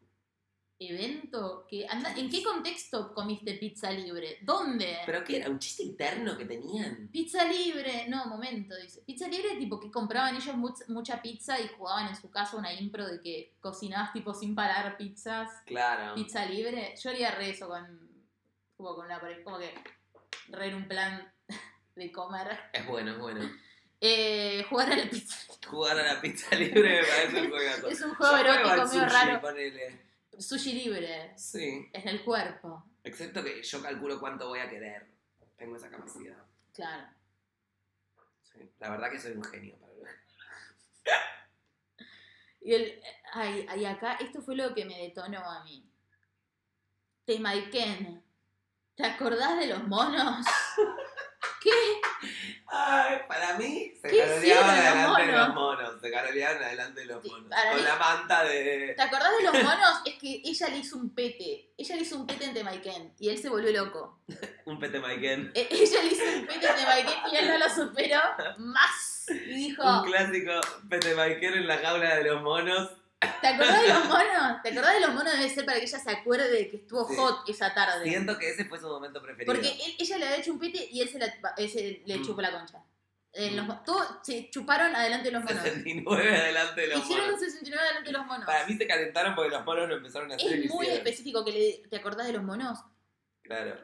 evento. 0.79 1.67
Que 1.69 1.87
anda, 1.89 2.15
¿En 2.17 2.29
qué 2.31 2.43
contexto 2.43 3.13
comiste 3.15 3.55
pizza 3.55 3.91
libre? 3.91 4.39
¿Dónde? 4.43 4.99
¿Pero 5.07 5.25
qué 5.25 5.37
era? 5.39 5.51
¿Un 5.51 5.59
chiste 5.59 5.83
interno 5.83 6.37
que 6.37 6.45
tenían? 6.45 7.09
Pizza 7.13 7.45
libre, 7.45 8.07
no, 8.09 8.27
momento, 8.27 8.75
dice. 8.77 9.03
Pizza 9.03 9.29
libre, 9.29 9.57
tipo 9.57 9.79
que 9.81 9.91
compraban 9.91 10.35
ellos 10.37 10.55
much- 10.57 10.87
mucha 10.89 11.21
pizza 11.23 11.59
y 11.61 11.69
jugaban 11.69 12.09
en 12.09 12.17
su 12.17 12.31
casa 12.31 12.57
una 12.57 12.73
impro 12.73 13.07
de 13.07 13.21
que 13.21 13.55
cocinabas 13.61 14.13
tipo 14.13 14.35
sin 14.35 14.55
parar 14.55 14.97
pizzas. 14.97 15.51
Claro. 15.67 16.15
Pizza 16.15 16.45
libre. 16.47 16.95
Yo 17.03 17.11
haría 17.11 17.31
re 17.31 17.51
eso 17.51 17.69
con, 17.69 18.23
como 18.77 18.95
con 18.95 19.09
la 19.09 19.21
como 19.45 19.59
que 19.59 19.73
re 20.49 20.67
en 20.69 20.75
un 20.75 20.89
plan 20.89 21.33
de 21.97 22.13
comer. 22.13 22.59
Es 22.73 22.87
bueno, 22.87 23.13
es 23.13 23.19
bueno. 23.19 23.51
Eh, 24.01 24.67
jugar 24.69 24.93
a 24.93 24.97
la 24.97 25.09
pizza. 25.09 25.37
Jugar 25.67 25.99
a 25.99 26.15
la 26.15 26.21
pizza 26.21 26.55
libre 26.57 26.83
me 27.01 27.07
parece 27.07 27.41
un 27.43 27.51
juegazo. 27.51 27.89
Es 27.95 28.01
un 28.03 28.15
juego 28.15 28.37
erótico 28.37 28.87
medio 28.87 29.05
raro. 29.07 29.41
ponele. 29.41 30.04
Sushi 30.39 30.73
libre. 30.73 31.33
Sí. 31.37 31.89
En 31.93 32.09
el 32.09 32.25
cuerpo. 32.25 32.85
Excepto 33.03 33.43
que 33.45 33.63
yo 33.63 33.83
calculo 33.83 34.19
cuánto 34.19 34.49
voy 34.49 34.61
a 34.61 34.69
querer. 34.69 35.07
Tengo 35.57 35.77
esa 35.77 35.89
capacidad. 35.91 36.37
Claro. 36.73 37.07
Sí. 38.43 38.59
La 38.81 38.91
verdad 38.91 39.11
que 39.11 39.21
soy 39.21 39.33
un 39.33 39.45
genio 39.45 39.77
para 39.79 39.93
lo- 39.93 40.05
Y 42.61 42.73
el. 42.75 43.03
Ay, 43.35 43.67
ay, 43.69 43.85
acá, 43.85 44.15
esto 44.15 44.41
fue 44.41 44.57
lo 44.57 44.75
que 44.75 44.85
me 44.85 44.99
detonó 44.99 45.39
a 45.41 45.63
mí. 45.65 45.87
Temaiken. 47.27 48.24
¿Te 48.97 49.05
acordás 49.05 49.59
de 49.59 49.67
los 49.67 49.83
monos? 49.89 50.47
¿Qué? 51.63 51.71
Ay, 52.67 53.19
para 53.27 53.55
mí 53.55 53.93
se 54.01 54.09
¿Qué 54.09 54.19
caroleaban 54.19 54.71
adelante 54.71 55.23
de 55.27 55.33
los 55.33 55.49
monos? 55.49 55.55
monos. 55.79 56.01
Se 56.01 56.11
caroleaban 56.11 56.63
adelante 56.63 57.01
de 57.01 57.07
los 57.07 57.25
monos. 57.25 57.49
para 57.51 57.71
Con 57.71 57.81
mí- 57.81 57.87
la 57.87 57.97
manta 57.97 58.45
de. 58.45 58.93
¿Te 58.97 59.03
acordás 59.03 59.31
de 59.39 59.45
los 59.45 59.63
monos? 59.65 60.01
Es 60.05 60.15
que 60.19 60.43
ella 60.45 60.69
le 60.69 60.77
hizo 60.79 60.97
un 60.97 61.11
pete. 61.15 61.71
Ella 61.77 61.97
le 61.97 62.03
hizo 62.03 62.17
un 62.17 62.27
pete 62.27 62.45
en 62.45 62.55
Temaiken. 62.55 63.15
Y 63.19 63.29
él 63.31 63.39
se 63.39 63.49
volvió 63.49 63.73
loco. 63.73 64.19
Un 64.67 64.79
pete 64.79 64.99
Maiken. 65.01 65.53
E- 65.55 65.69
Ella 65.71 66.03
le 66.03 66.09
hizo 66.09 66.25
un 66.39 66.47
pete 66.47 66.67
en 66.67 66.75
Temaiken 66.77 67.15
y 67.33 67.37
él 67.37 67.49
no 67.49 67.59
lo 67.59 67.69
superó 67.69 68.21
más. 68.59 69.27
Y 69.29 69.35
dijo. 69.55 69.83
Un 69.83 70.05
clásico 70.07 70.53
pete 70.89 71.15
Maiken 71.15 71.55
en 71.55 71.67
la 71.69 71.79
jaula 71.79 72.17
de 72.17 72.25
los 72.25 72.43
monos. 72.43 72.91
¿Te 73.41 73.47
acordás 73.49 73.83
de 73.83 73.89
los 73.89 74.05
monos? 74.07 74.63
¿Te 74.63 74.69
acordás 74.71 74.95
de 74.95 75.01
los 75.01 75.15
monos? 75.15 75.33
Debe 75.33 75.49
ser 75.51 75.65
para 75.65 75.79
que 75.79 75.85
ella 75.85 75.99
se 75.99 76.11
acuerde 76.11 76.51
de 76.51 76.71
que 76.71 76.77
estuvo 76.79 77.09
Sí. 77.09 77.17
hot 77.17 77.49
esa 77.49 77.75
tarde. 77.75 78.05
Siento 78.09 78.39
que 78.39 78.51
ese 78.51 78.65
fue 78.67 78.79
su 78.81 78.87
momento 78.89 79.21
preferido. 79.23 79.53
Porque 79.53 79.69
él- 79.71 79.97
ella 79.99 80.19
le 80.19 80.25
había 80.27 80.37
hecho 80.39 80.53
un 80.53 80.59
pete 80.59 80.89
y 80.91 81.01
él, 81.01 81.09
se 81.09 81.19
la- 81.19 81.35
él 81.57 81.69
se- 81.71 82.03
le 82.05 82.19
Mm. 82.19 82.25
chupó 82.25 82.41
la 82.43 82.51
concha. 82.53 82.83
Eh, 83.37 83.51
Mm. 83.61 83.79
se 84.23 84.49
chuparon 84.51 84.95
adelante 84.95 85.27
de 85.27 85.33
los 85.33 85.43
monos. 85.45 85.61
69 85.63 86.37
adelante 86.37 86.81
de 86.83 86.87
los 86.89 86.99
Hicieron 87.01 87.27
monos. 87.27 87.41
69 87.41 87.83
adelante 87.83 88.07
de 88.09 88.13
los 88.13 88.27
monos. 88.27 88.47
Para 88.47 88.67
mí 88.67 88.77
se 88.77 88.87
calentaron 88.87 89.35
porque 89.35 89.51
los 89.51 89.65
monos 89.65 89.89
lo 89.89 89.97
empezaron 89.97 90.31
a 90.31 90.37
hacer 90.37 90.53
es 90.53 90.71
muy 90.71 90.85
hicieron. 90.87 91.07
específico 91.07 91.45
que 91.45 91.53
le, 91.53 91.89
¿te 91.89 91.97
acordás 91.97 92.27
de 92.29 92.33
los 92.33 92.43
monos? 92.45 92.79
Claro. 93.43 93.77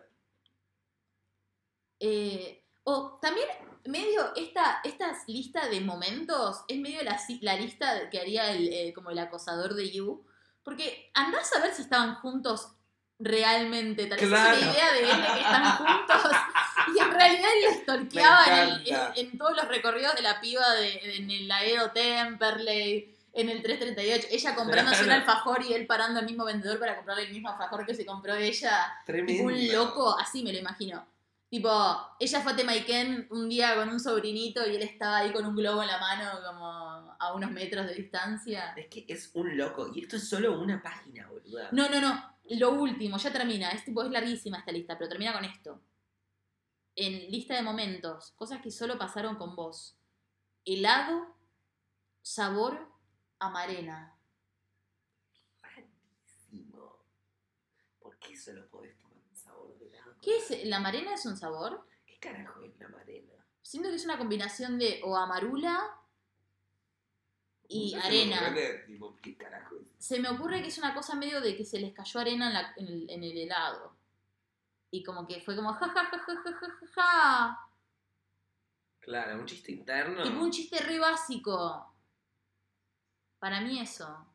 Eh, 1.99 2.65
o 2.85 3.19
también 3.21 3.47
medio 3.87 4.35
esta, 4.37 4.81
esta 4.85 5.13
lista 5.27 5.69
de 5.69 5.81
momentos 5.81 6.63
es 6.69 6.79
medio 6.79 7.03
la, 7.03 7.19
la 7.41 7.57
lista 7.57 8.09
que 8.11 8.21
haría 8.21 8.51
el, 8.53 8.69
eh, 8.73 8.93
como 8.95 9.11
el 9.11 9.19
acosador 9.19 9.75
de 9.75 9.91
You. 9.91 10.25
Porque 10.63 11.11
andás 11.15 11.51
a 11.57 11.61
ver 11.61 11.73
si 11.75 11.83
estaban 11.83 12.15
juntos 12.17 12.69
realmente. 13.19 14.07
Tal 14.07 14.19
vez 14.19 14.29
Claro. 14.29 14.57
es 14.57 14.63
una 14.63 14.73
idea 14.73 14.93
de 14.93 15.01
él 15.11 15.17
de 15.23 15.27
que 15.29 15.41
están 15.41 15.77
juntos. 15.77 16.33
Y 16.95 16.99
en 16.99 17.11
realidad 17.13 17.49
él 17.57 17.75
stalkeaba 17.83 18.45
en, 18.47 18.69
el- 18.69 18.89
en- 18.89 18.99
en 19.17 19.39
todos 19.39 19.57
los 19.57 19.69
recorridos 19.69 20.15
de 20.15 20.23
la 20.23 20.41
piba 20.41 20.69
de, 20.75 21.17
en 21.17 21.31
el 21.31 21.49
Laedo 21.49 21.91
Temperley. 21.93 23.17
En 23.33 23.49
el 23.49 23.63
338, 23.63 24.27
ella 24.33 24.55
comprándose 24.57 24.99
un 25.03 25.05
Claro. 25.05 25.21
alfajor 25.21 25.63
y 25.65 25.73
él 25.73 25.87
parando 25.87 26.19
al 26.19 26.27
mismo 26.27 26.45
vendedor 26.45 26.81
para 26.81 26.97
comprarle 26.97 27.25
el 27.27 27.31
mismo 27.33 27.49
alfajor 27.49 27.87
que 27.87 27.95
se 27.95 28.05
compró 28.05 28.35
ella. 28.35 28.93
Tremendo. 29.07 29.45
un 29.45 29.73
loco, 29.73 30.19
así 30.19 30.43
me 30.43 30.53
lo 30.53 30.59
imagino. 30.59 31.07
Tipo, 31.51 31.69
ella 32.21 32.41
fue 32.43 32.53
a 32.53 32.57
Temaiken 32.57 33.27
un 33.31 33.49
día 33.49 33.75
con 33.75 33.89
un 33.89 33.99
sobrinito 33.99 34.65
y 34.69 34.77
él 34.77 34.83
estaba 34.83 35.19
ahí 35.19 35.33
con 35.33 35.45
un 35.45 35.57
globo 35.57 35.83
en 35.83 35.89
la 35.89 35.99
mano, 35.99 36.31
como 36.47 37.17
a 37.19 37.35
unos 37.35 37.51
metros 37.51 37.87
de 37.87 37.95
distancia. 37.95 38.73
Es 38.77 38.87
que 38.87 39.05
es 39.09 39.33
un 39.35 39.59
loco. 39.59 39.91
Y 39.93 40.03
esto 40.03 40.15
es 40.15 40.29
solo 40.29 40.61
una 40.61 40.81
página, 40.81 41.27
boluda. 41.29 41.69
No, 41.73 41.89
no, 41.89 42.01
no. 42.01 42.37
Lo 42.51 42.71
último, 42.71 43.17
ya 43.19 43.33
termina. 43.33 43.71
Es 43.71 43.85
tipo, 43.85 44.05
es 44.05 44.13
larguísima 44.13 44.59
esta 44.59 44.71
lista, 44.71 44.97
pero 44.97 45.09
termina 45.09 45.33
con 45.33 45.45
esto. 45.45 45.83
En 46.95 47.33
lista 47.33 47.57
de 47.57 47.63
momentos, 47.63 48.31
cosas 48.37 48.63
que 48.63 48.71
solo 48.71 48.97
pasaron 48.97 49.35
con 49.35 49.57
vos. 49.57 49.99
Helado, 50.65 51.35
sabor, 52.23 52.95
amarena. 53.41 54.17
Rarísimo. 55.63 57.05
¿Por 57.99 58.17
qué 58.21 58.37
solo 58.37 58.70
¿Qué 60.21 60.37
es? 60.37 60.65
¿La 60.67 60.81
marena 60.81 61.15
es 61.15 61.25
un 61.27 61.37
sabor? 61.37 61.87
¿Qué 62.07 62.19
carajo 62.19 62.63
es 62.63 62.79
la 62.79 62.89
marena? 62.89 63.33
Siento 63.63 63.89
que 63.89 63.97
es 63.97 64.05
una 64.05 64.19
combinación 64.19 64.79
de 64.79 65.01
o 65.05 65.17
amarula 65.17 65.97
y 67.69 67.95
arena. 67.95 68.55
¿qué 69.23 69.37
carajo 69.37 69.77
es? 69.77 69.95
Se 69.99 70.19
me 70.19 70.29
ocurre 70.29 70.61
que 70.61 70.69
es 70.69 70.79
una 70.79 70.95
cosa 70.95 71.15
medio 71.15 71.41
de 71.41 71.57
que 71.57 71.65
se 71.65 71.79
les 71.79 71.95
cayó 71.95 72.21
arena 72.21 72.75
en, 72.77 73.23
el, 73.23 73.39
helado. 73.39 73.97
Y 74.91 75.05
como 75.05 75.27
que 75.27 75.41
fue 75.41 75.55
como 75.55 75.73
ja 75.73 75.89
ja 75.89 76.05
ja 76.05 76.19
ja 76.19 76.35
ja 76.43 76.53
ja 76.61 76.87
ja. 76.95 77.71
Claro, 78.99 79.41
un 79.41 79.47
chiste 79.47 79.73
interno. 79.73 80.23
Tipo 80.23 80.41
un 80.41 80.51
chiste 80.51 80.81
re 80.81 80.99
básico. 80.99 81.95
Para 83.39 83.61
mí 83.61 83.81
eso. 83.81 84.27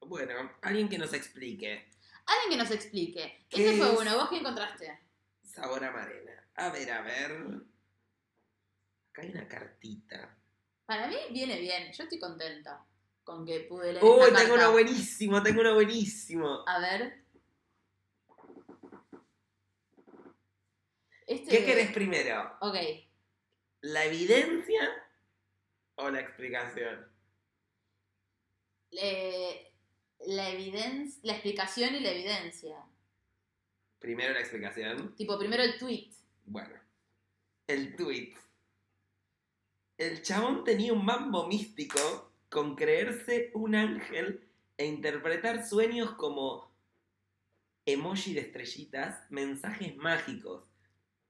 Bueno, 0.00 0.52
alguien 0.60 0.88
que 0.88 0.98
nos 0.98 1.12
explique. 1.14 1.90
Alguien 2.26 2.50
que 2.50 2.56
nos 2.56 2.70
explique. 2.70 3.46
Ese 3.50 3.76
fue 3.76 3.92
es? 3.92 4.00
uno, 4.00 4.16
¿vos 4.16 4.28
qué 4.28 4.38
encontraste? 4.38 5.00
Sabor 5.52 5.84
a 5.84 5.90
marena. 5.90 6.48
A 6.54 6.70
ver, 6.70 6.90
a 6.90 7.02
ver. 7.02 7.32
Acá 9.10 9.22
hay 9.22 9.30
una 9.30 9.46
cartita. 9.46 10.38
Para 10.86 11.08
mí 11.08 11.16
viene 11.30 11.60
bien. 11.60 11.92
Yo 11.92 12.04
estoy 12.04 12.18
contenta 12.18 12.86
con 13.22 13.44
que 13.44 13.60
pude 13.60 13.92
leer 13.92 14.02
Uy, 14.04 14.10
esta 14.28 14.38
tengo 14.38 14.54
carta. 14.54 14.54
uno 14.54 14.72
buenísimo, 14.72 15.42
tengo 15.42 15.60
uno 15.60 15.74
buenísimo. 15.74 16.64
A 16.66 16.80
ver. 16.80 17.22
¿Qué 21.26 21.64
querés 21.64 21.92
primero? 21.92 22.56
Ok. 22.60 22.76
¿La 23.82 24.04
evidencia 24.06 24.88
o 25.96 26.08
la 26.10 26.20
explicación? 26.20 27.12
La 28.90 30.50
evidencia, 30.50 31.20
la 31.24 31.32
explicación 31.32 31.94
y 31.94 32.00
la 32.00 32.10
evidencia. 32.10 32.76
Primero 34.02 34.34
la 34.34 34.40
explicación. 34.40 35.14
Tipo, 35.14 35.38
primero 35.38 35.62
el 35.62 35.78
tweet. 35.78 36.10
Bueno, 36.44 36.74
el 37.68 37.94
tweet. 37.94 38.34
El 39.96 40.22
chabón 40.22 40.64
tenía 40.64 40.92
un 40.92 41.04
mambo 41.04 41.46
místico 41.46 42.32
con 42.50 42.74
creerse 42.74 43.52
un 43.54 43.76
ángel 43.76 44.42
e 44.76 44.86
interpretar 44.86 45.64
sueños 45.64 46.16
como 46.16 46.68
emoji 47.86 48.34
de 48.34 48.40
estrellitas, 48.40 49.30
mensajes 49.30 49.96
mágicos, 49.96 50.64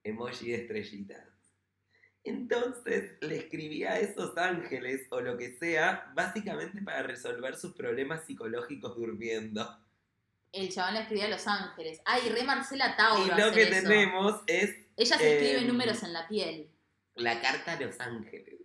emoji 0.02 0.52
de 0.52 0.62
estrellitas. 0.62 1.28
Entonces 2.24 3.18
le 3.20 3.36
escribía 3.36 3.92
a 3.92 3.98
esos 3.98 4.34
ángeles 4.38 5.06
o 5.10 5.20
lo 5.20 5.36
que 5.36 5.58
sea, 5.58 6.10
básicamente 6.14 6.80
para 6.80 7.02
resolver 7.02 7.54
sus 7.56 7.74
problemas 7.74 8.24
psicológicos 8.24 8.96
durmiendo. 8.96 9.78
El 10.52 10.70
chabón 10.72 10.94
le 10.94 11.00
escribía 11.00 11.24
a 11.26 11.28
Los 11.30 11.46
Ángeles. 11.46 12.00
Ay, 12.04 12.28
re 12.28 12.44
Marcela 12.44 12.94
Tauro. 12.96 13.24
y 13.24 13.40
lo 13.40 13.52
que 13.52 13.62
eso. 13.62 13.70
tenemos 13.82 14.40
es 14.46 14.70
Ella 14.96 15.16
se 15.18 15.32
escribe 15.34 15.60
em, 15.62 15.66
números 15.68 16.02
en 16.02 16.12
la 16.12 16.28
piel. 16.28 16.70
la 17.14 17.40
carta 17.40 17.72
a 17.72 17.80
los 17.80 17.98
ángeles. 18.00 18.60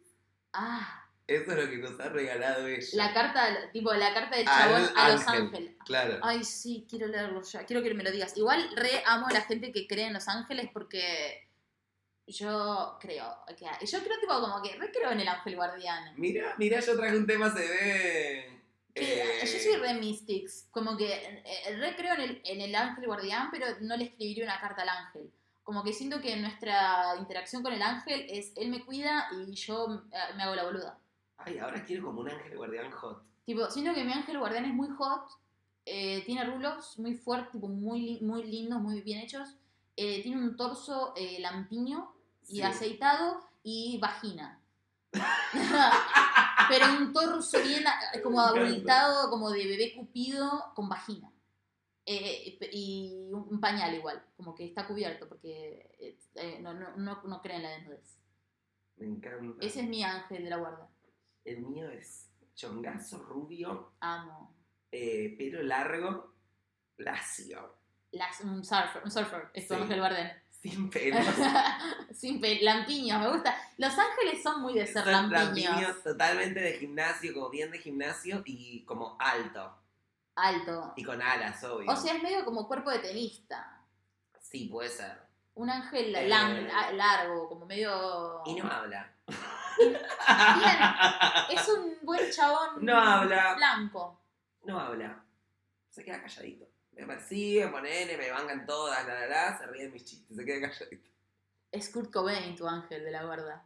Ah, 0.53 1.05
Eso 1.27 1.51
es 1.51 1.57
lo 1.57 1.69
que 1.69 1.77
nos 1.77 1.99
ha 1.99 2.09
regalado 2.09 2.67
ella. 2.67 2.87
la 2.93 3.13
carta, 3.13 3.71
tipo, 3.71 3.93
la 3.93 4.13
carta 4.13 4.35
del 4.37 4.47
Al 4.47 4.53
chabón 4.59 4.89
a 4.97 5.09
Los 5.09 5.27
ángel. 5.27 5.41
Ángeles. 5.43 5.75
Claro. 5.85 6.19
Ay, 6.23 6.43
sí, 6.43 6.85
quiero 6.89 7.07
leerlo 7.07 7.41
ya. 7.43 7.65
Quiero 7.65 7.81
que 7.83 7.93
me 7.93 8.03
lo 8.03 8.11
digas. 8.11 8.35
Igual 8.37 8.69
re 8.75 9.03
amo 9.05 9.27
a 9.27 9.33
la 9.33 9.41
gente 9.41 9.71
que 9.71 9.87
cree 9.87 10.07
en 10.07 10.13
Los 10.13 10.27
Ángeles 10.27 10.69
porque 10.73 11.47
yo 12.27 12.97
creo 12.99 13.33
que 13.57 13.65
yo 13.85 14.03
creo 14.03 14.19
tipo 14.19 14.33
como 14.41 14.61
que 14.61 14.75
re 14.75 14.91
creo 14.91 15.11
en 15.11 15.21
el 15.21 15.27
ángel 15.29 15.55
guardián. 15.55 16.13
Mira, 16.17 16.53
mira, 16.57 16.79
yo 16.81 16.97
traje 16.97 17.15
un 17.17 17.25
tema 17.25 17.49
se 17.49 17.59
ve. 17.61 17.67
Que, 17.69 18.56
eh, 18.99 19.39
Yo 19.41 19.59
soy 19.59 19.75
re 19.81 19.93
mystics, 19.95 20.67
como 20.71 20.95
que 20.97 21.13
eh, 21.13 21.75
re 21.77 21.95
creo 21.95 22.13
en 22.15 22.21
el, 22.21 22.41
en 22.45 22.61
el 22.61 22.75
ángel 22.75 23.05
guardián, 23.05 23.49
pero 23.51 23.67
no 23.81 23.95
le 23.97 24.05
escribiría 24.05 24.43
una 24.45 24.59
carta 24.59 24.81
al 24.83 24.89
ángel. 24.89 25.31
Como 25.63 25.83
que 25.83 25.91
siento 25.93 26.21
que 26.21 26.35
nuestra 26.37 27.15
interacción 27.19 27.61
con 27.61 27.73
el 27.73 27.81
ángel 27.81 28.25
es 28.29 28.53
él 28.55 28.69
me 28.69 28.85
cuida 28.85 29.27
y 29.47 29.53
yo 29.53 30.03
eh, 30.11 30.33
me 30.35 30.43
hago 30.43 30.55
la 30.55 30.63
boluda. 30.63 30.97
Ay, 31.37 31.57
ahora 31.59 31.83
quiero 31.85 32.05
como 32.05 32.21
un 32.21 32.29
ángel 32.29 32.55
guardián 32.57 32.91
hot. 32.91 33.21
Tipo, 33.45 33.69
siento 33.69 33.93
que 33.93 34.03
mi 34.03 34.13
ángel 34.13 34.39
guardián 34.39 34.65
es 34.65 34.73
muy 34.73 34.89
hot, 34.89 35.29
eh, 35.85 36.23
tiene 36.25 36.43
rulos 36.45 36.97
muy 36.99 37.15
fuertes, 37.15 37.51
tipo, 37.53 37.67
muy, 37.67 38.19
muy 38.21 38.43
lindos, 38.43 38.81
muy 38.81 39.01
bien 39.01 39.19
hechos. 39.19 39.55
eh, 39.99 40.21
tiene 40.21 40.37
un 40.41 40.55
torso 40.55 41.13
eh, 41.15 41.37
lampiño 41.39 42.11
y 42.49 42.57
Sí. 42.57 42.61
aceitado 42.61 43.43
y 43.63 43.97
vagina. 43.99 44.59
Pero 46.69 46.85
un 46.97 47.13
torso 47.13 47.61
bien 47.61 47.83
eh, 48.13 48.21
como 48.21 48.39
abultado, 48.41 49.29
como 49.29 49.49
de 49.51 49.65
bebé 49.65 49.93
cupido 49.95 50.71
con 50.75 50.89
vagina. 50.89 51.31
Eh, 52.05 52.57
y 52.71 53.29
un 53.31 53.59
pañal 53.59 53.93
igual, 53.93 54.23
como 54.37 54.55
que 54.55 54.65
está 54.65 54.87
cubierto 54.87 55.27
porque 55.27 55.91
eh, 55.99 56.17
eh, 56.35 56.59
no, 56.61 56.73
no, 56.73 56.95
no, 56.95 57.21
no 57.23 57.41
cree 57.41 57.57
en 57.57 57.63
la 57.63 57.69
desnudez. 57.71 58.17
Me 58.95 59.07
encanta. 59.07 59.65
Ese 59.65 59.81
es 59.81 59.89
mi 59.89 60.03
ángel 60.03 60.43
de 60.45 60.49
la 60.49 60.57
guarda. 60.57 60.89
El 61.43 61.61
mío 61.63 61.89
es 61.89 62.29
chongazo 62.55 63.19
rubio, 63.23 63.91
Amo. 63.99 64.55
eh, 64.91 65.35
pelo 65.37 65.61
largo, 65.63 66.33
lacio, 66.97 67.75
Las, 68.11 68.39
un 68.41 68.63
surfer, 68.63 69.03
un 69.03 69.11
surfer, 69.11 69.49
es 69.53 69.67
tu 69.67 69.75
Sí. 69.75 69.81
ángel 69.81 69.99
guardián. 69.99 70.31
Sin 70.61 70.89
pelos. 70.89 71.25
Sin 72.13 72.41
pe- 72.41 72.59
lampiños, 72.61 73.21
me 73.21 73.29
gusta. 73.29 73.55
Los 73.77 73.93
ángeles 73.97 74.41
son 74.41 74.61
muy 74.61 74.73
de 74.73 74.87
ser 74.87 75.03
Son 75.03 75.11
lampiños. 75.31 75.71
lampiños 75.71 76.03
totalmente 76.03 76.59
de 76.59 76.73
gimnasio, 76.79 77.33
como 77.33 77.49
bien 77.49 77.69
de 77.71 77.77
gimnasio 77.79 78.41
y 78.45 78.83
como 78.85 79.15
alto. 79.19 79.77
Alto. 80.35 80.93
Y 80.95 81.03
con 81.03 81.21
alas, 81.21 81.63
obvio. 81.63 81.91
O 81.91 81.95
sea, 81.95 82.15
es 82.15 82.23
medio 82.23 82.43
como 82.43 82.67
cuerpo 82.67 82.89
de 82.89 82.99
tenista. 82.99 83.81
sí, 84.41 84.67
puede 84.71 84.89
ser. 84.89 85.25
Un 85.55 85.69
ángel 85.69 86.15
Eh. 86.15 86.27
largo, 86.27 87.49
como 87.49 87.65
medio. 87.65 88.41
Y 88.45 88.55
no 88.55 88.69
habla. 88.71 89.11
Es 91.49 91.67
un 91.69 91.97
buen 92.03 92.31
chabón 92.31 92.83
No 92.85 92.97
habla. 92.99 93.55
blanco. 93.55 94.19
No 94.65 94.79
habla. 94.79 95.23
Se 95.89 96.03
queda 96.03 96.21
calladito. 96.21 96.65
Me 96.97 97.05
persigue, 97.05 97.67
ponele, 97.67 98.17
me 98.17 98.31
vangan 98.31 98.65
todas, 98.65 99.05
la 99.05 99.13
la 99.13 99.27
la, 99.27 99.57
se 99.57 99.67
ríen 99.67 99.93
mis 99.93 100.03
chistes, 100.03 100.35
se 100.35 100.43
queda 100.45 100.69
calladito. 100.69 101.09
Es 101.71 101.89
Kurt 101.89 102.11
Cobain, 102.11 102.55
tu 102.55 102.67
ángel 102.67 103.03
de 103.03 103.11
la 103.11 103.23
guarda. 103.23 103.63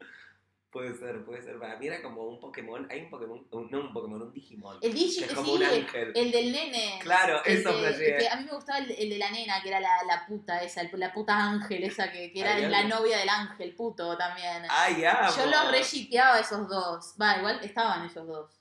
Puede 0.71 0.95
ser, 0.95 1.25
puede 1.25 1.41
ser. 1.41 1.59
Para 1.59 1.75
mí 1.77 1.88
era 1.88 2.01
como 2.01 2.23
un 2.23 2.39
Pokémon. 2.39 2.88
Hay 2.89 3.01
un 3.01 3.09
Pokémon, 3.09 3.45
no 3.51 3.79
un 3.82 3.93
Pokémon, 3.93 4.21
un 4.21 4.34
Digimon. 4.34 4.77
El 4.82 4.93
Digi, 4.93 5.19
que 5.19 5.25
es 5.25 5.29
sí, 5.32 5.36
como 5.36 5.53
un 5.53 5.61
el, 5.63 5.82
ángel. 5.82 6.13
el 6.15 6.32
del 6.32 6.51
nene. 6.53 6.97
Claro, 7.01 7.43
El 7.43 7.57
eso 7.57 7.77
de- 7.82 8.17
que 8.17 8.29
a 8.29 8.38
mí 8.38 8.45
me 8.45 8.51
gustaba 8.53 8.79
el, 8.79 8.89
el 8.91 9.09
de 9.09 9.17
la 9.17 9.32
nena, 9.32 9.61
que 9.61 9.67
era 9.67 9.82
la, 9.82 10.01
la 10.07 10.25
puta 10.25 10.63
esa, 10.63 10.84
la 10.93 11.11
puta 11.11 11.36
ángel 11.36 11.84
esa, 11.84 12.09
que, 12.09 12.32
que 12.32 12.39
era 12.39 12.55
Ay, 12.55 12.67
la 12.69 12.84
novia 12.86 13.17
del 13.17 13.27
ángel 13.27 13.75
puto 13.75 14.17
también. 14.17 14.63
Ay, 14.69 15.03
amo. 15.03 15.29
Yo 15.36 15.45
los 15.45 15.71
re-shipeaba 15.71 16.36
a 16.36 16.39
esos 16.39 16.67
dos. 16.69 17.15
Va, 17.21 17.38
igual 17.38 17.59
estaban 17.63 18.05
esos 18.05 18.25
dos. 18.25 18.61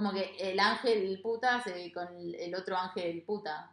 Como 0.00 0.14
que 0.14 0.34
el 0.38 0.58
ángel 0.58 1.20
puta 1.22 1.62
se- 1.62 1.92
con 1.92 2.08
el, 2.16 2.54
otro 2.54 2.74
ángel 2.74 3.22
puta. 3.22 3.70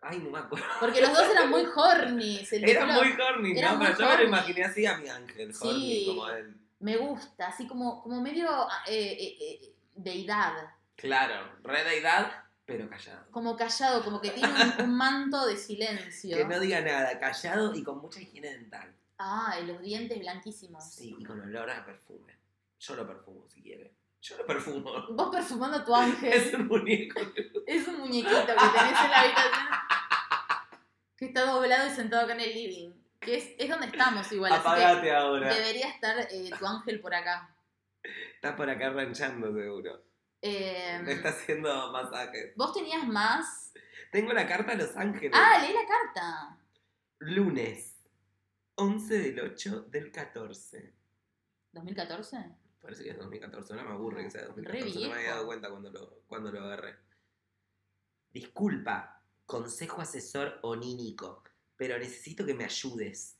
Ay, 0.00 0.18
no 0.20 0.30
me 0.30 0.38
acuerdo. 0.38 0.64
Porque 0.78 1.00
los 1.00 1.12
dos 1.12 1.28
eran 1.28 1.50
muy 1.50 1.64
horny. 1.74 2.44
se 2.44 2.60
les 2.60 2.70
Era 2.70 2.86
fue 2.86 2.94
la- 2.94 3.02
muy 3.02 3.20
horny, 3.20 3.54
¿no? 3.60 3.76
muy 3.76 3.86
Pero 3.88 3.98
yo 3.98 4.08
me 4.10 4.16
lo 4.18 4.22
imaginé 4.28 4.62
así 4.64 4.86
a 4.86 4.96
mi 4.98 5.08
ángel, 5.08 5.52
Sí. 5.52 5.66
horny, 5.66 6.06
como 6.06 6.28
él. 6.30 6.56
Me 6.78 6.96
gusta, 6.98 7.48
así 7.48 7.66
como, 7.66 8.00
como 8.00 8.20
medio 8.20 8.48
eh, 8.86 9.12
eh, 9.18 9.38
eh, 9.40 9.74
deidad. 9.96 10.52
Claro, 10.94 11.50
re 11.64 11.82
deidad, 11.82 12.30
pero 12.64 12.88
callado. 12.88 13.26
Como 13.32 13.56
callado, 13.56 14.04
como 14.04 14.20
que 14.20 14.30
tiene 14.30 14.52
un, 14.78 14.84
un 14.84 14.94
manto 14.96 15.46
de 15.46 15.56
silencio. 15.56 16.36
Que 16.36 16.44
no 16.44 16.60
diga 16.60 16.80
nada, 16.80 17.18
callado 17.18 17.74
y 17.74 17.82
con 17.82 17.98
mucha 18.00 18.20
higiene 18.20 18.50
dental. 18.52 18.94
Ah, 19.18 19.58
y 19.60 19.66
los 19.66 19.80
dientes 19.80 20.16
blanquísimos. 20.20 20.84
Sí, 20.88 21.16
y 21.18 21.24
con 21.24 21.40
olor 21.40 21.68
a 21.70 21.84
perfume. 21.84 22.38
Yo 22.78 22.94
lo 22.94 23.04
perfumo 23.04 23.48
si 23.48 23.60
quiere. 23.62 23.96
Yo 24.22 24.36
lo 24.36 24.46
perfumo. 24.46 24.92
Vos 25.12 25.30
perfumando 25.34 25.78
a 25.78 25.84
tu 25.84 25.94
ángel. 25.94 26.32
Es 26.32 26.52
un 26.54 26.66
muñeco. 26.68 27.20
Es 27.66 27.88
un 27.88 27.98
muñequito 28.00 28.30
que 28.46 28.52
tenés 28.52 29.00
en 29.04 29.10
la 29.10 29.20
habitación. 29.20 29.66
Que 31.16 31.24
está 31.26 31.44
doblado 31.46 31.86
y 31.86 31.90
sentado 31.94 32.24
acá 32.24 32.34
en 32.34 32.40
el 32.40 32.54
living. 32.54 32.90
Que 33.18 33.36
es, 33.36 33.50
es 33.58 33.68
donde 33.68 33.86
estamos 33.86 34.30
igual. 34.32 34.52
Así 34.52 34.60
Apagate 34.60 35.02
que 35.02 35.12
ahora. 35.12 35.54
debería 35.54 35.88
estar 35.88 36.18
eh, 36.30 36.50
tu 36.58 36.66
ángel 36.66 37.00
por 37.00 37.14
acá. 37.14 37.54
Está 38.34 38.56
por 38.56 38.68
acá 38.70 38.90
ranchando 38.90 39.52
seguro. 39.54 40.02
Eh, 40.42 40.98
Me 41.04 41.12
está 41.12 41.28
haciendo 41.30 41.92
masajes. 41.92 42.54
Vos 42.56 42.72
tenías 42.72 43.06
más. 43.06 43.72
Tengo 44.10 44.32
la 44.32 44.46
carta 44.46 44.72
a 44.72 44.74
Los 44.74 44.96
Ángeles. 44.96 45.32
Ah, 45.34 45.58
leí 45.60 45.72
la 45.74 45.86
carta. 45.86 46.58
Lunes. 47.18 47.96
11 48.76 49.18
del 49.18 49.40
8 49.40 49.82
del 49.90 50.10
14. 50.10 50.94
¿2014? 51.74 52.56
Parece 52.80 53.04
que 53.04 53.10
es 53.10 53.18
2014. 53.18 53.74
No 53.74 53.84
me 53.84 53.90
aburre 53.90 54.24
que 54.24 54.30
sea 54.30 54.42
Re 54.42 54.48
2014. 54.48 55.00
No 55.00 55.08
me 55.08 55.14
había 55.14 55.30
dado 55.30 55.46
cuenta 55.46 55.70
cuando 55.70 55.90
lo, 55.90 56.22
cuando 56.26 56.50
lo 56.50 56.60
agarré. 56.60 56.96
Disculpa. 58.32 59.22
Consejo 59.44 60.00
asesor 60.00 60.58
onínico. 60.62 61.42
Pero 61.76 61.98
necesito 61.98 62.46
que 62.46 62.54
me 62.54 62.64
ayudes. 62.64 63.36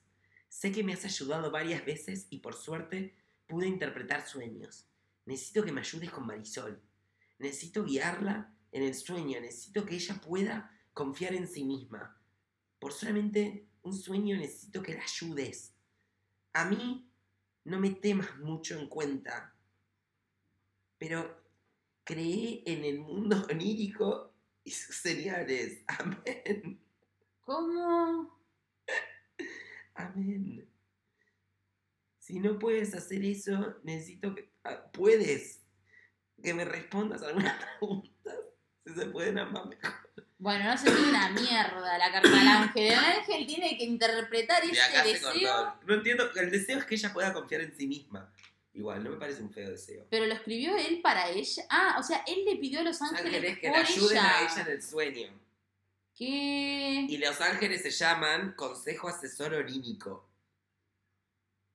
Sé 0.48 0.72
que 0.72 0.82
me 0.82 0.92
has 0.92 1.04
ayudado 1.04 1.50
varias 1.50 1.84
veces 1.84 2.26
y 2.30 2.40
por 2.40 2.54
suerte 2.54 3.16
pude 3.46 3.66
interpretar 3.66 4.26
sueños. 4.26 4.86
Necesito 5.26 5.62
que 5.64 5.72
me 5.72 5.80
ayudes 5.80 6.10
con 6.10 6.26
Marisol. 6.26 6.82
Necesito 7.38 7.84
guiarla 7.84 8.54
en 8.72 8.82
el 8.82 8.94
sueño. 8.94 9.40
Necesito 9.40 9.84
que 9.84 9.94
ella 9.94 10.20
pueda 10.20 10.76
confiar 10.92 11.34
en 11.34 11.46
sí 11.46 11.64
misma. 11.64 12.20
Por 12.78 12.92
solamente 12.92 13.68
un 13.82 13.94
sueño 13.94 14.36
necesito 14.36 14.82
que 14.82 14.94
la 14.94 15.02
ayudes. 15.02 15.74
A 16.52 16.64
mí 16.64 17.09
no 17.64 17.78
me 17.78 17.90
temas 17.90 18.38
mucho 18.38 18.78
en 18.78 18.88
cuenta. 18.88 19.54
Pero 20.98 21.42
creé 22.04 22.62
en 22.66 22.84
el 22.84 23.00
mundo 23.00 23.46
onírico 23.50 24.32
y 24.64 24.70
sus 24.70 24.96
señales. 24.96 25.82
Amén. 25.86 26.80
¿Cómo? 27.40 28.38
Amén. 29.94 30.68
Si 32.18 32.38
no 32.38 32.58
puedes 32.58 32.94
hacer 32.94 33.24
eso, 33.24 33.76
necesito 33.82 34.34
que... 34.34 34.50
ah, 34.64 34.90
Puedes 34.92 35.60
que 36.42 36.54
me 36.54 36.64
respondas 36.64 37.22
algunas 37.22 37.62
preguntas. 37.78 38.34
Si 38.84 38.94
se 38.94 39.06
pueden 39.06 39.38
ambas 39.38 39.66
mejor. 39.66 39.99
Bueno, 40.40 40.64
no 40.64 40.78
se 40.78 40.90
tiene 40.90 41.10
una 41.10 41.28
mierda 41.28 41.98
la 41.98 42.10
carta 42.10 42.30
del 42.30 42.48
ángel. 42.48 42.86
El 42.92 42.98
ángel 42.98 43.46
tiene 43.46 43.76
que 43.76 43.84
interpretar 43.84 44.64
Y 44.64 44.74
se 44.74 45.02
deseo. 45.02 45.30
cortó. 45.30 45.86
No 45.86 45.94
entiendo. 45.94 46.30
El 46.34 46.50
deseo 46.50 46.78
es 46.78 46.84
que 46.86 46.94
ella 46.94 47.12
pueda 47.12 47.32
confiar 47.34 47.60
en 47.60 47.76
sí 47.76 47.86
misma. 47.86 48.32
Igual, 48.72 49.04
no 49.04 49.10
me 49.10 49.16
parece 49.16 49.42
un 49.42 49.52
feo 49.52 49.68
deseo. 49.68 50.06
Pero 50.08 50.24
lo 50.26 50.32
escribió 50.32 50.74
él 50.78 51.00
para 51.02 51.28
ella. 51.28 51.64
Ah, 51.68 51.96
o 51.98 52.02
sea, 52.02 52.24
él 52.26 52.44
le 52.46 52.56
pidió 52.56 52.80
a 52.80 52.84
los 52.84 53.02
ángeles, 53.02 53.26
Ángeles 53.34 53.58
que 53.58 53.68
por 53.68 53.76
le 53.78 53.82
ayuden 53.84 54.16
ella. 54.16 54.38
a 54.38 54.42
ella 54.44 54.62
en 54.62 54.68
el 54.68 54.82
sueño. 54.82 55.40
¿Qué? 56.16 57.06
Y 57.08 57.18
los 57.18 57.38
ángeles 57.40 57.82
se 57.82 57.90
llaman 57.90 58.54
Consejo 58.56 59.08
Asesor 59.08 59.52
Onímico. 59.54 60.26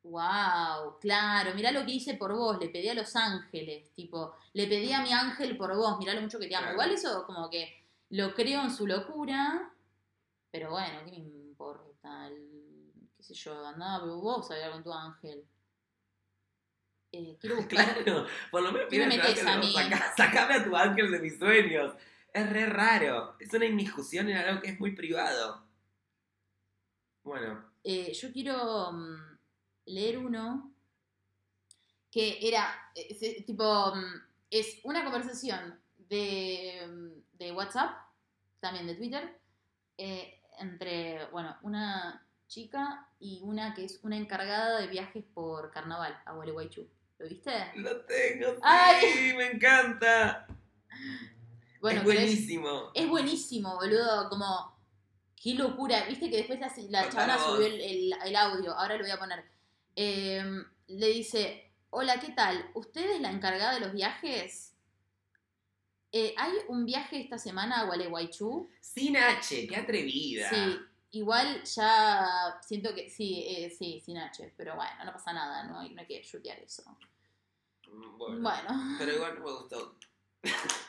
Wow, 0.04 1.00
claro, 1.02 1.54
mirá 1.56 1.72
lo 1.72 1.84
que 1.86 1.94
hice 1.94 2.14
por 2.14 2.32
vos, 2.34 2.60
le 2.60 2.70
pedí 2.70 2.88
a 2.90 2.94
los 2.94 3.16
ángeles, 3.16 3.92
tipo, 3.96 4.36
le 4.54 4.68
pedí 4.68 4.92
a 4.94 5.02
mi 5.02 5.12
ángel 5.12 5.58
por 5.58 5.76
vos, 5.76 5.98
mirá 5.98 6.14
lo 6.14 6.22
mucho 6.22 6.38
que 6.40 6.46
te 6.48 6.56
amo. 6.56 6.66
Claro. 6.66 6.74
Igual 6.76 6.92
eso 6.92 7.26
como 7.26 7.50
que 7.50 7.85
lo 8.16 8.34
creo 8.34 8.62
en 8.64 8.72
su 8.72 8.88
locura, 8.88 9.74
pero 10.52 10.72
bueno, 10.72 11.00
¿qué 11.04 11.12
me 11.12 11.18
importa? 11.18 12.28
El- 12.28 12.94
qué 13.18 13.24
sé 13.24 13.34
yo, 13.34 13.66
andá 13.66 14.00
vos 14.00 14.50
a 14.50 14.54
hablar 14.54 14.72
con 14.72 14.84
tu 14.84 14.94
ángel. 14.94 15.44
Eh, 17.12 17.38
quiero 17.40 17.56
buscar... 17.58 18.04
Claro, 18.04 18.26
por 18.52 18.62
lo 18.62 18.72
menos 18.72 18.88
¿Qué 18.90 19.00
me 19.06 19.20
pide 19.20 19.42
a 19.50 19.58
mí? 19.58 19.74
saca- 19.74 20.14
sacame 20.16 20.54
a 20.56 20.64
tu 20.64 20.76
ángel 20.76 21.12
de 21.12 21.20
mis 21.20 21.38
sueños. 21.38 21.94
Es 22.34 22.50
re 22.50 22.66
raro. 22.68 23.36
Es 23.40 23.54
una 23.54 23.66
inmiscusión 23.66 24.30
en 24.30 24.38
algo 24.38 24.62
que 24.62 24.70
es 24.72 24.80
muy 24.80 24.92
privado. 24.96 25.66
Bueno, 27.24 27.72
Eh, 27.84 28.14
yo 28.14 28.32
quiero 28.32 28.92
mm, 28.94 29.38
leer 29.88 30.18
uno 30.18 30.72
que 32.12 32.40
era, 32.48 32.92
eh, 32.96 33.44
tipo, 33.46 33.94
mm, 33.96 34.22
es 34.50 34.80
una 34.84 35.04
conversación 35.04 35.80
de, 35.98 36.86
mm, 36.88 37.38
de 37.38 37.52
WhatsApp, 37.52 38.05
también 38.66 38.88
de 38.88 38.96
Twitter, 38.96 39.40
eh, 39.98 40.42
entre, 40.60 41.26
bueno, 41.28 41.56
una 41.62 42.26
chica 42.48 43.08
y 43.20 43.40
una 43.44 43.74
que 43.74 43.86
es 43.86 44.00
una 44.04 44.18
encargada 44.18 44.80
de 44.80 44.88
viajes 44.88 45.24
por 45.34 45.72
carnaval 45.72 46.18
a 46.26 46.34
Gualeguaychú. 46.34 46.88
¿Lo 47.18 47.28
viste? 47.28 47.52
lo 47.76 48.02
tengo. 48.06 48.56
Sí, 48.56 48.62
Ay. 48.64 49.34
me 49.38 49.52
encanta. 49.52 50.48
Bueno, 51.82 52.00
es 52.00 52.04
buenísimo. 52.06 52.92
es 52.94 53.08
buenísimo, 53.08 53.76
boludo, 53.76 54.30
como... 54.30 54.76
Qué 55.42 55.54
locura, 55.54 56.04
viste 56.08 56.30
que 56.32 56.38
después 56.38 56.60
la, 56.90 57.06
la 57.28 57.38
vos. 57.38 57.46
subió 57.46 57.68
el, 57.68 57.80
el- 57.80 58.16
el 58.26 58.36
audio, 58.36 58.74
ahora 58.74 58.96
lo 58.96 59.04
voy 59.04 59.12
a 59.12 59.20
poner. 59.20 59.46
Eh, 59.96 60.44
le 60.88 61.08
dice, 61.08 61.72
hola, 61.92 62.20
¿qué 62.20 62.32
tal? 62.32 62.72
¿Usted 62.74 63.12
es 63.12 63.22
la 63.22 63.30
encargada 63.32 63.76
de 63.76 63.82
los 63.82 63.94
viajes? 63.94 64.75
Eh, 66.18 66.34
¿Hay 66.38 66.54
un 66.70 66.86
viaje 66.86 67.20
esta 67.20 67.38
semana 67.38 67.82
a 67.82 67.84
Gualeguaychú? 67.88 68.70
Sin 68.80 69.18
H, 69.18 69.68
qué 69.68 69.76
atrevida. 69.76 70.50
Sí, 70.50 70.80
igual 71.12 71.62
ya 71.66 72.58
siento 72.62 72.96
que 72.96 73.10
sí, 73.10 73.44
eh, 73.46 73.70
sí, 73.70 74.00
sin 74.00 74.18
H, 74.18 74.54
pero 74.56 74.78
bueno, 74.78 75.04
no 75.04 75.12
pasa 75.12 75.34
nada, 75.34 75.64
no 75.64 75.82
hay, 75.82 75.90
no 75.94 76.00
hay 76.00 76.08
que 76.08 76.22
chutear 76.22 76.58
eso. 76.60 76.84
Mm, 77.92 78.18
Bueno, 78.18 78.40
Bueno, 78.42 78.96
Pero 78.98 79.14
igual 79.14 79.36
no 79.40 79.46
me 79.46 79.52
gustó. 79.52 79.98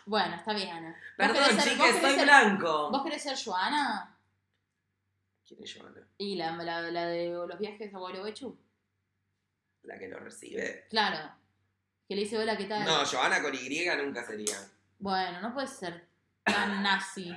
bueno, 0.06 0.36
está 0.36 0.52
bien. 0.54 0.84
¿Vos 0.84 0.94
Perdón, 1.16 1.58
chicas, 1.58 2.00
soy 2.00 2.14
ser- 2.14 2.22
blanco. 2.24 2.90
¿Vos 2.92 3.02
querés 3.02 3.22
ser 3.24 3.36
Joana? 3.44 4.16
¿Quién 5.44 5.60
es 5.64 5.74
Joana? 5.76 6.06
Y 6.18 6.36
la, 6.36 6.52
la, 6.52 6.82
la 6.82 7.06
de 7.06 7.30
los 7.30 7.58
viajes 7.58 7.92
a 7.92 7.98
Gualeguaychú. 7.98 8.56
La 9.82 9.98
que 9.98 10.06
lo 10.06 10.20
recibe. 10.20 10.84
Claro. 10.88 11.32
Que 12.06 12.14
le 12.14 12.20
dice, 12.22 12.38
hola, 12.38 12.56
¿qué 12.56 12.66
tal? 12.66 12.84
No, 12.84 13.04
Joana 13.04 13.42
con 13.42 13.52
Y 13.56 13.68
nunca 14.04 14.24
sería. 14.24 14.54
Bueno, 14.98 15.40
no 15.42 15.52
puedes 15.52 15.70
ser 15.70 16.08
tan 16.42 16.82
nazi. 16.82 17.30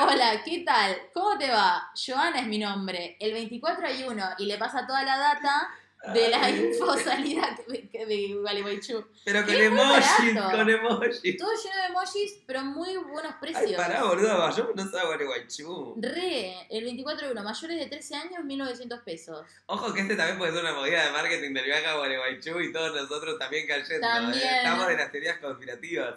Hola, 0.00 0.42
¿qué 0.44 0.62
tal? 0.64 0.94
¿Cómo 1.14 1.38
te 1.38 1.50
va? 1.50 1.90
Joana 1.94 2.40
es 2.40 2.46
mi 2.46 2.58
nombre. 2.58 3.16
El 3.18 3.32
24 3.32 3.86
hay 3.86 4.04
uno 4.04 4.24
y 4.36 4.46
le 4.46 4.58
pasa 4.58 4.86
toda 4.86 5.02
la 5.04 5.16
data 5.16 5.68
de 6.14 6.28
la 6.30 6.42
Ay. 6.44 6.66
info 6.66 6.98
salida 6.98 7.56
que- 7.68 7.88
que- 7.88 8.06
de 8.06 8.34
Gualeguaychú. 8.34 9.06
Pero 9.24 9.44
con 9.46 9.54
emojis, 9.54 10.40
con 10.50 10.68
emojis. 10.68 11.36
Todo 11.36 11.50
lleno 11.52 11.76
de 11.76 11.86
emojis, 11.90 12.42
pero 12.46 12.62
muy 12.64 12.96
buenos 12.96 13.32
Ay, 13.34 13.38
precios. 13.40 13.72
pará, 13.76 14.02
boludo, 14.02 14.50
yo 14.56 14.72
no 14.74 14.82
sabía 14.90 15.04
Gualeguaychú. 15.06 15.94
Re, 16.00 16.66
el 16.70 16.84
24 16.84 17.26
hay 17.26 17.32
uno, 17.32 17.44
mayores 17.44 17.78
de 17.78 17.86
13 17.86 18.16
años, 18.16 18.44
1900 18.44 19.00
pesos. 19.02 19.46
Ojo 19.66 19.94
que 19.94 20.00
este 20.00 20.16
también 20.16 20.38
puede 20.38 20.52
ser 20.52 20.62
una 20.62 20.74
movida 20.74 21.04
de 21.06 21.12
marketing 21.12 21.54
del 21.54 21.64
viaje 21.66 21.86
a 21.86 21.94
Gualeguaychú 21.96 22.60
y 22.60 22.72
todos 22.72 22.92
nosotros 23.00 23.38
también 23.38 23.68
cayendo. 23.68 23.94
¿eh? 23.94 24.00
También. 24.00 24.42
Estamos 24.56 24.86
de 24.88 24.96
las 24.96 25.12
teorías 25.12 25.38
conspirativas. 25.38 26.14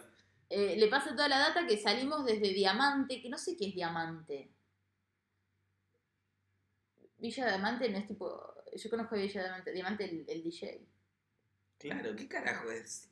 Eh, 0.49 0.75
le 0.77 0.87
pasa 0.87 1.11
toda 1.11 1.27
la 1.27 1.37
data 1.39 1.65
que 1.67 1.77
salimos 1.77 2.25
desde 2.25 2.49
Diamante, 2.49 3.21
que 3.21 3.29
no 3.29 3.37
sé 3.37 3.55
qué 3.57 3.67
es 3.67 3.75
Diamante. 3.75 4.49
Villa 7.17 7.45
Diamante 7.47 7.89
no 7.89 7.97
es 7.97 8.07
tipo. 8.07 8.54
Yo 8.75 8.89
conozco 8.89 9.15
a 9.15 9.17
Villa 9.17 9.41
Diamante, 9.43 9.71
Diamante 9.71 10.05
el, 10.05 10.25
el 10.27 10.43
DJ. 10.43 10.85
Claro, 11.77 12.15
¿qué 12.15 12.27
carajo 12.27 12.69
es? 12.71 13.09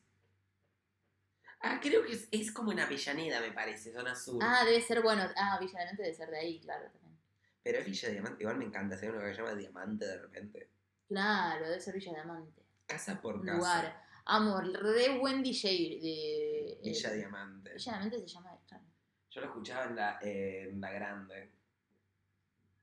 Ah, 1.61 1.79
creo 1.81 2.05
que 2.05 2.11
es, 2.13 2.27
es 2.31 2.51
como 2.51 2.71
en 2.73 2.79
Avellaneda, 2.81 3.39
me 3.39 3.51
parece, 3.51 3.93
zona 3.93 4.15
sur. 4.15 4.39
Ah, 4.43 4.63
debe 4.65 4.81
ser 4.81 5.01
bueno. 5.01 5.23
Ah, 5.37 5.57
Villa 5.59 5.79
Diamante 5.79 6.03
debe 6.03 6.13
ser 6.15 6.29
de 6.29 6.37
ahí, 6.39 6.59
claro. 6.59 6.89
También. 6.91 7.17
Pero 7.63 7.79
es 7.79 7.85
Villa 7.85 8.09
Diamante, 8.09 8.43
igual 8.43 8.57
me 8.57 8.65
encanta, 8.65 8.97
si 8.97 9.05
hay 9.05 9.11
uno 9.11 9.21
que 9.21 9.33
se 9.33 9.41
llama 9.41 9.55
Diamante 9.55 10.05
de 10.05 10.17
repente. 10.17 10.69
Claro, 11.07 11.65
debe 11.65 11.79
ser 11.79 11.93
Villa 11.95 12.13
Diamante. 12.13 12.61
Casa 12.85 13.21
por 13.21 13.35
Un 13.35 13.45
casa. 13.45 13.57
lugar. 13.57 14.03
Amor, 14.25 14.71
re 14.73 15.17
buen 15.17 15.41
DJ 15.43 15.69
de. 16.01 16.79
Villa 16.83 17.11
eh, 17.13 17.17
Diamante. 17.17 17.73
Villa 17.73 17.91
Diamante 17.93 18.19
se 18.19 18.27
llama. 18.27 18.57
claro. 18.67 18.83
Yo 19.29 19.41
lo 19.41 19.47
escuchaba 19.47 19.85
en 19.85 19.95
la, 19.95 20.19
en 20.21 20.81
la 20.81 20.91
grande. 20.91 21.51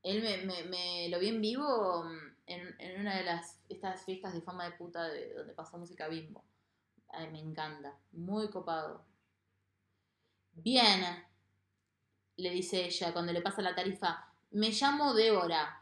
Él 0.03 0.21
me, 0.23 0.37
me, 0.45 0.63
me 0.63 1.09
lo 1.09 1.19
vi 1.19 1.29
en 1.29 1.39
vivo 1.41 2.03
mm, 2.03 2.30
en, 2.45 2.99
una 3.01 3.15
de 3.17 3.23
las 3.23 3.59
estas 3.69 4.03
fiestas 4.05 4.33
de 4.33 4.41
fama 4.41 4.65
de 4.65 4.71
puta 4.77 5.03
de 5.09 5.33
donde 5.33 5.53
pasó 5.53 5.77
música 5.77 6.07
bimbo. 6.07 6.43
Ay, 7.09 7.29
me 7.31 7.39
encanta. 7.39 7.97
Muy 8.13 8.49
copado. 8.49 9.05
Bien, 10.53 11.03
le 12.35 12.49
dice 12.49 12.83
ella 12.85 13.13
cuando 13.13 13.31
le 13.31 13.41
pasa 13.41 13.61
la 13.61 13.73
tarifa. 13.73 14.27
Me 14.51 14.71
llamo 14.71 15.13
Débora. 15.13 15.81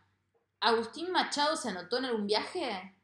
¿Agustín 0.60 1.12
Machado 1.12 1.56
se 1.56 1.70
anotó 1.70 1.98
en 2.00 2.06
algún 2.06 2.28
viaje? 2.28 2.96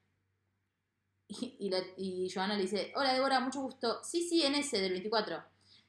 Y, 1.27 1.55
y, 1.59 1.69
la- 1.69 1.83
y 1.97 2.29
Joana 2.29 2.55
le 2.55 2.63
dice, 2.63 2.93
hola 2.95 3.13
Débora, 3.13 3.39
mucho 3.39 3.61
gusto. 3.61 4.03
Sí, 4.03 4.27
sí, 4.27 4.43
en 4.43 4.55
ese, 4.55 4.79
del 4.79 4.91
24. 4.91 5.43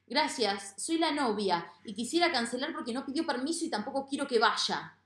Gracias, 0.07 0.73
soy 0.77 0.97
la 0.99 1.11
novia 1.11 1.71
y 1.83 1.93
quisiera 1.93 2.31
cancelar 2.31 2.71
porque 2.73 2.93
no 2.93 3.05
pidió 3.05 3.25
permiso 3.25 3.65
y 3.65 3.69
tampoco 3.69 4.07
quiero 4.07 4.25
que 4.27 4.39
vaya. 4.39 4.96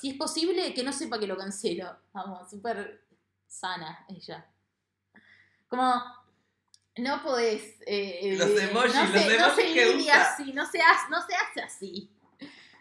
Si 0.00 0.10
es 0.10 0.16
posible, 0.16 0.72
que 0.74 0.82
no 0.82 0.92
sepa 0.92 1.18
que 1.18 1.26
lo 1.26 1.36
cancelo. 1.36 1.96
Vamos, 2.12 2.50
súper 2.50 3.04
sana 3.46 4.04
ella. 4.08 4.46
Como, 5.68 6.02
no 6.98 7.22
podés... 7.22 7.76
eh, 7.86 8.34
Los 8.38 8.50
eh, 8.50 8.68
emojis, 8.70 8.94
no 8.94 9.02
los 9.04 9.10
se, 9.12 9.26
no 9.38 9.46
emojis 9.46 9.54
se 9.64 9.72
que 9.74 9.96
usa. 9.96 10.22
así, 10.22 10.52
no 10.52 10.66
se, 10.66 10.80
hace, 10.80 11.10
no 11.10 11.26
se 11.26 11.34
hace 11.34 11.60
así. 11.62 12.10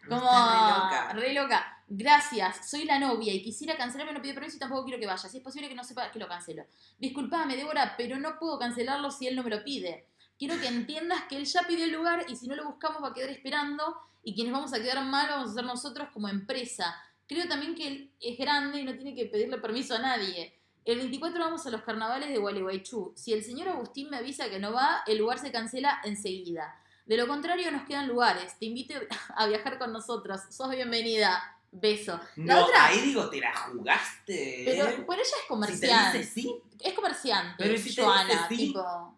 Como, 0.07 0.19
re 0.21 0.27
loca. 0.27 1.13
re 1.13 1.33
loca. 1.33 1.77
Gracias, 1.93 2.69
soy 2.69 2.85
la 2.85 2.97
novia 2.99 3.33
y 3.33 3.43
quisiera 3.43 3.75
cancelar, 3.77 4.07
pero 4.07 4.17
no 4.17 4.21
pidió 4.21 4.33
permiso 4.35 4.55
y 4.55 4.59
tampoco 4.59 4.85
quiero 4.85 4.99
que 4.99 5.05
vaya. 5.07 5.27
Si 5.29 5.37
es 5.37 5.43
posible 5.43 5.67
que 5.69 5.75
no 5.75 5.83
sepa 5.83 6.09
que 6.11 6.19
lo 6.19 6.27
cancelo. 6.27 6.65
Disculpame, 6.97 7.55
Débora, 7.57 7.95
pero 7.97 8.17
no 8.17 8.39
puedo 8.39 8.57
cancelarlo 8.57 9.11
si 9.11 9.27
él 9.27 9.35
no 9.35 9.43
me 9.43 9.49
lo 9.49 9.63
pide. 9.63 10.07
Quiero 10.39 10.59
que 10.59 10.67
entiendas 10.67 11.23
que 11.29 11.37
él 11.37 11.45
ya 11.45 11.61
pidió 11.67 11.85
el 11.85 11.91
lugar 11.91 12.25
y 12.27 12.35
si 12.35 12.47
no 12.47 12.55
lo 12.55 12.65
buscamos 12.65 13.03
va 13.03 13.09
a 13.09 13.13
quedar 13.13 13.29
esperando 13.29 13.95
y 14.23 14.35
quienes 14.35 14.53
vamos 14.53 14.73
a 14.73 14.81
quedar 14.81 15.03
mal 15.05 15.27
vamos 15.29 15.51
a 15.51 15.53
ser 15.53 15.63
nosotros 15.65 16.09
como 16.13 16.27
empresa. 16.29 16.95
Creo 17.27 17.47
también 17.47 17.75
que 17.75 17.87
él 17.87 18.11
es 18.19 18.37
grande 18.37 18.79
y 18.81 18.83
no 18.83 18.93
tiene 18.95 19.15
que 19.15 19.25
pedirle 19.25 19.57
permiso 19.57 19.95
a 19.95 19.99
nadie. 19.99 20.57
El 20.83 20.97
24 20.97 21.39
vamos 21.39 21.65
a 21.65 21.69
los 21.69 21.83
carnavales 21.83 22.29
de 22.29 22.37
Gualeguaychú. 22.37 23.13
Si 23.15 23.33
el 23.33 23.43
señor 23.43 23.69
Agustín 23.69 24.09
me 24.09 24.17
avisa 24.17 24.49
que 24.49 24.59
no 24.59 24.73
va, 24.73 25.03
el 25.07 25.17
lugar 25.19 25.37
se 25.39 25.51
cancela 25.51 26.01
enseguida. 26.03 26.75
De 27.05 27.17
lo 27.17 27.27
contrario, 27.27 27.71
nos 27.71 27.83
quedan 27.83 28.07
lugares. 28.07 28.57
Te 28.59 28.65
invito 28.65 28.95
a 29.35 29.45
viajar 29.47 29.77
con 29.77 29.91
nosotros. 29.93 30.41
Sos 30.49 30.69
bienvenida. 30.71 31.57
Beso. 31.73 32.19
La 32.35 32.55
No, 32.55 32.65
otra, 32.65 32.87
ahí 32.87 32.99
digo, 32.99 33.29
te 33.29 33.39
la 33.39 33.53
jugaste. 33.55 34.63
pero, 34.65 34.87
¿eh? 34.87 35.05
pero 35.07 35.13
ella 35.13 35.21
es 35.23 35.29
si 35.29 35.41
te 35.41 35.47
comerciante. 35.47 36.17
dice 36.17 36.31
sí, 36.33 36.55
Es 36.79 36.93
comerciante, 36.93 37.55
Pero 37.57 37.73
¿y 37.73 37.77
si 37.77 37.95
te 37.95 38.01
Joana, 38.03 38.27
dice 38.29 38.45
sí? 38.49 38.57
tipo. 38.57 39.15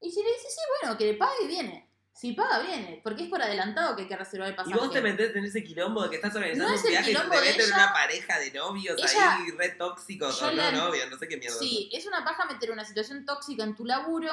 Y 0.00 0.10
si 0.10 0.22
le 0.22 0.28
dice 0.32 0.48
sí, 0.48 0.60
bueno, 0.82 0.98
que 0.98 1.04
le 1.04 1.14
pague, 1.14 1.46
viene. 1.46 1.83
Si 2.16 2.32
paga, 2.32 2.60
viene. 2.60 3.00
Porque 3.02 3.24
es 3.24 3.28
por 3.28 3.42
adelantado 3.42 3.96
que 3.96 4.02
hay 4.02 4.08
que 4.08 4.16
reservar 4.16 4.46
el 4.48 4.54
y 4.54 4.56
pasaje. 4.56 4.76
vos 4.78 4.92
te 4.92 5.00
metés 5.02 5.34
en 5.34 5.44
ese 5.44 5.64
quilombo 5.64 6.04
de 6.04 6.10
que 6.10 6.16
estás 6.16 6.32
organizando 6.34 6.68
No 6.70 6.74
es 6.76 6.84
un 6.84 6.90
viaje 6.90 7.10
y 7.10 7.14
te 7.14 7.24
meten 7.24 7.60
ella. 7.60 7.74
una 7.74 7.92
pareja 7.92 8.38
de 8.38 8.52
novios 8.52 8.96
Ella- 8.98 9.34
ahí 9.36 9.50
re 9.50 9.70
tóxicos 9.70 10.40
o 10.42 10.46
no 10.46 10.52
la- 10.52 10.70
novios, 10.70 11.10
no 11.10 11.18
sé 11.18 11.26
qué 11.26 11.36
mierda. 11.36 11.58
Sí, 11.58 11.90
es 11.92 12.06
una 12.06 12.24
paja 12.24 12.44
meter 12.44 12.70
una 12.70 12.84
situación 12.84 13.24
tóxica 13.26 13.64
en 13.64 13.74
tu 13.74 13.84
laburo, 13.84 14.32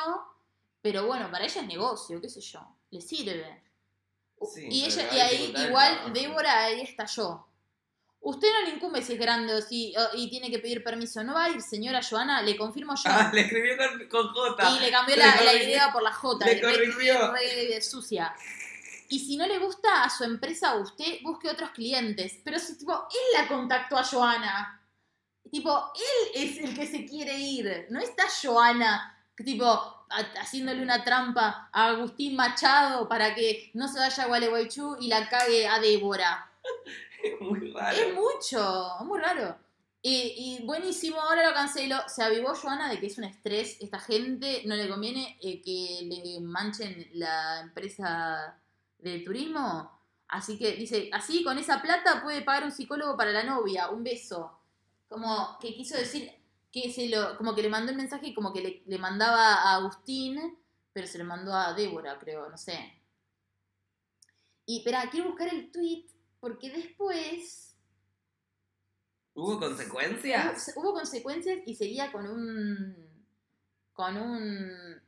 pero 0.81 1.07
bueno, 1.07 1.31
para 1.31 1.43
ella 1.45 1.61
es 1.61 1.67
negocio, 1.67 2.21
qué 2.21 2.29
sé 2.29 2.39
yo. 2.39 2.61
Le 2.91 3.01
sirve. 3.01 3.63
Sí, 4.53 4.67
y 4.69 4.85
ella, 4.85 5.07
y 5.13 5.19
ahí 5.19 5.53
igual. 5.67 6.13
Débora 6.13 6.63
ahí 6.65 6.81
estalló. 6.81 7.47
Usted 8.23 8.47
no 8.51 8.69
le 8.69 8.75
incumbe 8.75 9.01
si 9.01 9.13
es 9.13 9.19
grande 9.19 9.53
o 9.55 9.61
si, 9.61 9.93
o- 9.97 10.15
y 10.15 10.29
tiene 10.29 10.51
que 10.51 10.59
pedir 10.59 10.83
permiso. 10.83 11.23
No 11.23 11.33
va 11.33 11.45
a 11.45 11.49
ir, 11.49 11.61
señora 11.61 12.01
Joana, 12.07 12.41
le 12.43 12.55
confirmo 12.55 12.93
yo. 12.95 13.01
Ah, 13.05 13.31
le 13.33 13.41
escribió 13.41 13.75
con, 13.77 14.07
con 14.07 14.27
J. 14.55 14.69
Y 14.77 14.79
le 14.79 14.91
cambió 14.91 15.15
Le 15.15 15.23
la, 15.25 15.53
idea 15.55 15.91
por 15.91 16.03
la 16.03 16.13
J. 16.13 16.45
le 16.45 16.61
corrigió. 16.61 17.31
re- 17.33 17.81
sucia. 17.81 18.33
Y 19.09 19.19
si 19.19 19.37
no 19.37 19.47
le 19.47 19.57
gusta 19.57 20.03
a 20.03 20.09
su 20.09 20.23
empresa, 20.23 20.75
usted 20.75 21.17
busque 21.23 21.49
otros 21.49 21.71
clientes. 21.71 22.39
Pero 22.45 22.59
si, 22.59 22.77
tipo, 22.77 22.93
él 22.93 23.41
la 23.41 23.47
contactó 23.47 23.97
a 23.97 24.03
Joana. 24.03 24.79
Tipo, 25.51 25.91
él 25.95 26.43
es 26.49 26.57
el 26.59 26.75
que 26.75 26.85
se 26.87 27.05
quiere 27.05 27.35
ir. 27.37 27.87
No 27.89 27.99
está 27.99 28.25
Joana, 28.41 29.17
tipo, 29.35 30.05
haciéndole 30.39 30.81
una 30.83 31.03
trampa 31.03 31.69
a 31.73 31.87
Agustín 31.87 32.35
Machado 32.35 33.09
para 33.09 33.33
que 33.33 33.71
no 33.73 33.87
se 33.87 33.97
vaya 33.97 34.23
a 34.23 34.27
Gualeguaychú 34.27 34.97
y 35.01 35.07
la 35.07 35.27
cague 35.27 35.67
a 35.67 35.79
Débora. 35.79 36.47
Es 37.23 37.41
muy 37.41 37.71
raro. 37.71 37.97
Es 37.97 38.13
mucho, 38.13 38.99
es 38.99 39.05
muy 39.05 39.19
raro. 39.19 39.57
Y, 40.01 40.59
y 40.61 40.65
buenísimo, 40.65 41.21
ahora 41.21 41.47
lo 41.47 41.53
cancelo. 41.53 41.97
Se 42.07 42.23
avivó 42.23 42.55
Joana 42.55 42.89
de 42.89 42.99
que 42.99 43.07
es 43.07 43.17
un 43.17 43.25
estrés. 43.25 43.77
Esta 43.79 43.99
gente 43.99 44.63
no 44.65 44.75
le 44.75 44.89
conviene 44.89 45.37
eh, 45.41 45.61
que 45.61 45.99
le 46.03 46.39
manchen 46.41 47.07
la 47.13 47.61
empresa 47.61 48.59
de 48.97 49.19
turismo. 49.19 49.91
Así 50.27 50.57
que 50.57 50.73
dice, 50.73 51.09
así 51.13 51.43
con 51.43 51.57
esa 51.57 51.81
plata 51.81 52.23
puede 52.23 52.41
pagar 52.41 52.63
un 52.63 52.71
psicólogo 52.71 53.15
para 53.15 53.31
la 53.31 53.43
novia. 53.43 53.89
Un 53.89 54.03
beso. 54.03 54.57
Como 55.07 55.57
que 55.59 55.75
quiso 55.75 55.97
decir 55.97 56.31
que 56.71 56.91
se 56.91 57.09
lo, 57.09 57.37
como 57.37 57.53
que 57.53 57.61
le 57.61 57.69
mandó 57.69 57.91
el 57.91 57.97
mensaje 57.97 58.27
y 58.27 58.33
como 58.33 58.53
que 58.53 58.61
le, 58.61 58.83
le 58.87 58.97
mandaba 58.97 59.55
a 59.55 59.75
Agustín, 59.75 60.57
pero 60.93 61.05
se 61.05 61.17
lo 61.17 61.25
mandó 61.25 61.53
a 61.53 61.73
Débora, 61.73 62.17
creo, 62.17 62.49
no 62.49 62.57
sé. 62.57 62.97
Y 64.65 64.79
espera, 64.79 65.09
quiero 65.11 65.29
buscar 65.29 65.53
el 65.53 65.69
tweet 65.69 66.05
porque 66.41 66.69
después 66.71 67.71
¿Hubo 69.33 69.59
consecuencias? 69.59 70.73
Hubo 70.75 70.93
consecuencias 70.93 71.59
y 71.65 71.73
seguía 71.75 72.11
con 72.11 72.27
un. 72.27 73.25
con 73.93 74.17
un. 74.17 75.01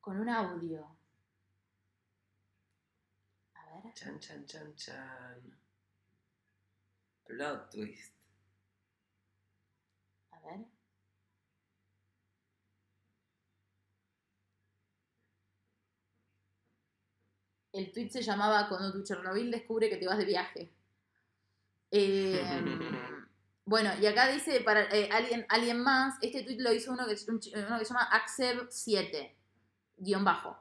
con 0.00 0.20
un 0.20 0.28
audio. 0.28 0.86
A 3.54 3.82
ver. 3.82 3.94
Chan, 3.94 4.20
chan, 4.20 4.44
chan, 4.46 4.74
chan. 4.76 5.58
Plot 7.24 7.70
twist. 7.70 8.14
A 10.32 10.40
ver. 10.40 10.66
El 17.72 17.90
tweet 17.92 18.10
se 18.10 18.22
llamaba 18.22 18.68
Cuando 18.68 18.92
tu 18.92 19.02
Chernobyl 19.02 19.50
descubre 19.50 19.88
que 19.88 19.96
te 19.96 20.06
vas 20.06 20.18
de 20.18 20.24
viaje. 20.24 20.72
Eh, 21.90 22.42
bueno, 23.64 23.90
y 24.00 24.06
acá 24.06 24.28
dice 24.28 24.60
para 24.60 24.82
eh, 24.94 25.08
alguien, 25.12 25.46
alguien 25.48 25.80
más, 25.82 26.16
este 26.22 26.42
tweet 26.42 26.58
lo 26.60 26.72
hizo 26.72 26.92
uno 26.92 27.06
que, 27.06 27.16
un 27.28 27.40
uno 27.66 27.78
que 27.78 27.84
se 27.84 27.94
llama 27.94 28.08
Axeb7, 28.10 29.32
guion 29.98 30.24
bajo. 30.24 30.56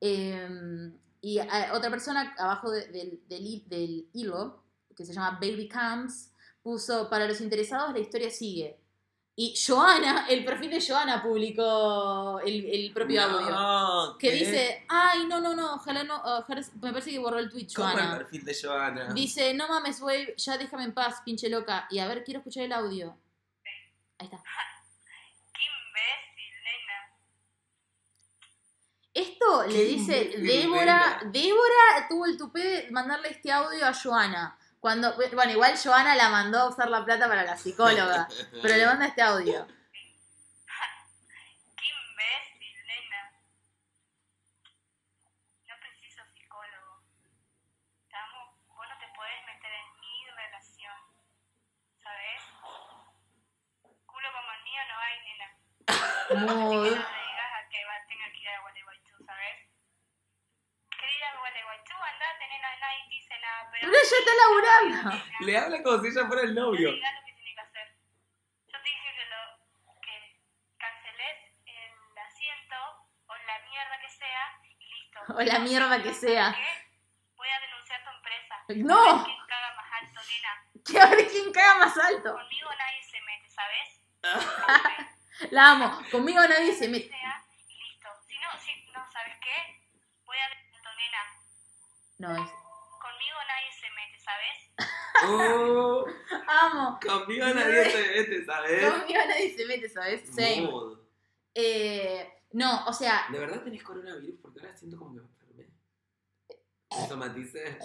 Eh, 0.00 0.92
y 1.20 1.38
eh, 1.38 1.48
otra 1.72 1.90
persona 1.90 2.34
abajo 2.38 2.70
de- 2.70 2.88
del, 2.88 3.22
del, 3.28 3.46
hi- 3.46 3.64
del 3.68 4.08
hilo, 4.14 4.62
que 4.96 5.04
se 5.04 5.12
llama 5.12 5.38
Baby 5.40 5.68
Cams, 5.68 6.32
puso, 6.62 7.08
para 7.10 7.26
los 7.28 7.40
interesados 7.40 7.92
la 7.92 7.98
historia 8.00 8.30
sigue. 8.30 8.78
Y 9.36 9.54
Joana, 9.56 10.26
el 10.28 10.44
perfil 10.44 10.70
de 10.70 10.84
Joana 10.86 11.22
publicó 11.22 12.40
el, 12.40 12.64
el 12.66 12.92
propio 12.92 13.22
audio. 13.22 13.50
No, 13.50 14.18
Que 14.18 14.28
¿qué? 14.28 14.34
dice, 14.34 14.84
ay, 14.88 15.24
no, 15.26 15.40
no, 15.40 15.54
no, 15.54 15.74
ojalá 15.76 16.04
no, 16.04 16.16
ojalá- 16.22 16.66
me 16.82 16.90
parece 16.92 17.10
que 17.12 17.18
borró 17.18 17.38
el 17.38 17.48
tweet, 17.48 17.68
¿Cómo 17.74 17.88
el 17.90 18.18
perfil 18.18 18.44
de 18.44 18.54
Joana? 18.60 19.14
Dice, 19.14 19.54
no 19.54 19.66
mames, 19.68 19.98
güey, 20.00 20.34
ya 20.36 20.58
déjame 20.58 20.84
en 20.84 20.92
paz, 20.92 21.22
pinche 21.24 21.48
loca. 21.48 21.86
Y 21.90 22.00
a 22.00 22.06
ver, 22.08 22.22
quiero 22.22 22.40
escuchar 22.40 22.64
el 22.64 22.72
audio. 22.72 23.16
Ahí 24.18 24.26
está. 24.26 24.36
Qué 25.54 25.62
imbécil, 25.64 26.54
nena. 26.64 27.14
Esto 29.14 29.66
le 29.66 29.72
Qué 29.74 29.84
dice 29.84 30.22
imbécil, 30.24 30.46
Débora. 30.46 31.18
nena. 31.22 31.30
Débora 31.32 32.08
tuvo 32.10 32.26
el 32.26 32.36
tupé 32.36 32.60
de 32.60 32.90
mandarle 32.90 33.30
este 33.30 33.50
audio 33.50 33.86
a 33.86 33.94
Joana. 33.94 34.58
Cuando, 34.80 35.14
bueno, 35.14 35.52
igual 35.52 35.76
Joana 35.76 36.16
la 36.16 36.30
mandó 36.30 36.58
a 36.58 36.68
usar 36.70 36.88
la 36.88 37.04
plata 37.04 37.28
para 37.28 37.44
la 37.44 37.58
psicóloga. 37.58 38.26
pero 38.62 38.76
le 38.76 38.86
manda 38.86 39.06
este 39.06 39.20
audio. 39.20 39.66
Qué 41.76 41.84
imbécil, 41.84 42.86
nena. 42.86 43.30
No 45.68 45.74
preciso 45.80 46.22
psicólogo. 46.32 47.04
Te 48.08 48.16
amo. 48.16 48.56
Vos 48.68 48.86
no 48.88 48.96
te 48.98 49.06
podés 49.14 49.44
meter 49.44 49.70
en 49.70 50.00
mi 50.00 50.24
relación. 50.34 50.96
¿Sabes? 52.02 52.40
Culo 53.84 54.28
como 54.32 54.50
el 54.56 54.62
mío 54.64 54.80
no 54.88 54.96
hay, 54.96 55.16
nena. 55.28 55.48
Muy. 56.56 56.76
No 56.76 56.84
le 56.84 56.88
digas 56.88 57.52
a 57.52 57.68
que 57.68 57.84
va, 57.84 58.00
tenga 58.08 58.32
que 58.32 58.40
ir 58.40 58.48
a 58.48 58.60
Gualeguaychú, 58.62 59.24
¿sabes? 59.26 59.56
Querida 60.88 61.36
Gualeguaychú, 61.38 61.96
andate, 62.00 62.39
nena, 62.50 62.76
nadie 62.80 63.02
dice 63.08 63.34
nada. 63.40 63.68
Pero, 63.70 63.80
Pero 63.90 64.02
ella 64.02 64.18
está 64.18 64.32
laburando. 64.42 65.24
Le 65.40 65.58
habla 65.58 65.82
como 65.82 66.02
si 66.02 66.08
ella 66.08 66.26
fuera 66.26 66.42
el 66.42 66.54
No 66.54 66.62
novio. 66.66 66.90
lo 66.90 66.96
que 66.96 67.32
tiene 67.32 67.54
que 67.54 67.60
hacer. 67.60 67.86
Yo 68.68 68.78
te 68.82 68.88
dije 68.88 69.08
que, 69.16 69.26
lo, 69.26 69.42
que 70.00 70.16
canceles 70.78 71.36
el 71.66 72.18
asiento 72.18 72.76
o 73.26 73.34
la 73.34 73.58
mierda 73.70 74.00
que 74.00 74.08
sea 74.10 74.44
y 74.64 74.84
listo. 74.94 75.20
O 75.34 75.40
la 75.42 75.58
mierda 75.60 76.02
que 76.02 76.12
sea. 76.14 76.52
¿Qué? 76.52 76.90
Voy 77.36 77.48
a 77.48 77.60
denunciar 77.60 78.04
tu 78.04 78.10
empresa. 78.10 78.54
No. 78.76 79.00
A 79.00 79.14
ver 79.16 79.24
quién 79.24 79.46
caga 79.46 79.74
más 79.76 79.92
alto, 80.02 80.20
nena. 80.30 80.52
Que 80.84 81.00
a 81.00 81.06
ver 81.06 81.28
quién 81.28 81.52
caga 81.52 81.74
más 81.78 81.96
alto. 81.98 82.32
Conmigo 82.34 82.68
nadie 82.78 83.02
se 83.04 83.20
mete, 83.22 83.48
¿sabes? 83.50 84.00
La 85.52 85.70
amo. 85.70 86.02
Conmigo 86.10 86.40
nadie 86.46 86.72
se 86.74 86.88
mete. 86.88 87.06
y 87.68 87.82
listo. 87.82 88.08
Si 88.26 88.36
no, 88.38 88.58
si 88.60 88.92
no, 88.92 89.10
¿sabes 89.10 89.36
qué? 89.40 89.80
Voy 90.24 90.36
a 90.36 90.48
denunciar 90.50 90.82
tu 90.82 90.90
nena. 91.00 91.18
No 92.20 92.28
es. 92.32 92.50
Conmigo 93.00 93.38
nadie 93.48 93.72
se 93.80 93.88
mete, 93.96 94.20
¿sabes? 94.20 94.56
Oh, 95.26 96.04
Amo. 96.48 97.00
conmigo 97.00 97.46
nadie 97.46 97.90
se 97.90 98.10
mete, 98.10 98.44
¿sabes? 98.44 98.90
Conmigo 98.90 99.20
nadie 99.26 99.56
se 99.56 99.64
mete, 99.64 99.88
¿sabes? 99.88 100.28
Same. 100.28 100.68
Mood. 100.70 100.98
Eh, 101.54 102.30
no, 102.52 102.84
o 102.86 102.92
sea, 102.92 103.24
¿De 103.32 103.38
verdad 103.38 103.62
tenés 103.62 103.82
coronavirus? 103.82 104.38
Porque 104.42 104.60
ahora 104.60 104.76
siento 104.76 104.98
como 104.98 105.14
que 105.14 105.20
me 105.20 105.26
enfermé. 105.28 105.66
¿Me? 107.16 107.78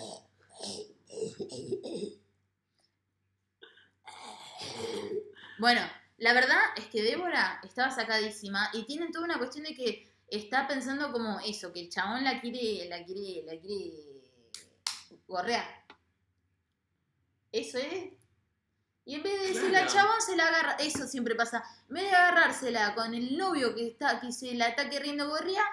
Bueno, 5.57 5.79
la 6.17 6.33
verdad 6.33 6.59
es 6.75 6.87
que 6.87 7.01
Débora 7.03 7.61
estaba 7.63 7.89
sacadísima 7.89 8.69
y 8.73 8.83
tienen 8.83 9.13
toda 9.13 9.23
una 9.23 9.37
cuestión 9.37 9.63
de 9.63 9.75
que 9.75 10.11
está 10.27 10.67
pensando 10.67 11.13
como 11.13 11.39
eso, 11.39 11.71
que 11.71 11.79
el 11.79 11.89
chabón 11.89 12.25
la 12.25 12.41
quiere, 12.41 12.89
la 12.89 13.01
quiere, 13.05 13.43
la 13.45 13.57
quiere 13.61 14.14
gorrear. 15.27 15.65
Eso 17.51 17.77
es. 17.77 18.13
Y 19.07 19.15
en 19.15 19.23
vez 19.23 19.39
de 19.39 19.47
decirle 19.53 19.77
al 19.77 19.87
chabón 19.87 20.19
se 20.19 20.35
la 20.35 20.47
agarra, 20.47 20.71
eso 20.79 21.07
siempre 21.07 21.35
pasa. 21.35 21.63
En 21.89 21.93
vez 21.95 22.03
de 22.09 22.15
agarrársela 22.15 22.95
con 22.95 23.13
el 23.13 23.37
novio 23.37 23.75
que 23.75 23.87
está, 23.87 24.19
que 24.19 24.31
se 24.31 24.53
la 24.55 24.67
está 24.69 24.89
queriendo 24.89 25.29
gorrear, 25.29 25.65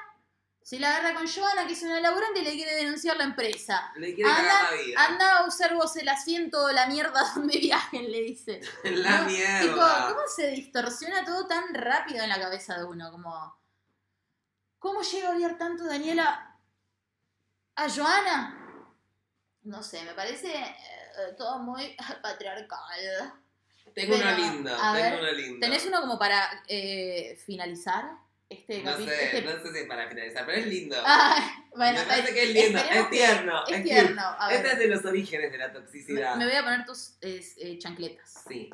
se 0.61 0.79
la 0.79 0.95
agarra 0.95 1.15
con 1.15 1.27
Joana, 1.27 1.67
que 1.67 1.73
es 1.73 1.83
una 1.83 1.99
laburante 2.01 2.41
y 2.41 2.45
le 2.45 2.53
quiere 2.53 2.75
denunciar 2.77 3.17
la 3.17 3.25
empresa. 3.25 3.91
Le 3.97 4.15
quiere 4.15 4.31
Anda, 4.31 4.43
cagar 4.49 4.71
la 4.71 4.83
vida. 4.83 5.05
anda 5.07 5.39
a 5.39 5.47
usar 5.49 5.75
vos 5.75 5.97
el 5.97 6.09
asiento 6.09 6.63
o 6.65 6.71
la 6.73 6.87
mierda 6.87 7.21
donde 7.35 7.59
viajen, 7.59 8.13
le 8.13 8.21
dice. 8.23 8.61
la 8.85 9.21
No, 9.23 9.25
mierda. 9.25 9.61
Tipo, 9.61 10.15
¿cómo 10.15 10.29
se 10.29 10.49
distorsiona 10.49 11.25
todo 11.25 11.47
tan 11.47 11.73
rápido 11.75 12.23
en 12.23 12.29
la 12.29 12.39
cabeza 12.39 12.77
de 12.79 12.85
uno? 12.85 13.11
Como, 13.11 13.59
¿cómo 14.79 15.01
llega 15.03 15.29
a 15.31 15.33
odiar 15.33 15.57
tanto 15.59 15.85
Daniela 15.85 16.59
a 17.77 17.89
Joana? 17.89 18.59
No 19.65 19.83
sé, 19.83 20.03
me 20.05 20.13
parece 20.15 20.53
eh, 20.53 21.35
todo 21.37 21.59
muy 21.61 21.97
patriarcal. 22.23 22.79
Tengo 23.95 24.15
una 24.17 24.37
Pero, 24.37 24.49
linda, 24.53 24.73
a 24.91 24.95
tengo 24.97 25.11
ver, 25.11 25.21
una 25.21 25.33
linda. 25.33 25.67
¿Tenés 25.67 25.87
uno 25.87 26.01
como 26.01 26.19
para 26.19 26.63
eh, 26.69 27.37
finalizar 27.45 28.05
este 28.49 28.83
No 28.83 28.97
sé, 28.97 29.25
este- 29.37 29.43
no 29.43 29.63
sé 29.63 29.81
si 29.83 29.87
para 29.87 30.09
finalizar, 30.09 30.47
pero 30.47 30.59
es 30.59 30.67
lindo. 30.67 30.97
Ay, 31.05 31.43
bueno, 31.77 32.01
Me 32.01 32.07
parece 32.07 32.31
eh, 32.31 32.35
que 32.35 32.43
es 32.45 32.51
lindo, 32.55 32.79
es 32.79 33.11
tierno, 33.11 33.67
Es 33.67 33.77
es 33.79 33.83
tierno. 33.85 34.23
A 34.23 34.49
ver, 34.49 34.57
Este 34.57 34.73
es 34.73 34.79
de 34.79 34.87
los 34.89 35.05
orígenes 35.05 35.53
de 35.53 35.59
la 35.59 35.73
toxicidad. 35.73 36.37
me 36.37 36.45
voy 36.47 36.55
a 36.55 36.63
poner 36.63 36.85
tus 36.87 37.17
eh, 37.21 37.45
eh, 37.59 37.79
chancletas. 37.79 38.45
Sí. 38.49 38.71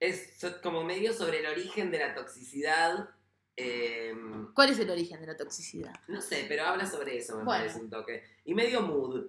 Es 0.00 0.36
como 0.62 0.84
medio 0.84 1.12
sobre 1.14 1.38
el 1.40 1.46
origen 1.46 1.90
de 1.90 1.98
la 2.00 2.14
toxicidad. 2.14 3.08
eh, 3.56 4.12
¿Cuál 4.54 4.70
es 4.70 4.78
el 4.78 4.90
origen 4.90 5.20
de 5.20 5.26
la 5.28 5.36
toxicidad? 5.36 5.94
no 6.08 6.20
sé, 6.20 6.44
pero 6.48 6.64
habla 6.66 6.84
sobre 6.86 7.16
eso, 7.18 7.36
me 7.38 7.44
Bueno. 7.44 7.62
parece 7.62 7.80
un 7.80 7.88
toque. 7.90 8.24
Y 8.44 8.52
medio 8.54 8.82
mood. 8.82 9.26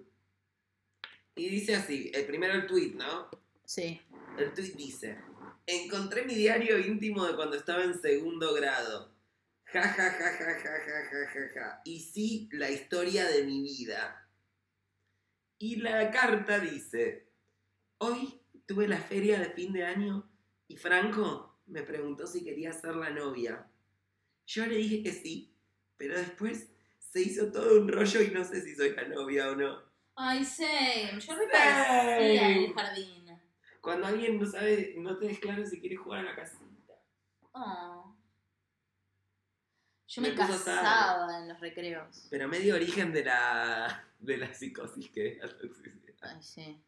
Y 1.36 1.50
dice 1.50 1.76
así, 1.76 2.12
el 2.14 2.26
primero 2.26 2.54
el 2.54 2.66
tweet, 2.66 2.94
¿no? 2.96 3.30
Sí. 3.66 4.02
El 4.38 4.54
tweet 4.54 4.74
dice, 4.76 5.18
encontré 5.66 6.24
mi 6.24 6.36
diario 6.36 6.80
íntimo 6.80 7.26
de 7.26 7.36
cuando 7.36 7.58
estaba 7.58 7.84
en 7.84 8.00
segundo 8.00 8.54
grado. 8.54 9.14
Ja, 9.66 9.84
ja, 9.84 10.12
ja, 10.12 10.32
ja, 10.32 10.60
ja, 10.60 10.80
ja, 10.80 11.06
ja, 11.10 11.28
ja, 11.34 11.50
ja. 11.54 11.82
Y 11.84 12.00
sí, 12.00 12.48
la 12.54 12.70
historia 12.70 13.28
de 13.28 13.44
mi 13.44 13.62
vida. 13.62 14.30
Y 15.58 15.78
la 15.78 16.12
carta 16.12 16.60
dice, 16.60 17.28
hoy 17.98 18.40
tuve 18.66 18.88
la 18.88 19.00
feria 19.00 19.40
de 19.40 19.50
fin 19.50 19.74
de 19.74 19.84
año 19.84 20.30
y 20.68 20.78
Franco 20.78 21.60
me 21.68 21.82
preguntó 21.84 22.28
si 22.28 22.44
quería 22.44 22.72
ser 22.72 22.96
la 22.96 23.10
novia. 23.10 23.68
Yo 24.48 24.66
le 24.66 24.78
dije 24.78 25.04
que 25.04 25.12
sí, 25.12 25.54
pero 25.98 26.18
después 26.18 26.68
se 27.00 27.22
hizo 27.22 27.52
todo 27.52 27.80
un 27.80 27.88
rollo 27.88 28.22
y 28.22 28.32
no 28.32 28.44
sé 28.44 28.62
si 28.62 28.76
soy 28.76 28.92
la 28.92 29.08
novia 29.08 29.50
o 29.50 29.56
no. 29.56 29.95
Ay, 30.16 30.46
same. 30.46 31.20
Yo 31.20 31.36
reparecía 31.36 32.50
en 32.50 32.58
el 32.58 32.74
jardín. 32.74 33.42
Cuando 33.82 34.08
alguien 34.08 34.40
no 34.40 34.46
sabe, 34.46 34.96
no 34.98 35.18
tenés 35.18 35.40
claro 35.40 35.66
si 35.66 35.80
quiere 35.80 35.96
jugar 35.96 36.22
a 36.22 36.32
la 36.32 36.36
casita. 36.36 36.66
Oh. 37.52 38.16
Yo 40.08 40.22
Me 40.22 40.34
casaba 40.34 41.40
en 41.40 41.50
los 41.50 41.60
recreos. 41.60 42.28
Pero 42.30 42.48
medio 42.48 42.76
origen 42.76 43.12
de 43.12 43.26
la, 43.26 44.08
de 44.20 44.38
la 44.38 44.54
psicosis 44.54 45.10
que 45.12 45.28
es 45.28 45.38
la 45.38 45.58
toxicidad. 45.58 46.16
Ay, 46.22 46.42
sí. 46.42 46.82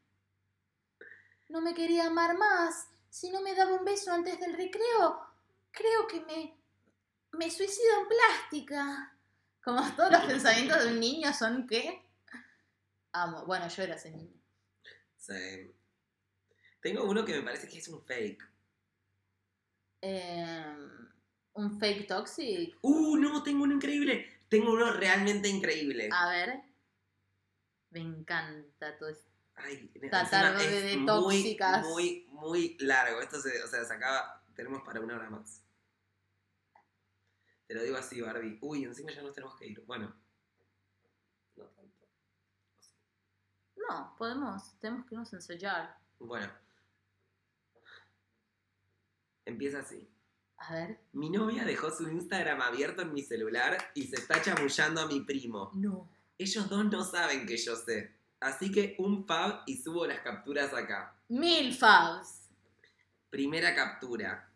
no 1.49 1.61
me 1.61 1.73
quería 1.75 2.07
amar 2.07 2.37
más. 2.37 2.87
Si 3.09 3.29
no 3.29 3.41
me 3.41 3.53
daba 3.53 3.73
un 3.73 3.85
beso 3.85 4.11
antes 4.11 4.39
del 4.39 4.53
recreo, 4.53 5.21
creo 5.71 6.07
que 6.07 6.21
me, 6.21 6.57
me 7.33 7.51
suicido 7.51 8.01
en 8.01 8.07
plástica. 8.07 9.13
Como 9.63 9.81
todos 9.95 10.11
los 10.11 10.21
pensamientos 10.25 10.83
de 10.83 10.93
un 10.93 10.99
niño 10.99 11.33
son 11.33 11.67
que... 11.67 12.06
Amo. 13.23 13.45
Bueno, 13.45 13.67
yo 13.67 13.83
era 13.83 13.95
ese 13.95 14.11
niño. 14.11 14.33
Sí. 15.15 15.71
Tengo 16.81 17.03
uno 17.03 17.25
que 17.25 17.35
me 17.35 17.41
parece 17.43 17.67
que 17.67 17.79
es 17.79 17.87
un 17.87 18.03
fake. 18.03 18.43
Em, 20.01 21.09
un 21.53 21.79
fake 21.79 22.07
toxic. 22.07 22.77
Uh, 22.81 23.17
no, 23.17 23.43
tengo 23.43 23.63
uno 23.63 23.73
increíble. 23.73 24.41
Tengo 24.47 24.71
uno 24.71 24.93
realmente 24.93 25.47
increíble. 25.47 26.09
A 26.11 26.29
ver. 26.29 26.61
Me 27.89 27.99
encanta 28.01 28.97
todo 28.97 29.09
esto. 29.09 29.29
Ay, 29.55 29.89
encima 29.95 30.53
de- 30.53 31.03
tóxicas. 31.05 31.83
Muy, 31.87 32.25
muy, 32.29 32.49
muy 32.49 32.77
largo. 32.79 33.21
Esto 33.21 33.41
se, 33.41 33.63
o 33.63 33.67
sea, 33.67 33.83
se 33.83 33.93
acaba. 33.93 34.43
Tenemos 34.55 34.83
para 34.83 35.01
una 35.01 35.15
hora 35.15 35.29
más. 35.29 35.63
Te 37.65 37.73
lo 37.73 37.83
digo 37.83 37.97
así, 37.97 38.21
Barbie. 38.21 38.59
Uy, 38.61 38.83
encima 38.83 39.11
ya 39.11 39.21
nos 39.23 39.33
tenemos 39.33 39.57
que 39.57 39.67
ir. 39.67 39.83
Bueno. 39.85 40.15
No 41.55 41.65
tanto. 41.65 42.07
No, 43.89 44.15
podemos, 44.17 44.77
tenemos 44.79 45.05
que 45.05 45.15
irnos 45.15 45.31
a 45.33 45.37
ensayar. 45.37 45.97
Bueno. 46.19 46.51
Empieza 49.45 49.79
así. 49.79 50.07
A 50.57 50.73
ver. 50.73 50.99
Mi 51.13 51.29
novia 51.29 51.63
dejó 51.63 51.89
su 51.91 52.09
Instagram 52.09 52.61
abierto 52.61 53.03
en 53.03 53.13
mi 53.13 53.21
celular 53.21 53.77
y 53.93 54.07
se 54.07 54.17
está 54.17 54.41
chamullando 54.41 55.01
a 55.01 55.07
mi 55.07 55.21
primo. 55.21 55.71
No. 55.73 56.09
Ellos 56.37 56.69
dos 56.69 56.85
no 56.85 57.03
saben 57.03 57.45
que 57.45 57.57
yo 57.57 57.75
sé. 57.75 58.15
Así 58.39 58.71
que 58.71 58.95
un 58.99 59.25
fab 59.25 59.63
y 59.65 59.77
subo 59.77 60.05
las 60.05 60.19
capturas 60.19 60.73
acá. 60.73 61.15
Mil 61.29 61.73
fabs. 61.73 62.49
Primera 63.29 63.73
captura. 63.73 64.51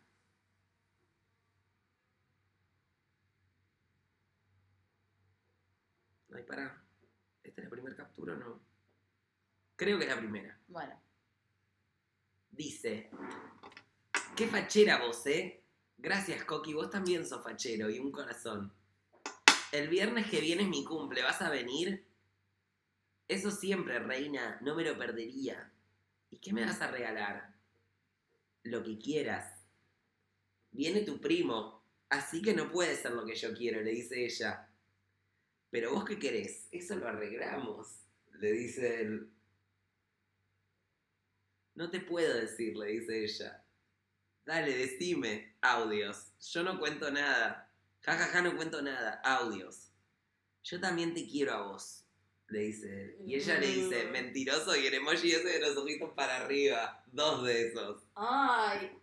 Ay, 6.34 6.42
pará. 6.44 6.82
¿Esta 7.42 7.60
es 7.60 7.64
la 7.64 7.70
primera 7.70 7.96
captura 7.96 8.34
o 8.34 8.36
no? 8.36 8.71
Creo 9.76 9.98
que 9.98 10.04
es 10.04 10.10
la 10.10 10.18
primera. 10.18 10.58
Bueno. 10.68 11.00
Dice, 12.50 13.10
qué 14.36 14.46
fachera 14.46 14.98
vos, 15.04 15.26
¿eh? 15.26 15.62
Gracias, 15.96 16.44
Coqui, 16.44 16.74
vos 16.74 16.90
también 16.90 17.24
sos 17.26 17.42
fachero 17.42 17.88
y 17.88 17.98
un 17.98 18.12
corazón. 18.12 18.72
El 19.70 19.88
viernes 19.88 20.26
que 20.30 20.40
viene 20.40 20.64
es 20.64 20.68
mi 20.68 20.84
cumple, 20.84 21.22
¿vas 21.22 21.40
a 21.40 21.48
venir? 21.48 22.04
Eso 23.28 23.50
siempre, 23.50 23.98
reina, 24.00 24.58
no 24.60 24.74
me 24.74 24.84
lo 24.84 24.98
perdería. 24.98 25.72
¿Y 26.28 26.38
qué 26.38 26.52
me 26.52 26.64
vas 26.64 26.80
a 26.82 26.90
regalar? 26.90 27.54
Lo 28.64 28.82
que 28.82 28.98
quieras. 28.98 29.64
Viene 30.72 31.00
tu 31.00 31.20
primo, 31.20 31.82
así 32.10 32.42
que 32.42 32.52
no 32.52 32.70
puede 32.70 32.96
ser 32.96 33.12
lo 33.12 33.24
que 33.24 33.34
yo 33.34 33.54
quiero, 33.54 33.80
le 33.80 33.92
dice 33.92 34.24
ella. 34.24 34.68
Pero 35.70 35.92
vos 35.92 36.04
qué 36.04 36.18
querés, 36.18 36.68
eso 36.70 36.96
lo 36.96 37.08
arreglamos, 37.08 38.02
le 38.32 38.52
dice 38.52 39.00
él. 39.00 39.31
No 41.74 41.90
te 41.90 42.00
puedo 42.00 42.34
decir, 42.34 42.76
le 42.76 42.86
dice 42.86 43.24
ella. 43.24 43.64
Dale, 44.44 44.76
decime. 44.76 45.56
Audios. 45.62 46.32
Yo 46.52 46.62
no 46.62 46.78
cuento 46.78 47.10
nada. 47.10 47.70
Ja, 48.02 48.14
ja, 48.16 48.26
ja, 48.26 48.42
no 48.42 48.56
cuento 48.56 48.82
nada. 48.82 49.20
Audios. 49.24 49.88
Yo 50.64 50.80
también 50.80 51.14
te 51.14 51.26
quiero 51.26 51.54
a 51.54 51.62
vos, 51.62 52.04
le 52.48 52.60
dice 52.60 53.02
él. 53.02 53.16
Y 53.26 53.34
ella 53.36 53.58
le 53.58 53.66
dice, 53.66 54.04
Mm. 54.06 54.10
mentiroso, 54.12 54.76
y 54.76 54.86
el 54.86 54.94
emoji 54.94 55.32
ese 55.32 55.48
de 55.48 55.60
los 55.60 55.76
ojitos 55.76 56.10
para 56.14 56.36
arriba. 56.36 57.02
Dos 57.06 57.44
de 57.44 57.68
esos. 57.68 58.02
Ay. 58.14 58.96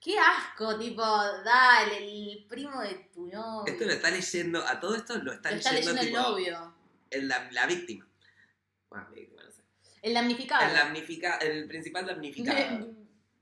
Qué 0.00 0.18
asco, 0.18 0.78
tipo, 0.78 1.02
dale, 1.02 1.98
el 1.98 2.46
primo 2.48 2.80
de 2.82 2.94
tu 3.12 3.26
novio. 3.26 3.64
Esto 3.66 3.84
lo 3.84 3.92
está 3.92 4.10
leyendo, 4.10 4.64
a 4.66 4.78
todo 4.80 4.94
esto 4.94 5.16
lo 5.18 5.32
está, 5.32 5.50
Lo 5.50 5.56
está 5.56 5.72
leyendo, 5.72 5.94
leyendo 6.02 6.18
el 6.20 6.24
novio. 6.24 6.74
el- 7.10 7.28
la, 7.28 7.50
la 7.50 7.66
víctima. 7.66 8.06
Bueno, 8.88 9.10
víctima, 9.10 9.42
no 9.42 9.50
sé. 9.50 9.62
El 10.02 10.14
damnificado. 10.14 10.66
El, 10.68 10.74
damnifica- 10.76 11.38
el 11.38 11.66
principal 11.68 12.06
damnificado. 12.06 12.88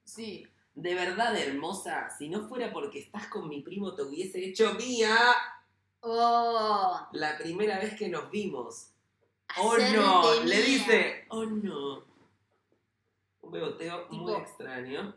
sí. 0.04 0.46
De 0.74 0.94
verdad, 0.94 1.34
hermosa, 1.38 2.10
si 2.18 2.28
no 2.28 2.46
fuera 2.48 2.70
porque 2.70 2.98
estás 2.98 3.28
con 3.28 3.48
mi 3.48 3.62
primo, 3.62 3.94
te 3.94 4.02
hubiese 4.02 4.44
hecho 4.44 4.74
mía 4.74 5.16
Oh. 6.00 7.08
la 7.12 7.38
primera 7.38 7.78
vez 7.78 7.96
que 7.96 8.08
nos 8.10 8.30
vimos. 8.30 8.90
¡Oh, 9.58 9.74
no! 9.94 10.42
Le 10.44 10.62
dice, 10.62 11.24
¡oh, 11.30 11.46
no! 11.46 12.04
Un 13.40 13.50
beboteo 13.52 14.06
muy 14.10 14.34
extraño. 14.34 15.16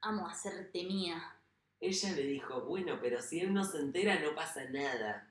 Amo 0.00 0.26
hacerte 0.26 0.82
mía. 0.84 1.36
Ella 1.78 2.12
le 2.12 2.22
dijo, 2.24 2.62
bueno, 2.62 2.98
pero 3.00 3.22
si 3.22 3.38
él 3.40 3.54
no 3.54 3.64
se 3.64 3.78
entera, 3.78 4.18
no 4.18 4.34
pasa 4.34 4.64
nada. 4.70 5.28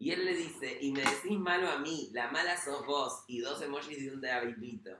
Y 0.00 0.12
él 0.12 0.24
le 0.24 0.34
dice, 0.34 0.78
y 0.80 0.92
me 0.92 1.02
decís 1.02 1.38
malo 1.38 1.68
a 1.68 1.78
mí, 1.78 2.08
la 2.12 2.30
mala 2.30 2.56
sos 2.56 2.86
vos, 2.86 3.22
y 3.28 3.40
dos 3.40 3.60
emojis 3.60 4.02
de 4.02 4.10
un 4.10 4.22
diablito. 4.22 4.90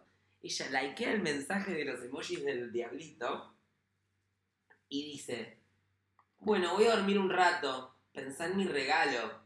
Ella 0.42 0.70
likea 0.70 1.12
el 1.12 1.22
mensaje 1.22 1.72
de 1.72 1.86
los 1.86 2.03
emojis 2.05 2.44
del 2.44 2.70
diablito 2.70 3.55
y 4.90 5.12
dice, 5.12 5.57
bueno, 6.38 6.74
voy 6.74 6.84
a 6.84 6.96
dormir 6.96 7.18
un 7.18 7.30
rato, 7.30 7.94
pensá 8.12 8.46
en 8.46 8.59
mi 8.59 8.66
regalo. 8.66 9.40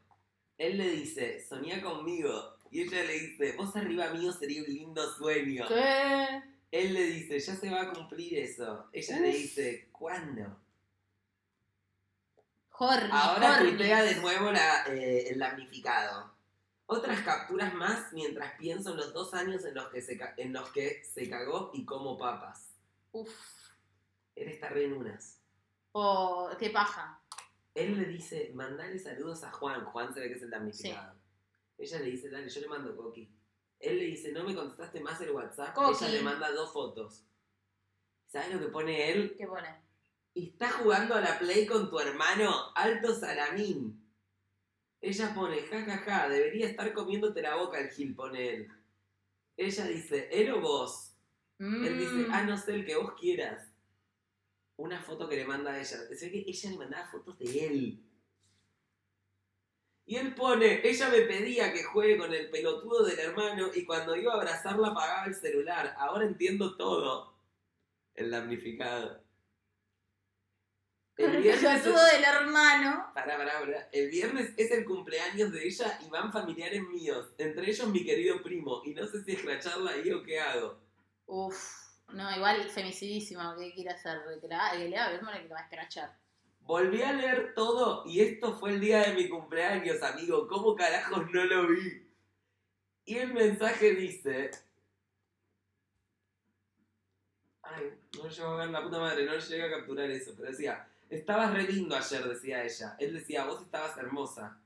Él 0.58 0.76
le 0.76 0.90
dice, 0.90 1.40
soñá 1.40 1.80
conmigo. 1.80 2.56
Y 2.72 2.82
ella 2.82 3.04
le 3.04 3.12
dice, 3.12 3.52
vos 3.56 3.76
arriba 3.76 4.10
mío 4.10 4.32
sería 4.32 4.62
un 4.62 4.74
lindo 4.74 5.08
sueño. 5.14 5.66
¿Qué? 5.68 6.42
Él 6.72 6.94
le 6.94 7.04
dice, 7.04 7.38
ya 7.38 7.54
se 7.54 7.70
va 7.70 7.82
a 7.82 7.92
cumplir 7.92 8.40
eso. 8.40 8.88
Ella 8.92 9.20
le 9.20 9.28
dice, 9.28 9.88
¿cuándo? 9.92 10.63
Horny, 12.76 13.08
Ahora 13.12 13.58
tuitea 13.60 14.02
de 14.02 14.16
nuevo 14.16 14.50
la, 14.50 14.84
eh, 14.88 15.28
el 15.30 15.38
damnificado. 15.38 16.34
Otras 16.86 17.20
capturas 17.20 17.72
más 17.74 18.12
mientras 18.12 18.58
pienso 18.58 18.90
en 18.90 18.96
los 18.98 19.12
dos 19.14 19.32
años 19.32 19.64
en 19.64 19.74
los 19.74 19.88
que 19.88 20.02
se, 20.02 20.18
ca- 20.18 20.34
en 20.36 20.52
los 20.52 20.70
que 20.70 21.02
se 21.04 21.30
cagó 21.30 21.70
y 21.72 21.84
como 21.84 22.18
papas. 22.18 22.70
Uf. 23.12 23.30
Él 24.34 24.48
está 24.48 24.68
re 24.68 24.84
en 24.86 24.94
unas. 24.94 25.40
Oh, 25.92 26.50
qué 26.58 26.70
paja. 26.70 27.20
Él 27.74 27.96
le 27.96 28.06
dice, 28.06 28.50
mandale 28.54 28.98
saludos 28.98 29.44
a 29.44 29.52
Juan. 29.52 29.84
Juan 29.86 30.12
se 30.12 30.20
ve 30.20 30.28
que 30.28 30.34
es 30.34 30.42
el 30.42 30.50
damnificado. 30.50 31.14
Ella 31.78 31.98
le 32.00 32.06
dice, 32.06 32.28
dale, 32.30 32.48
yo 32.48 32.60
le 32.60 32.68
mando 32.68 32.96
Coqui. 32.96 33.32
Él 33.80 33.98
le 33.98 34.04
dice, 34.04 34.32
no 34.32 34.42
me 34.44 34.54
contestaste 34.54 35.00
más 35.00 35.20
el 35.20 35.30
WhatsApp. 35.30 35.74
Coqui. 35.74 36.04
Ella 36.04 36.12
le 36.14 36.22
manda 36.22 36.50
dos 36.50 36.72
fotos. 36.72 37.24
¿Sabes 38.26 38.52
lo 38.54 38.60
que 38.60 38.66
pone 38.72 39.10
él? 39.12 39.34
¿Qué 39.38 39.46
pone? 39.46 39.83
Está 40.34 40.70
jugando 40.70 41.14
a 41.14 41.20
la 41.20 41.38
Play 41.38 41.66
con 41.66 41.88
tu 41.90 41.98
hermano, 42.00 42.72
Alto 42.74 43.14
Salamín. 43.14 44.00
Ella 45.00 45.32
pone, 45.34 45.62
jajaja, 45.62 45.98
ja, 45.98 46.20
ja, 46.22 46.28
debería 46.28 46.66
estar 46.66 46.92
comiéndote 46.92 47.42
la 47.42 47.56
boca 47.56 47.78
el 47.78 47.90
Gil, 47.90 48.14
pone 48.14 48.54
él. 48.54 48.68
Ella 49.56 49.86
dice, 49.86 50.28
¿él 50.32 50.50
o 50.52 50.60
vos? 50.60 51.12
Él 51.58 51.98
dice, 51.98 52.28
Mm. 52.28 52.32
ah, 52.32 52.42
no 52.42 52.56
sé, 52.58 52.74
el 52.74 52.84
que 52.84 52.96
vos 52.96 53.12
quieras. 53.12 53.68
Una 54.76 55.00
foto 55.00 55.28
que 55.28 55.36
le 55.36 55.44
manda 55.44 55.72
a 55.72 55.78
ella. 55.78 55.98
Se 56.16 56.30
que 56.30 56.44
ella 56.46 56.70
le 56.70 56.76
mandaba 56.78 57.06
fotos 57.06 57.38
de 57.38 57.66
él. 57.66 58.04
Y 60.06 60.16
él 60.16 60.34
pone, 60.34 60.86
ella 60.86 61.08
me 61.10 61.20
pedía 61.22 61.72
que 61.72 61.84
juegue 61.84 62.18
con 62.18 62.34
el 62.34 62.50
pelotudo 62.50 63.04
del 63.04 63.18
hermano 63.18 63.70
y 63.74 63.86
cuando 63.86 64.16
iba 64.16 64.32
a 64.32 64.36
abrazarla 64.36 64.88
apagaba 64.88 65.26
el 65.26 65.34
celular. 65.34 65.94
Ahora 65.96 66.26
entiendo 66.26 66.76
todo. 66.76 67.34
El 68.14 68.30
damnificado. 68.30 69.23
El 71.16 71.36
el 71.36 71.42
viernes, 71.42 71.82
pelotudo 71.82 72.04
del 72.06 72.24
hermano. 72.24 73.10
Pará, 73.14 73.36
pará, 73.36 73.60
pará. 73.60 73.88
El 73.92 74.10
viernes 74.10 74.52
es 74.56 74.70
el 74.70 74.84
cumpleaños 74.84 75.52
de 75.52 75.66
ella 75.66 75.98
y 76.04 76.10
van 76.10 76.32
familiares 76.32 76.82
míos. 76.88 77.28
Entre 77.38 77.70
ellos 77.70 77.88
mi 77.88 78.04
querido 78.04 78.42
primo. 78.42 78.82
Y 78.84 78.94
no 78.94 79.06
sé 79.06 79.22
si 79.22 79.32
escracharla 79.32 79.92
ahí 79.92 80.10
o 80.10 80.22
qué 80.22 80.40
hago. 80.40 80.78
Uf. 81.26 81.84
No, 82.12 82.34
igual 82.36 82.68
femicidísima. 82.68 83.56
¿Qué 83.58 83.72
quiere 83.72 83.90
hacer? 83.90 84.18
Que, 84.40 84.48
la, 84.48 84.72
que 84.72 84.88
le 84.88 84.96
va 84.96 85.06
a 85.06 85.10
ver, 85.10 85.20
que 85.20 85.48
lo 85.48 85.54
va 85.54 85.60
a 85.60 85.64
escrachar. 85.64 86.16
Volví 86.60 87.02
a 87.02 87.12
leer 87.12 87.54
todo 87.54 88.04
y 88.06 88.20
esto 88.20 88.54
fue 88.58 88.70
el 88.70 88.80
día 88.80 89.00
de 89.02 89.14
mi 89.14 89.28
cumpleaños, 89.28 90.02
amigo. 90.02 90.48
¿Cómo 90.48 90.74
carajos 90.74 91.30
no 91.30 91.44
lo 91.44 91.68
vi? 91.68 92.10
Y 93.04 93.18
el 93.18 93.34
mensaje 93.34 93.94
dice... 93.94 94.50
Ay, 97.62 97.98
no 98.16 98.28
llego 98.28 98.48
a 98.48 98.56
ver 98.56 98.68
la 98.68 98.82
puta 98.82 98.98
madre, 98.98 99.24
no 99.24 99.36
llegué 99.36 99.62
a 99.62 99.70
capturar 99.70 100.10
eso, 100.10 100.32
pero 100.36 100.50
decía, 100.50 100.86
estabas 101.10 101.52
re 101.52 101.64
lindo 101.64 101.96
ayer, 101.96 102.24
decía 102.28 102.64
ella. 102.64 102.96
Él 102.98 103.14
decía, 103.14 103.44
vos 103.44 103.62
estabas 103.62 103.96
hermosa. 103.96 104.58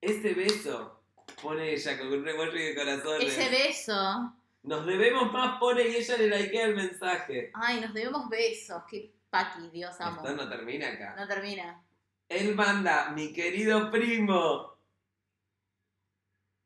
Ese 0.00 0.34
beso, 0.34 1.00
pone 1.40 1.72
ella 1.72 1.98
con 1.98 2.08
un 2.08 2.28
emoji 2.28 2.58
de 2.58 2.74
corazones. 2.74 3.38
Ese 3.38 3.50
beso. 3.50 4.34
Nos 4.64 4.86
debemos 4.86 5.32
más, 5.32 5.58
pone 5.58 5.88
y 5.88 5.96
ella 5.96 6.16
le 6.18 6.28
likea 6.28 6.66
el 6.66 6.76
mensaje. 6.76 7.50
Ay, 7.54 7.80
nos 7.80 7.94
debemos 7.94 8.28
besos. 8.28 8.82
Qué 8.88 9.12
paqui, 9.30 9.68
Dios 9.70 10.00
amo. 10.00 10.22
Esto 10.22 10.36
no 10.36 10.48
termina 10.48 10.88
acá. 10.88 11.14
No 11.16 11.26
termina. 11.26 11.82
Él 12.28 12.54
manda, 12.54 13.10
mi 13.10 13.32
querido 13.32 13.90
primo. 13.90 14.76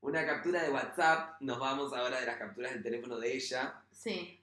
Una 0.00 0.26
captura 0.26 0.62
de 0.62 0.70
WhatsApp. 0.70 1.40
Nos 1.40 1.58
vamos 1.58 1.92
ahora 1.92 2.20
de 2.20 2.26
las 2.26 2.36
capturas 2.36 2.72
del 2.72 2.82
teléfono 2.82 3.18
de 3.18 3.34
ella. 3.34 3.82
Sí. 3.90 4.40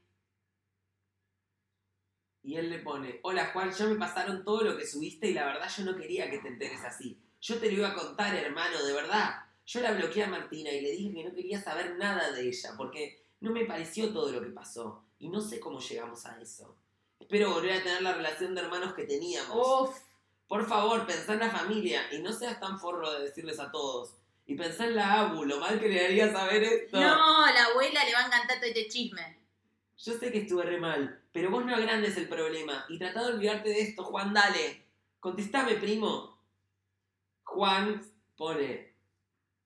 Y 2.43 2.57
él 2.57 2.69
le 2.69 2.79
pone, 2.79 3.19
hola 3.23 3.51
Juan, 3.53 3.71
ya 3.71 3.85
me 3.85 3.95
pasaron 3.95 4.43
todo 4.43 4.63
lo 4.63 4.77
que 4.77 4.85
subiste 4.85 5.27
y 5.29 5.33
la 5.33 5.45
verdad 5.45 5.71
yo 5.75 5.85
no 5.85 5.95
quería 5.95 6.29
que 6.29 6.39
te 6.39 6.49
enteres 6.49 6.83
así. 6.83 7.17
Yo 7.41 7.57
te 7.57 7.71
lo 7.71 7.77
iba 7.77 7.89
a 7.89 7.95
contar, 7.95 8.35
hermano, 8.35 8.83
de 8.83 8.93
verdad. 8.93 9.43
Yo 9.65 9.79
la 9.79 9.93
bloqueé 9.93 10.23
a 10.23 10.27
Martina 10.27 10.69
y 10.71 10.81
le 10.81 10.91
dije 10.91 11.13
que 11.13 11.23
no 11.23 11.33
quería 11.33 11.61
saber 11.61 11.95
nada 11.97 12.31
de 12.31 12.47
ella, 12.47 12.73
porque 12.77 13.23
no 13.39 13.51
me 13.51 13.65
pareció 13.65 14.11
todo 14.11 14.31
lo 14.31 14.41
que 14.41 14.49
pasó. 14.49 15.03
Y 15.19 15.29
no 15.29 15.39
sé 15.39 15.59
cómo 15.59 15.79
llegamos 15.79 16.25
a 16.25 16.39
eso. 16.41 16.75
Espero 17.19 17.53
volver 17.53 17.79
a 17.79 17.83
tener 17.83 18.01
la 18.01 18.13
relación 18.13 18.53
de 18.53 18.61
hermanos 18.61 18.93
que 18.93 19.05
teníamos. 19.05 19.55
Uf. 19.55 19.97
Por 20.47 20.67
favor, 20.67 21.07
pensá 21.07 21.33
en 21.33 21.39
la 21.39 21.49
familia 21.49 22.01
y 22.11 22.21
no 22.21 22.33
seas 22.33 22.59
tan 22.59 22.77
forro 22.77 23.11
de 23.11 23.23
decirles 23.23 23.59
a 23.59 23.71
todos. 23.71 24.15
Y 24.45 24.55
pensá 24.55 24.85
en 24.85 24.95
la 24.95 25.21
Abu, 25.21 25.45
lo 25.45 25.59
mal 25.59 25.79
que 25.79 25.87
le 25.87 26.05
haría 26.05 26.31
saber 26.31 26.61
esto. 26.61 26.99
No, 26.99 27.45
la 27.45 27.65
abuela 27.71 28.03
le 28.03 28.13
va 28.13 28.19
a 28.19 28.27
encantar 28.27 28.57
todo 28.57 28.67
este 28.67 28.89
chisme. 28.89 29.42
Yo 30.03 30.13
sé 30.13 30.33
que 30.33 30.39
estuve 30.39 30.63
re 30.63 30.77
mal, 30.77 31.21
pero 31.31 31.49
vos 31.49 31.65
no 31.65 31.73
agrandes 31.73 32.17
el 32.17 32.27
problema. 32.27 32.85
Y 32.89 32.99
tratá 32.99 33.23
de 33.23 33.35
olvidarte 33.35 33.69
de 33.69 33.81
esto, 33.81 34.03
Juan, 34.03 34.33
dale. 34.33 34.85
Contestame, 35.21 35.75
primo. 35.75 36.37
Juan 37.43 38.01
pone, 38.35 38.93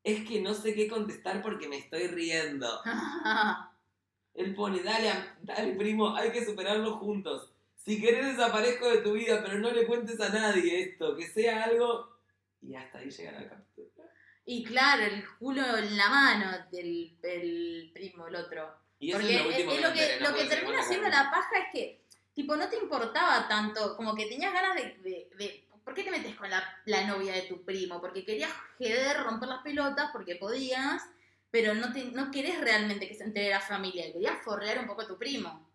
es 0.04 0.28
que 0.28 0.40
no 0.42 0.54
sé 0.54 0.76
qué 0.76 0.88
contestar 0.88 1.42
porque 1.42 1.68
me 1.68 1.78
estoy 1.78 2.08
riendo. 2.08 2.68
Él 4.36 4.54
pone, 4.54 4.84
dale, 4.84 5.12
dale, 5.42 5.74
primo, 5.74 6.16
hay 6.16 6.32
que 6.32 6.46
superarlo 6.46 6.98
juntos. 6.98 7.52
Si 7.76 8.00
querés 8.00 8.38
desaparezco 8.38 8.88
de 8.90 9.00
tu 9.00 9.14
vida, 9.14 9.42
pero 9.44 9.58
no 9.58 9.72
le 9.72 9.88
cuentes 9.88 10.20
a 10.22 10.30
nadie 10.30 10.82
esto, 10.82 11.16
que 11.16 11.28
sea 11.28 11.64
algo... 11.64 12.16
Y 12.62 12.76
hasta 12.76 13.00
ahí 13.00 13.10
llega 13.10 13.32
la 13.32 13.50
captura. 13.50 14.04
y 14.46 14.64
claro, 14.64 15.04
el 15.04 15.26
culo 15.40 15.78
en 15.78 15.98
la 15.98 16.10
mano 16.10 16.52
del 16.72 17.18
el 17.24 17.92
primo, 17.94 18.28
el 18.28 18.36
otro. 18.36 18.87
Y 19.00 19.10
eso 19.12 19.20
Porque 19.20 19.36
es 19.36 19.42
lo 19.42 19.48
último 19.50 19.72
es- 19.72 19.78
es 19.78 19.84
que 19.84 19.88
lo 19.88 19.94
que, 19.94 20.20
lo 20.20 20.50
termina 20.50 20.82
cara. 21.10 21.24
la 21.24 21.32
paja 21.32 21.58
es 21.60 21.66
que, 21.72 22.02
tipo, 22.34 22.56
no 22.56 22.68
te 22.70 22.78
importaba 22.78 23.48
tanto, 23.48 23.96
como 23.96 24.16
que 24.16 24.26
tenías 24.26 24.54
ganas 24.54 24.76
de... 24.76 24.84
de- 25.04 25.30
de- 25.38 25.64
¿Por 25.84 25.94
qué 25.94 26.04
te 26.04 26.12
metes 26.12 26.36
con 26.36 26.50
la, 26.50 26.62
la 26.86 27.08
novia 27.08 27.32
de 27.32 27.44
tu 27.44 27.64
primo? 27.64 28.02
Porque 28.02 28.26
querías 28.26 28.52
joder, 28.78 29.24
romper 29.24 29.48
las 29.48 29.62
pelotas, 29.62 30.10
porque 30.12 30.36
podías, 30.36 31.02
pero 31.50 31.74
no, 31.76 31.94
te, 31.94 32.04
no 32.12 32.30
querés 32.30 32.60
realmente 32.60 33.08
que 33.08 33.16
se 33.16 33.24
entere 33.24 33.50
la 33.52 33.62
familia, 33.62 34.12
querías 34.12 34.38
forrear 34.44 34.80
un 34.80 34.86
poco 34.88 35.04
a 35.04 35.08
tu 35.08 35.18
primo. 35.18 35.66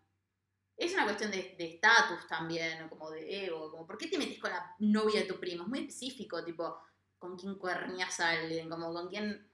Es 0.77 0.93
una 0.93 1.05
cuestión 1.05 1.31
de 1.31 1.55
de 1.57 1.65
estatus 1.65 2.27
también, 2.27 2.87
como 2.89 3.09
de 3.09 3.45
ego, 3.45 3.71
como 3.71 3.87
¿por 3.87 3.97
qué 3.97 4.07
te 4.07 4.19
metes 4.19 4.37
con 4.37 4.51
la 4.51 4.75
novia 4.79 5.21
de 5.21 5.25
tu 5.25 5.39
primo? 5.39 5.63
Es 5.63 5.69
muy 5.69 5.79
específico, 5.79 6.43
tipo, 6.43 6.77
con 7.17 7.35
quién 7.35 7.55
cuernías 7.55 8.19
a 8.19 8.29
alguien, 8.29 8.69
como 8.69 8.93
con 8.93 9.07
quién, 9.09 9.47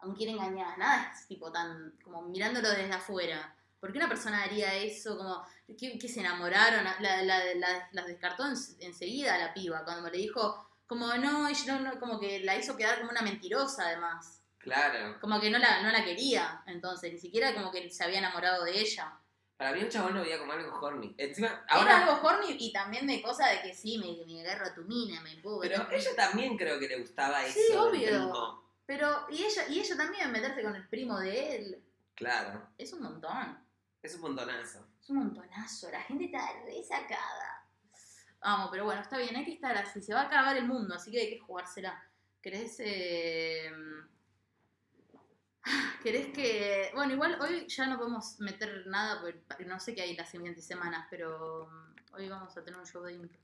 con 0.00 0.14
quién 0.14 0.30
engañás, 0.30 0.76
nada 0.78 1.12
es 1.14 1.26
tipo 1.26 1.50
tan, 1.52 1.92
como 2.02 2.22
mirándolo 2.22 2.68
desde 2.70 2.92
afuera. 2.92 3.54
¿Por 3.80 3.92
qué 3.92 3.98
una 3.98 4.08
persona 4.08 4.42
haría 4.42 4.74
eso? 4.74 5.16
Como, 5.16 5.42
que, 5.78 5.98
que 5.98 6.08
se 6.08 6.20
enamoraron, 6.20 6.84
la, 6.84 7.22
la, 7.22 7.54
la- 7.54 7.88
las 7.92 8.06
descartó 8.06 8.44
en- 8.46 8.56
enseguida 8.80 9.38
la 9.38 9.54
piba, 9.54 9.84
cuando 9.84 10.10
le 10.10 10.18
dijo, 10.18 10.66
como 10.86 11.06
no, 11.14 11.48
ella 11.48 11.78
no, 11.78 11.80
no, 11.94 12.00
como 12.00 12.18
que 12.20 12.40
la 12.40 12.56
hizo 12.56 12.76
quedar 12.76 12.98
como 12.98 13.10
una 13.10 13.22
mentirosa 13.22 13.86
además. 13.86 14.42
Claro. 14.58 15.18
Como 15.20 15.40
que 15.40 15.50
no 15.50 15.58
la, 15.58 15.82
no 15.82 15.90
la 15.90 16.04
quería, 16.04 16.62
entonces, 16.66 17.10
ni 17.12 17.18
siquiera 17.18 17.54
como 17.54 17.70
que 17.70 17.88
se 17.90 18.04
había 18.04 18.18
enamorado 18.18 18.64
de 18.64 18.78
ella. 18.78 19.14
Para 19.56 19.72
mí 19.72 19.80
el 19.80 19.88
chabón 19.90 20.14
lo 20.14 20.22
veía 20.22 20.38
como 20.38 20.52
algo 20.52 20.78
horny. 20.80 21.14
Encima, 21.18 21.48
Era 21.48 21.64
ahora... 21.68 21.98
algo 22.06 22.26
horny 22.26 22.56
y 22.58 22.72
también 22.72 23.06
de 23.06 23.20
cosa 23.22 23.46
de 23.48 23.60
que 23.62 23.74
sí, 23.74 23.98
me, 23.98 24.24
me 24.26 24.40
agarro 24.40 24.66
a 24.66 24.74
tu 24.74 24.82
mina, 24.82 25.20
me 25.22 25.32
empujo. 25.32 25.60
Pero 25.60 25.86
ella 25.90 26.10
también 26.16 26.56
creo 26.56 26.78
que 26.78 26.88
le 26.88 26.98
gustaba 27.00 27.44
eso. 27.44 27.58
Sí, 27.58 27.74
obvio. 27.74 28.62
Pero, 28.90 29.24
y 29.30 29.44
ella, 29.44 29.68
y 29.68 29.78
ella 29.78 29.96
también 29.96 30.32
meterse 30.32 30.64
con 30.64 30.74
el 30.74 30.88
primo 30.88 31.16
de 31.20 31.54
él, 31.54 31.84
Claro. 32.16 32.70
es 32.76 32.92
un 32.92 33.02
montón. 33.02 33.56
Es 34.02 34.16
un 34.16 34.22
montonazo. 34.22 34.84
Es 35.00 35.10
un 35.10 35.18
montonazo, 35.18 35.92
la 35.92 36.02
gente 36.02 36.24
está 36.24 36.40
resacada. 36.64 37.68
Vamos, 38.40 38.68
pero 38.72 38.84
bueno, 38.86 39.00
está 39.00 39.16
bien, 39.16 39.36
hay 39.36 39.44
que 39.44 39.52
estar 39.52 39.76
así. 39.76 40.02
Se 40.02 40.12
va 40.12 40.22
a 40.22 40.26
acabar 40.26 40.56
el 40.56 40.66
mundo, 40.66 40.96
así 40.96 41.12
que 41.12 41.20
hay 41.20 41.30
que 41.30 41.38
jugársela. 41.38 42.02
¿Querés, 42.42 42.80
eh, 42.80 43.70
¿Querés 46.02 46.32
que.? 46.34 46.90
Bueno, 46.92 47.12
igual 47.12 47.38
hoy 47.40 47.68
ya 47.68 47.86
no 47.86 47.96
podemos 47.96 48.40
meter 48.40 48.88
nada, 48.88 49.20
porque 49.20 49.66
no 49.66 49.78
sé 49.78 49.94
qué 49.94 50.02
hay 50.02 50.16
las 50.16 50.32
siguientes 50.32 50.66
semanas, 50.66 51.06
pero 51.08 51.68
mm, 51.70 52.14
hoy 52.16 52.28
vamos 52.28 52.56
a 52.56 52.64
tener 52.64 52.80
un 52.80 52.86
show 52.86 53.04
de 53.04 53.12
impro. 53.12 53.38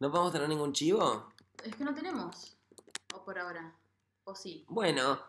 ¿No 0.00 0.10
podemos 0.10 0.34
tener 0.34 0.50
ningún 0.50 0.74
chivo? 0.74 1.32
Es 1.64 1.74
que 1.74 1.84
no 1.84 1.94
tenemos. 1.94 2.58
O 3.14 3.24
por 3.24 3.38
ahora. 3.38 3.74
O 4.24 4.34
sí. 4.34 4.64
Bueno, 4.68 5.20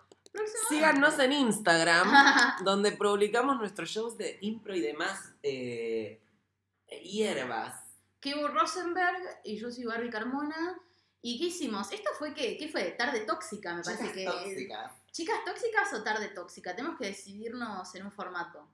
síganos 0.70 1.18
en 1.20 1.32
Instagram, 1.32 2.08
donde 2.64 2.92
publicamos 2.92 3.58
nuestros 3.58 3.90
shows 3.90 4.18
de 4.18 4.38
impro 4.42 4.76
y 4.76 4.82
demás 4.82 5.34
eh, 5.42 6.22
hierbas. 7.04 7.82
Kevo 8.20 8.48
Rosenberg 8.48 9.42
y 9.44 9.58
yo 9.58 9.72
soy 9.72 9.86
Barbie 9.86 10.10
Carmona. 10.10 10.80
¿Y 11.22 11.40
qué 11.40 11.46
hicimos? 11.46 11.92
Esto 11.92 12.10
fue 12.18 12.34
qué? 12.34 12.58
¿Qué 12.58 12.68
fue? 12.68 12.92
Tarde 12.92 13.22
tóxica, 13.22 13.74
me 13.74 13.82
parece 13.82 14.04
Chicas 14.04 14.16
que. 14.16 14.26
tóxicas. 14.26 14.92
¿Chicas 15.12 15.46
tóxicas 15.46 15.94
o 15.94 16.04
tarde 16.04 16.30
tóxica? 16.30 16.76
Tenemos 16.76 16.98
que 16.98 17.06
decidirnos 17.08 17.94
en 17.96 18.06
un 18.06 18.12
formato. 18.12 18.68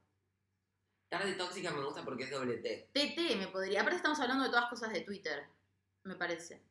Tarde 1.09 1.33
tóxica 1.33 1.71
me 1.71 1.83
gusta 1.83 2.03
porque 2.03 2.23
es 2.23 2.31
doble 2.31 2.57
T. 2.57 2.89
TT 2.93 3.37
me 3.37 3.47
podría. 3.47 3.81
Aparte 3.81 3.97
estamos 3.97 4.19
hablando 4.19 4.43
de 4.43 4.49
todas 4.49 4.69
cosas 4.69 4.93
de 4.93 5.01
Twitter, 5.01 5.47
me 6.03 6.15
parece. 6.15 6.61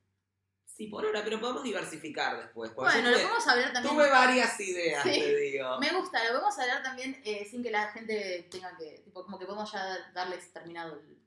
Sí, 0.79 0.87
por 0.87 1.05
ahora, 1.05 1.25
pero 1.25 1.41
podemos 1.41 1.65
diversificar 1.65 2.37
después. 2.41 2.73
Bueno, 2.73 2.95
yo 2.95 3.03
lo 3.03 3.17
tuve, 3.17 3.23
podemos 3.25 3.49
hablar 3.49 3.73
también. 3.73 3.95
tuve 3.97 4.11
varias 4.11 4.61
ideas, 4.61 5.03
Sí. 5.03 5.11
te 5.11 5.37
digo. 5.37 5.77
Me 5.81 5.91
gusta, 5.93 6.23
lo 6.23 6.31
podemos 6.31 6.57
hablar 6.57 6.83
también 6.85 7.21
eh, 7.25 7.45
sin 7.51 7.65
que 7.65 7.73
la 7.73 7.89
gente 7.89 8.47
tenga 8.49 8.77
que. 8.77 9.01
Tipo, 9.05 9.25
como 9.25 9.41
que 9.41 9.45
podemos 9.45 9.73
ya 9.73 10.13
darles 10.15 10.53
terminado 10.53 10.95
el. 10.95 11.19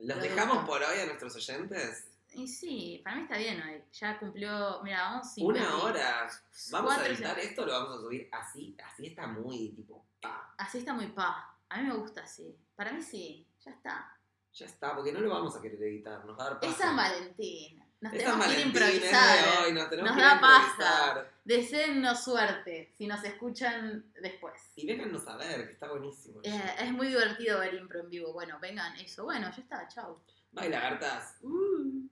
¿Los 0.00 0.20
dejamos 0.20 0.56
gusta. 0.58 0.66
por 0.66 0.82
hoy 0.82 1.00
a 1.00 1.06
nuestros 1.06 1.34
oyentes? 1.36 2.06
Y 2.34 2.46
sí, 2.46 3.00
para 3.02 3.16
mí 3.16 3.22
está 3.22 3.38
bien 3.38 3.62
hoy. 3.62 3.82
Ya 3.94 4.18
cumplió. 4.18 4.82
Mira, 4.82 5.04
vamos. 5.04 5.28
Una 5.38 5.76
hora. 5.78 6.28
Vamos 6.70 6.98
a 6.98 7.06
editar 7.06 7.38
esto, 7.38 7.64
lo 7.64 7.72
vamos 7.72 7.96
a 7.96 8.00
subir 8.02 8.28
así. 8.30 8.76
Así 8.84 9.06
está 9.06 9.26
muy 9.26 9.70
tipo. 9.70 10.04
pa. 10.20 10.54
Así 10.58 10.78
está 10.78 10.92
muy 10.92 11.06
pa. 11.06 11.56
A 11.70 11.78
mí 11.78 11.88
me 11.88 11.94
gusta 11.94 12.20
así. 12.20 12.54
Para 12.76 12.92
mí 12.92 13.00
sí, 13.00 13.46
ya 13.64 13.70
está. 13.70 14.18
Ya 14.52 14.66
está, 14.66 14.94
porque 14.94 15.12
no 15.12 15.20
lo 15.20 15.30
vamos 15.30 15.56
a 15.56 15.62
querer 15.62 15.82
editar. 15.82 16.22
Nos 16.26 16.38
va 16.38 16.42
a 16.44 16.50
dar 16.50 16.60
paja. 16.60 16.72
Es 16.72 16.78
San 16.78 16.94
Valentín. 16.94 17.83
Nos 18.04 18.12
tenemos 18.12 18.46
que 18.46 18.52
ir 18.52 18.66
improvisar. 18.66 19.64
hoy, 19.64 19.72
nos 19.72 19.88
da 19.88 19.96
improvisar. 19.96 21.32
Deseennos 21.42 22.22
suerte 22.22 22.92
si 22.98 23.06
nos 23.06 23.24
escuchan 23.24 24.04
después. 24.20 24.60
Y 24.76 24.86
déjanos 24.86 25.24
saber, 25.24 25.66
que 25.66 25.72
está 25.72 25.88
buenísimo. 25.88 26.40
Eh, 26.42 26.74
es 26.80 26.92
muy 26.92 27.08
divertido 27.08 27.60
ver 27.60 27.72
impro 27.72 28.00
en 28.00 28.10
vivo. 28.10 28.34
Bueno, 28.34 28.58
vengan, 28.60 28.94
eso. 28.96 29.24
Bueno, 29.24 29.50
ya 29.50 29.62
está, 29.62 29.88
chau. 29.88 30.20
Bye, 30.52 30.68
lagartas. 30.68 31.38
Uh. 31.40 32.06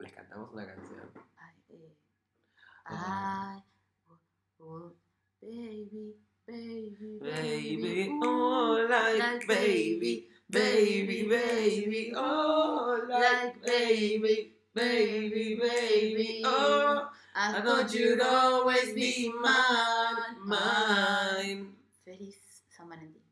Les 0.00 0.12
cantamos 0.12 0.52
una 0.52 0.66
canción. 0.66 1.12
Ay, 1.36 1.54
eh. 1.68 1.96
Ay, 2.84 3.62
oh, 4.08 4.18
oh, 4.58 4.96
baby, 5.40 6.16
baby, 6.48 7.18
Baby, 7.20 8.08
ooh, 8.08 8.24
oh, 8.24 8.86
like 8.88 9.18
like 9.20 9.46
baby, 9.46 10.28
baby, 10.52 11.26
baby, 11.28 12.12
oh, 12.14 13.00
like 13.08 13.64
baby, 13.64 14.52
baby, 14.74 15.58
baby, 15.60 16.42
oh. 16.44 17.08
I 17.34 17.58
I 17.58 17.62
thought 17.62 17.92
you'd 17.94 18.20
always 18.20 18.92
be 18.92 19.32
mine, 19.40 20.36
mine. 20.44 21.74
Feliz 22.04 22.36
San 22.68 22.88
Valentín. 22.90 23.22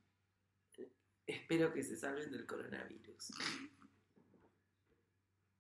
Espero 1.26 1.70
que 1.72 1.82
se 1.82 1.96
salven 1.96 2.30
del 2.32 2.46
coronavirus. 2.46 3.30